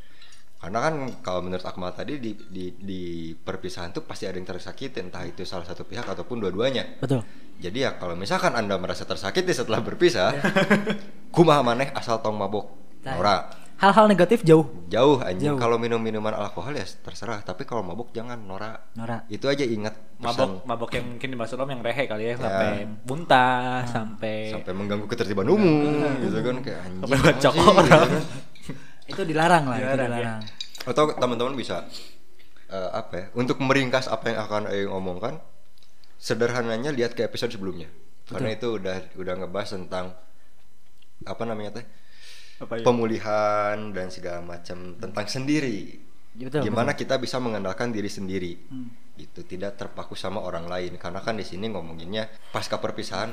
Karena 0.60 0.78
kan 0.84 0.94
kalau 1.24 1.40
menurut 1.40 1.64
Akmal 1.64 1.96
tadi 1.96 2.20
di, 2.20 2.36
di, 2.36 2.76
di 2.76 3.32
perpisahan 3.32 3.96
tuh 3.96 4.04
pasti 4.04 4.28
ada 4.28 4.36
yang 4.36 4.44
tersakiti 4.44 5.00
entah 5.00 5.24
itu 5.24 5.40
salah 5.48 5.64
satu 5.64 5.88
pihak 5.88 6.04
ataupun 6.04 6.36
dua-duanya. 6.36 7.00
betul 7.00 7.24
Jadi 7.60 7.78
ya 7.80 7.96
kalau 7.96 8.12
misalkan 8.12 8.52
Anda 8.52 8.76
merasa 8.76 9.08
tersakiti 9.08 9.56
setelah 9.56 9.80
berpisah, 9.80 10.36
kumaha 11.34 11.64
maneh 11.64 11.88
asal 11.96 12.20
tong 12.20 12.36
mabok. 12.36 12.76
Nah. 13.04 13.16
Ora, 13.16 13.36
hal-hal 13.80 14.06
negatif 14.06 14.44
jauh. 14.44 14.68
Jauh 14.92 15.16
anjing. 15.24 15.56
Kalau 15.56 15.80
minum 15.80 15.96
minuman 15.96 16.36
alkohol 16.36 16.76
ya 16.76 16.84
terserah 16.84 17.40
tapi 17.40 17.64
kalau 17.64 17.80
mabuk 17.80 18.12
jangan 18.12 18.36
Nora. 18.36 18.76
Nora. 18.92 19.24
Itu 19.32 19.48
aja 19.48 19.64
ingat 19.64 19.96
pesan. 20.20 20.60
Mabok 20.68 20.92
yang 20.92 21.16
mungkin 21.16 21.28
dimaksud 21.32 21.56
om 21.56 21.64
yang 21.72 21.80
rehe 21.80 22.04
kali 22.04 22.28
ya, 22.28 22.32
Ya. 22.32 22.44
sampai 22.44 22.68
muntah 23.08 23.88
sampai 23.88 24.52
sampai 24.52 24.72
mengganggu 24.76 25.08
ketertiban 25.08 25.48
umum 25.48 25.96
gitu 26.20 26.38
kan 26.44 26.56
kayak 26.60 26.80
anjing. 26.84 27.00
Sampai 27.08 27.18
bacok 27.24 27.52
sih, 27.56 27.64
orang. 27.64 27.80
gitu 27.80 27.96
kan. 27.96 28.10
itu 29.10 29.22
dilarang 29.26 29.64
lah 29.66 29.76
itu 29.80 29.86
Dilarang, 29.88 29.98
ya. 29.98 30.16
dilarang. 30.20 30.40
Atau 30.86 31.04
teman-teman 31.16 31.54
bisa 31.56 31.76
eh, 32.68 32.90
apa 32.92 33.14
ya 33.16 33.26
untuk 33.32 33.56
meringkas 33.64 34.06
apa 34.06 34.28
yang 34.30 34.38
akan 34.44 34.62
Aing 34.68 34.92
omongkan 34.92 35.40
sederhananya 36.20 36.92
lihat 36.92 37.16
ke 37.16 37.24
episode 37.24 37.48
sebelumnya. 37.50 37.88
Karena 38.28 38.52
itu 38.54 38.76
udah 38.78 39.16
udah 39.18 39.34
ngebahas 39.40 39.74
tentang 39.74 40.14
apa 41.24 41.42
namanya 41.44 41.80
teh 41.80 41.84
apa 42.60 42.76
ya? 42.76 42.84
pemulihan 42.84 43.76
dan 43.96 44.12
segala 44.12 44.44
macam 44.44 45.00
tentang 45.00 45.26
sendiri. 45.26 45.96
Ya, 46.36 46.46
betul, 46.46 46.68
gimana 46.68 46.92
kita 46.94 47.16
bisa 47.16 47.40
mengandalkan 47.40 47.90
diri 47.90 48.06
sendiri. 48.06 48.52
Itu 49.16 49.42
tidak 49.48 49.80
terpaku 49.80 50.14
sama 50.14 50.44
orang 50.44 50.68
lain. 50.68 51.00
Karena 51.00 51.24
kan 51.24 51.40
di 51.40 51.44
sini 51.44 51.72
ngomonginnya 51.72 52.28
pasca 52.52 52.78
perpisahan 52.78 53.32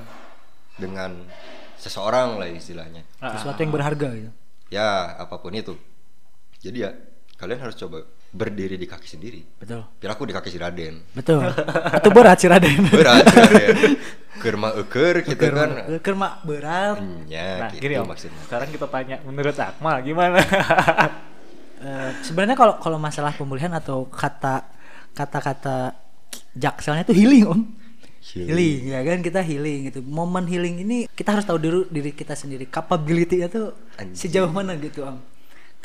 dengan 0.80 1.28
seseorang 1.78 2.42
lah 2.42 2.48
istilahnya. 2.50 3.06
Ah, 3.22 3.38
sesuatu 3.38 3.60
yang 3.62 3.72
berharga 3.76 4.10
gitu. 4.16 4.32
Ya 4.74 5.20
apa 5.20 5.38
pun 5.38 5.54
itu. 5.54 5.78
Jadi 6.64 6.88
ya 6.88 6.92
kalian 7.38 7.62
harus 7.62 7.78
coba 7.78 8.02
berdiri 8.32 8.76
di 8.76 8.88
kaki 8.88 9.08
sendiri. 9.08 9.42
Betul. 9.58 9.82
Piraku 9.98 10.24
di 10.28 10.34
kaki 10.36 10.50
si 10.52 10.60
Raden. 10.60 10.96
Betul. 11.16 11.48
Itu 12.00 12.10
berat 12.12 12.38
sih 12.44 12.50
Raden. 12.52 12.80
Berat 12.92 13.24
si 13.24 13.36
Raden. 13.40 13.78
Kerma 14.44 14.70
eker 14.78 15.26
gitu 15.26 15.46
kan. 15.50 15.98
kerma 16.06 16.38
berat. 16.46 17.02
Ya 17.26 17.66
nah 17.66 17.70
gitu 17.74 17.90
gini 17.90 17.98
om. 17.98 18.06
maksudnya. 18.06 18.38
Sekarang 18.46 18.70
kita 18.70 18.86
tanya 18.86 19.18
menurut 19.26 19.56
Akmal 19.58 20.04
gimana? 20.06 20.40
Eh, 21.78 22.10
sebenarnya 22.26 22.58
kalau 22.58 22.82
kalau 22.82 22.98
masalah 22.98 23.30
pemulihan 23.38 23.70
atau 23.70 24.10
kata 24.10 24.66
kata-kata 25.14 25.94
jakselnya 26.58 27.06
itu 27.06 27.14
healing 27.14 27.46
om. 27.46 27.62
Healing. 28.34 28.50
healing 28.50 28.80
ya 28.98 29.00
kan? 29.06 29.18
Kita 29.22 29.46
healing 29.46 29.94
gitu. 29.94 30.02
Momen 30.02 30.50
healing 30.50 30.82
ini 30.82 30.98
kita 31.06 31.38
harus 31.38 31.46
tahu 31.46 31.62
dulu 31.62 31.86
diri 31.86 32.18
kita 32.18 32.34
sendiri. 32.34 32.66
Capability 32.66 33.46
itu 33.46 33.78
Anjing. 33.94 34.18
sejauh 34.18 34.50
mana 34.50 34.74
gitu 34.74 35.06
om 35.06 35.22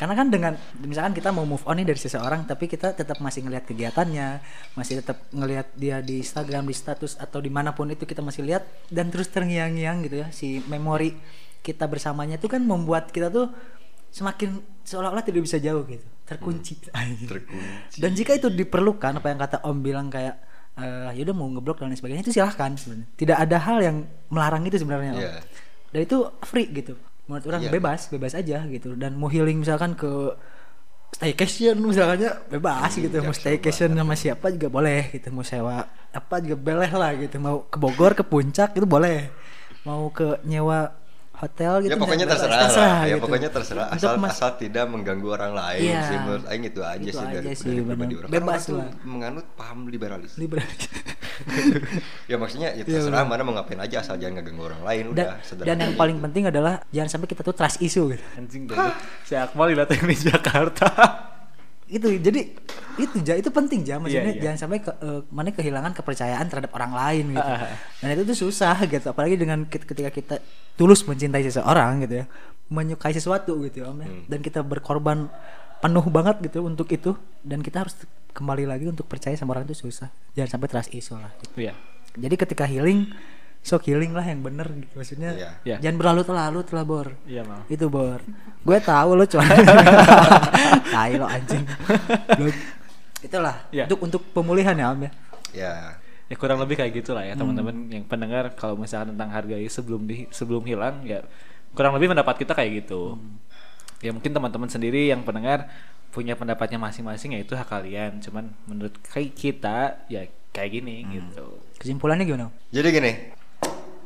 karena 0.02 0.18
kan 0.18 0.34
dengan 0.34 0.52
misalkan 0.82 1.14
kita 1.14 1.30
mau 1.30 1.46
move 1.46 1.62
on 1.62 1.78
nih 1.78 1.86
dari 1.86 1.94
seseorang 1.94 2.42
tapi 2.42 2.66
kita 2.66 2.90
tetap 2.90 3.22
masih 3.22 3.46
ngelihat 3.46 3.70
kegiatannya 3.70 4.42
masih 4.74 4.98
tetap 4.98 5.30
ngelihat 5.30 5.70
dia 5.78 6.02
di 6.02 6.18
Instagram 6.18 6.66
di 6.66 6.74
status 6.74 7.14
atau 7.22 7.38
di 7.38 7.54
mana 7.54 7.70
pun 7.70 7.86
itu 7.86 8.02
kita 8.02 8.18
masih 8.18 8.42
lihat 8.42 8.66
dan 8.90 9.14
terus 9.14 9.30
terngiang-ngiang 9.30 10.02
gitu 10.02 10.26
ya 10.26 10.28
si 10.34 10.58
memori 10.66 11.14
kita 11.62 11.86
bersamanya 11.86 12.34
itu 12.34 12.50
kan 12.50 12.66
membuat 12.66 13.14
kita 13.14 13.30
tuh 13.30 13.46
semakin 14.10 14.58
seolah-olah 14.82 15.22
tidak 15.22 15.46
bisa 15.46 15.62
jauh 15.62 15.86
gitu 15.86 16.02
terkunci 16.26 16.82
Anjing. 16.90 17.30
Terkunci. 17.38 18.02
dan 18.02 18.10
jika 18.10 18.34
itu 18.34 18.50
diperlukan 18.50 19.22
apa 19.22 19.26
yang 19.30 19.38
kata 19.38 19.62
om 19.62 19.78
bilang 19.86 20.10
kayak 20.10 20.34
eh 20.72 21.14
yaudah 21.14 21.30
mau 21.30 21.46
ngeblok 21.46 21.78
dan 21.78 21.94
lain 21.94 22.00
sebagainya 22.00 22.26
itu 22.26 22.34
silahkan 22.34 22.74
sebenarnya 22.74 23.06
tidak 23.14 23.38
ada 23.38 23.56
hal 23.62 23.78
yang 23.78 23.96
melarang 24.34 24.66
itu 24.66 24.82
sebenarnya 24.82 25.14
om 25.14 25.22
Iya. 25.22 25.32
dan 25.94 26.00
itu 26.02 26.16
free 26.42 26.66
gitu 26.74 26.98
menurut 27.26 27.44
orang 27.48 27.62
Iya. 27.64 27.70
bebas 27.72 28.00
bebas 28.10 28.32
aja 28.34 28.58
gitu. 28.66 28.94
Dan 28.98 29.16
mau 29.18 29.30
healing 29.30 29.62
misalkan 29.62 29.94
ke 29.94 30.10
staycation 31.12 31.76
misalnya 31.78 32.40
bebas 32.48 32.88
Hmm, 32.96 33.02
gitu 33.04 33.16
mau 33.20 33.30
Jaksel 33.36 33.40
staycation 33.60 33.90
sama 33.94 34.14
siapa 34.16 34.46
juga 34.54 34.68
boleh 34.72 35.12
gitu. 35.12 35.28
Mau 35.30 35.44
sewa 35.44 35.84
apa 36.12 36.34
juga 36.40 36.56
boleh 36.58 36.90
lah 36.90 37.12
gitu. 37.20 37.36
Mau 37.38 37.68
ke 37.68 37.76
Bogor 37.76 38.12
ke 38.16 38.24
puncak 38.24 38.74
itu 38.74 38.86
boleh. 38.88 39.28
Mau 39.84 40.08
ke 40.14 40.40
nyewa 40.46 40.94
hotel 41.42 41.72
gitu 41.82 41.90
ya 41.90 41.96
pokoknya 41.98 42.24
bebas, 42.24 42.38
terserah, 42.38 42.70
lah. 42.70 43.00
ya 43.02 43.06
gitu. 43.10 43.22
pokoknya 43.26 43.48
terserah 43.50 43.86
asal 43.90 44.14
mas- 44.14 44.32
asal 44.32 44.50
tidak 44.54 44.86
mengganggu 44.86 45.28
orang 45.28 45.52
lain 45.52 45.82
Iya. 45.84 46.00
sih 46.04 46.16
menurut 46.16 46.44
aing 46.46 46.64
itu 46.64 46.80
aja 46.80 47.02
Itu 47.02 47.10
sih 47.12 47.26
aja 47.26 47.36
dari, 47.36 47.48
sih, 47.52 47.66
dari 47.68 47.82
pribadi 47.82 48.14
orang 48.14 48.30
Bebas 48.30 48.62
lah. 48.62 48.70
tuh 48.70 48.80
menganut 49.04 49.46
paham 49.52 49.78
liberalis 49.86 50.32
liberalis 50.36 50.86
ya 52.30 52.36
maksudnya 52.36 52.70
ya 52.72 52.80
Iya, 52.80 52.94
terserah 52.94 53.24
mana 53.24 53.42
mau 53.42 53.52
ngapain 53.52 53.76
aja 53.76 53.96
asal 53.98 54.14
jangan 54.16 54.38
ngeganggu 54.38 54.62
orang 54.64 54.82
lain 54.82 55.04
udah 55.10 55.26
dan 55.58 55.76
yang 55.76 55.90
gitu. 55.90 55.98
paling 55.98 56.18
penting 56.20 56.44
adalah 56.46 56.74
jangan 56.88 57.10
sampai 57.10 57.26
kita 57.26 57.42
tuh 57.42 57.52
trust 57.52 57.78
issue 57.80 58.06
gitu 58.08 58.22
Anjing 58.38 58.62
dong. 58.64 58.78
Si 59.22 59.34
Akmal 59.34 59.74
dilatih 59.74 59.98
di 59.98 60.14
Jakarta. 60.14 60.86
itu 61.92 62.08
jadi 62.18 62.40
itu 62.96 63.16
ja 63.20 63.36
itu 63.36 63.52
penting 63.52 63.84
ja 63.84 64.00
maksudnya 64.00 64.32
Iya, 64.32 64.36
iya. 64.36 64.42
jangan 64.48 64.58
sampai 64.58 64.78
ke, 64.80 64.90
eh, 64.96 65.20
mana 65.28 65.52
kehilangan 65.52 65.92
kepercayaan 65.92 66.48
terhadap 66.48 66.72
orang 66.72 66.92
lain 66.92 67.24
gitu 67.36 67.44
Ah, 67.44 67.68
ah. 67.68 67.76
dan 68.00 68.08
itu 68.16 68.22
tuh 68.32 68.38
susah 68.48 68.76
gitu 68.88 69.06
apalagi 69.12 69.36
dengan 69.36 69.68
ketika 69.68 70.08
kita 70.08 70.40
tulus 70.74 71.04
mencintai 71.04 71.44
seseorang 71.44 72.00
gitu 72.04 72.24
ya 72.24 72.26
menyukai 72.72 73.12
sesuatu 73.12 73.60
gitu 73.68 73.84
ya 73.84 73.92
om 73.92 74.00
ya. 74.00 74.08
Hmm. 74.08 74.24
dan 74.24 74.38
kita 74.40 74.64
berkorban 74.64 75.28
penuh 75.84 76.06
banget 76.08 76.40
gitu 76.40 76.64
untuk 76.64 76.88
itu 76.88 77.12
dan 77.44 77.60
kita 77.60 77.84
harus 77.84 77.92
kembali 78.32 78.64
lagi 78.64 78.88
untuk 78.88 79.04
percaya 79.04 79.36
sama 79.36 79.52
orang 79.52 79.68
itu 79.68 79.76
susah 79.76 80.08
jangan 80.32 80.56
sampai 80.56 80.68
trust 80.72 80.88
lah 81.12 81.32
gitu. 81.44 81.68
Iya. 81.68 81.76
jadi 82.16 82.34
ketika 82.40 82.64
healing 82.64 83.12
sok 83.62 83.86
healing 83.86 84.10
lah 84.10 84.22
yang 84.22 84.42
bener 84.42 84.66
gitu 84.68 84.90
maksudnya 84.92 85.30
Iya. 85.32 85.50
Iya. 85.62 85.76
jangan 85.80 85.96
berlalu-lalu 85.96 86.60
telah 86.62 86.82
bor 86.82 87.08
Iya, 87.24 87.42
Mal. 87.42 87.62
itu 87.66 87.86
bor 87.86 88.18
gue 88.58 88.78
tahu 88.78 89.10
lo 89.14 89.24
cuma 89.24 89.46
tai 90.92 91.14
lo 91.14 91.26
anjing 91.26 91.62
itulah 93.22 93.56
Iya. 93.70 93.86
untuk 93.86 93.98
untuk 94.02 94.22
pemulihan 94.32 94.74
ya 94.74 94.90
om 94.90 95.00
ya 95.00 95.10
ya 95.52 95.74
Ya 96.26 96.40
kurang 96.40 96.56
lebih 96.58 96.80
kayak 96.80 96.96
gitulah 96.96 97.20
ya 97.20 97.36
Hmm. 97.36 97.44
teman-teman 97.44 97.76
yang 97.92 98.04
pendengar 98.04 98.56
kalau 98.56 98.72
misalnya 98.72 99.12
tentang 99.12 99.28
hargai 99.30 99.68
sebelum 99.68 100.08
di 100.08 100.24
sebelum 100.28 100.64
hilang 100.64 101.04
ya 101.04 101.20
kurang 101.70 101.92
lebih 101.92 102.08
pendapat 102.08 102.40
kita 102.40 102.56
kayak 102.56 102.82
gitu. 102.82 103.20
Hmm. 103.20 103.36
Ya 104.00 104.10
mungkin 104.10 104.32
teman-teman 104.32 104.64
sendiri 104.66 105.06
yang 105.06 105.20
pendengar 105.22 105.68
punya 106.08 106.32
pendapatnya 106.32 106.80
masing-masing 106.80 107.36
ya 107.36 107.40
itu 107.40 107.52
hak 107.52 107.68
kalian. 107.68 108.16
Cuman 108.18 108.48
menurut 108.64 108.96
kayak 109.04 109.36
kita 109.36 110.08
ya 110.08 110.24
kayak 110.50 110.70
gini 110.72 110.96
Hmm. 111.00 111.12
gitu. 111.12 111.46
kesimpulannya 111.76 112.22
gimana 112.22 112.48
jadi 112.70 112.88
gini 112.88 113.12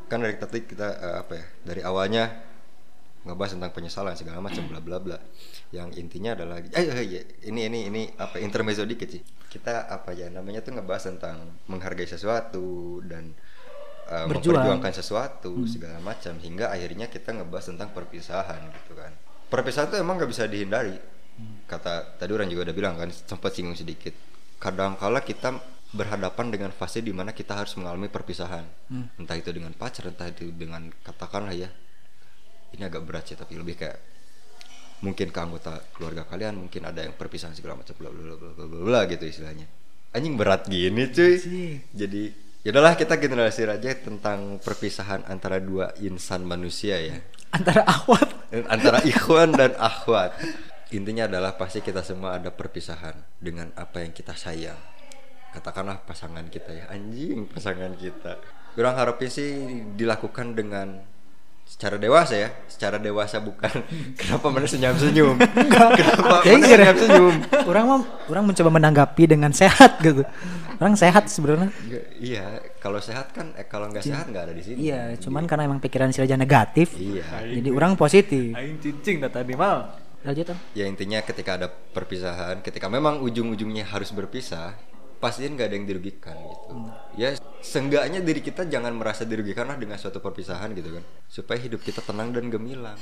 kan 0.06 0.22
dari 0.22 0.38
tadi 0.38 0.62
kita 0.62 0.88
eh, 0.98 1.16
apa 1.22 1.32
ya 1.34 1.46
dari 1.66 1.80
awalnya 1.82 2.24
ngebahas 3.26 3.58
tentang 3.58 3.74
penyesalan 3.74 4.14
segala 4.14 4.38
macam 4.38 4.62
bla 4.70 4.78
bla 4.78 4.98
bla. 5.02 5.18
Yang 5.74 5.98
intinya 5.98 6.38
adalah 6.38 6.62
eh, 6.62 6.86
eh, 6.86 7.02
iya, 7.02 7.20
ini 7.50 7.66
ini 7.66 7.78
ini 7.90 8.02
apa 8.16 8.38
intermezzo 8.38 8.86
dikit 8.86 9.10
sih. 9.10 9.22
Kita 9.50 9.90
apa 9.90 10.14
ya 10.14 10.30
namanya 10.30 10.62
tuh 10.62 10.78
ngebahas 10.78 11.10
tentang 11.10 11.58
menghargai 11.66 12.06
sesuatu 12.06 13.02
dan 13.02 13.34
Berjuang. 14.06 14.38
memperjuangkan 14.38 14.92
sesuatu 14.94 15.66
segala 15.66 15.98
macam 15.98 16.38
hingga 16.38 16.70
akhirnya 16.70 17.10
kita 17.10 17.34
ngebahas 17.34 17.74
tentang 17.74 17.90
perpisahan 17.90 18.62
gitu 18.70 18.94
kan. 18.94 19.10
Perpisahan 19.50 19.90
tuh 19.90 19.98
emang 19.98 20.22
nggak 20.22 20.30
bisa 20.30 20.46
dihindari. 20.46 20.94
Kata 21.66 22.14
tadi 22.14 22.30
orang 22.30 22.46
juga 22.46 22.70
udah 22.70 22.76
bilang 22.78 22.94
kan 22.94 23.10
sempat 23.10 23.58
singgung 23.58 23.74
sedikit. 23.74 24.14
Kadang 24.62 24.94
kala 24.94 25.26
kita 25.26 25.58
berhadapan 25.96 26.52
dengan 26.52 26.70
fase 26.70 27.00
di 27.00 27.10
mana 27.10 27.32
kita 27.32 27.56
harus 27.56 27.72
mengalami 27.80 28.12
perpisahan. 28.12 28.68
Entah 29.16 29.36
itu 29.40 29.50
dengan 29.50 29.72
pacar 29.72 30.12
entah 30.12 30.28
itu 30.28 30.52
dengan 30.52 30.92
katakanlah 31.02 31.56
ya 31.56 31.72
ini 32.76 32.82
agak 32.84 33.02
berat 33.08 33.24
sih 33.32 33.38
tapi 33.38 33.56
lebih 33.56 33.80
kayak 33.80 33.98
mungkin 35.00 35.28
ke 35.28 35.38
anggota 35.40 35.76
keluarga 35.92 36.24
kalian 36.24 36.56
mungkin 36.56 36.88
ada 36.88 37.04
yang 37.04 37.12
perpisahan 37.16 37.52
segala 37.52 37.76
macam 37.80 37.92
bla 38.00 38.08
bla 38.08 38.34
bla 38.36 38.52
bla 38.52 38.80
bla 38.84 39.00
gitu 39.08 39.24
istilahnya. 39.24 39.66
Anjing 40.12 40.36
berat 40.36 40.68
gini 40.68 41.08
cuy. 41.12 41.34
Jadi 41.92 42.22
ya 42.64 42.70
udahlah 42.72 42.96
kita 42.96 43.16
generalisir 43.16 43.68
aja 43.72 43.92
tentang 43.96 44.60
perpisahan 44.60 45.24
antara 45.28 45.60
dua 45.60 45.92
insan 46.00 46.44
manusia 46.44 47.00
ya. 47.00 47.16
Antara 47.56 47.88
awat 47.88 48.28
antara 48.68 48.98
ikhwan 49.10 49.54
dan 49.56 49.72
akhwat. 49.80 50.36
Intinya 50.92 51.26
adalah 51.26 51.56
pasti 51.56 51.80
kita 51.82 52.04
semua 52.04 52.36
ada 52.36 52.52
perpisahan 52.52 53.16
dengan 53.40 53.72
apa 53.74 54.04
yang 54.06 54.14
kita 54.14 54.38
sayang 54.38 54.78
katakanlah 55.56 56.04
pasangan 56.04 56.44
kita 56.52 56.70
ya. 56.76 56.84
Anjing 56.92 57.48
pasangan 57.48 57.96
kita. 57.96 58.36
Kurang 58.76 59.00
harapin 59.00 59.32
sih 59.32 59.48
dilakukan 59.96 60.52
dengan 60.52 61.00
secara 61.64 61.96
dewasa 61.96 62.36
ya. 62.36 62.52
Secara 62.68 63.00
dewasa 63.00 63.40
bukan 63.40 63.72
kenapa 64.20 64.46
mana 64.52 64.68
senyum 64.68 64.94
senyum 65.00 65.34
kenapa 65.72 66.44
Kayak 66.44 66.60
mana 66.60 66.68
senyum 66.68 66.96
senyum 67.00 67.34
orang 67.64 67.84
mau 67.88 68.00
orang 68.28 68.44
mencoba 68.52 68.70
menanggapi 68.70 69.24
dengan 69.24 69.50
sehat 69.56 69.96
gitu. 70.04 70.22
Orang 70.76 70.92
sehat 70.92 71.32
sebenarnya. 71.32 71.72
Iya 72.20 72.60
kalau 72.78 73.00
sehat 73.00 73.32
kan 73.32 73.50
eh, 73.56 73.66
kalau 73.66 73.88
nggak 73.88 74.04
sehat 74.04 74.28
nggak 74.28 74.44
ada 74.46 74.54
di 74.54 74.62
sini. 74.62 74.78
iya 74.92 75.16
cuman 75.18 75.48
karena 75.48 75.66
emang 75.66 75.80
pikiran 75.82 76.12
si 76.14 76.22
Raja 76.22 76.38
negatif 76.38 76.94
iya. 77.00 77.42
jadi 77.42 77.72
orang 77.72 77.98
positif. 77.98 78.52
Aing 78.54 78.78
cincing 78.78 79.24
dah 79.24 79.32
tadi 79.32 79.56
mal. 79.56 80.04
lanjut 80.26 80.58
ya 80.74 80.90
intinya 80.90 81.22
ketika 81.22 81.54
ada 81.54 81.70
perpisahan 81.70 82.58
ketika 82.58 82.90
memang 82.90 83.22
ujung-ujungnya 83.22 83.86
harus 83.86 84.10
berpisah 84.10 84.74
pastiin 85.16 85.56
nggak 85.56 85.68
ada 85.68 85.76
yang 85.76 85.86
dirugikan 85.88 86.36
gitu. 86.36 86.72
Ya 87.16 87.32
seenggaknya 87.64 88.20
diri 88.22 88.40
kita 88.44 88.68
jangan 88.68 88.92
merasa 88.94 89.24
dirugikan 89.24 89.66
lah 89.66 89.76
dengan 89.80 89.96
suatu 89.96 90.20
perpisahan 90.20 90.72
gitu 90.76 90.96
kan. 90.96 91.04
Supaya 91.26 91.58
hidup 91.60 91.80
kita 91.82 92.04
tenang 92.04 92.32
dan 92.32 92.52
gemilang. 92.52 92.98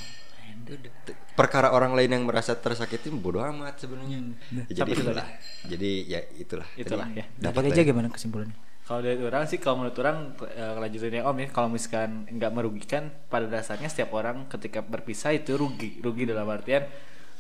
Perkara 1.35 1.75
orang 1.75 1.93
lain 1.93 2.11
yang 2.15 2.25
merasa 2.25 2.57
tersakiti 2.57 3.13
bodoh 3.13 3.45
amat 3.45 3.85
sebenarnya. 3.85 4.33
Ya, 4.49 4.63
jadi 4.71 4.81
Sampai 4.81 4.95
situ 4.95 5.05
itulah 5.05 5.29
jadi 5.65 5.91
ya 6.07 6.21
itulah. 6.39 6.69
Itulah, 6.79 7.07
Tadi 7.11 7.21
ya. 7.21 7.25
dapat 7.37 7.61
Dari 7.61 7.69
lah 7.69 7.75
aja 7.75 7.83
ya. 7.83 7.89
gimana 7.91 8.09
kesimpulannya? 8.09 8.57
Kalau 8.85 9.01
dari 9.01 9.17
orang 9.25 9.49
sih, 9.49 9.57
kalau 9.57 9.81
menurut 9.81 9.97
orang 9.97 10.37
eh, 10.45 10.73
kelanjutannya 10.77 11.23
Om 11.25 11.37
ya, 11.41 11.49
kalau 11.57 11.69
misalkan 11.73 12.11
nggak 12.29 12.53
merugikan, 12.53 13.03
pada 13.33 13.49
dasarnya 13.49 13.89
setiap 13.89 14.13
orang 14.13 14.45
ketika 14.53 14.85
berpisah 14.85 15.33
itu 15.33 15.57
rugi, 15.57 16.05
rugi 16.05 16.29
dalam 16.29 16.45
artian 16.53 16.85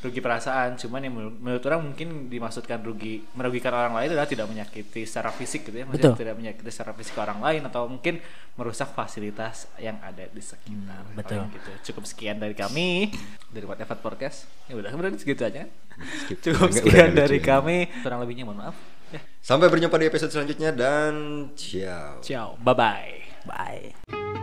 rugi 0.04 0.20
perasaan. 0.20 0.76
Cuman 0.76 1.00
yang 1.00 1.14
menurut, 1.16 1.36
menurut 1.40 1.64
orang 1.64 1.80
mungkin 1.82 2.28
dimaksudkan 2.28 2.84
rugi 2.84 3.24
merugikan 3.32 3.72
orang 3.72 3.96
lain 3.96 4.12
adalah 4.12 4.28
tidak 4.28 4.44
menyakiti 4.46 5.08
secara 5.08 5.32
fisik 5.32 5.64
gitu 5.64 5.80
ya, 5.80 5.88
maksudnya 5.88 6.12
Betul. 6.12 6.20
tidak 6.20 6.34
menyakiti 6.36 6.68
secara 6.68 6.92
fisik 6.92 7.16
orang 7.16 7.40
lain 7.40 7.62
atau 7.64 7.88
mungkin 7.88 8.20
merusak 8.54 8.92
fasilitas 8.92 9.66
yang 9.80 9.96
ada 10.04 10.28
di 10.28 10.42
sekitar. 10.44 11.02
betul. 11.16 11.40
Paling 11.40 11.56
gitu. 11.56 11.70
Cukup 11.90 12.04
sekian 12.04 12.36
dari 12.36 12.52
kami 12.54 13.08
dari 13.48 13.64
What 13.64 13.80
Effort 13.80 14.04
Podcast. 14.04 14.44
Ya 14.68 14.76
udah, 14.76 14.92
berarti 14.92 15.24
segitu 15.24 15.42
aja. 15.42 15.64
Skip. 16.26 16.38
Cukup 16.44 16.68
Udah- 16.68 16.70
udah 16.70 16.76
sekian 16.76 17.08
lucu 17.10 17.20
dari 17.24 17.38
ya. 17.40 17.46
kami. 17.48 17.78
Kurang 18.04 18.20
lebihnya 18.20 18.44
mohon 18.44 18.60
maaf. 18.60 18.76
Ya. 19.12 19.20
sampai 19.38 19.70
berjumpa 19.70 19.94
di 19.94 20.10
episode 20.10 20.32
selanjutnya 20.34 20.74
dan 20.74 21.14
ciao 21.54 22.18
Ciao. 22.18 22.58
Bye 22.58 22.74
bye. 22.74 23.14
bye 23.46 24.33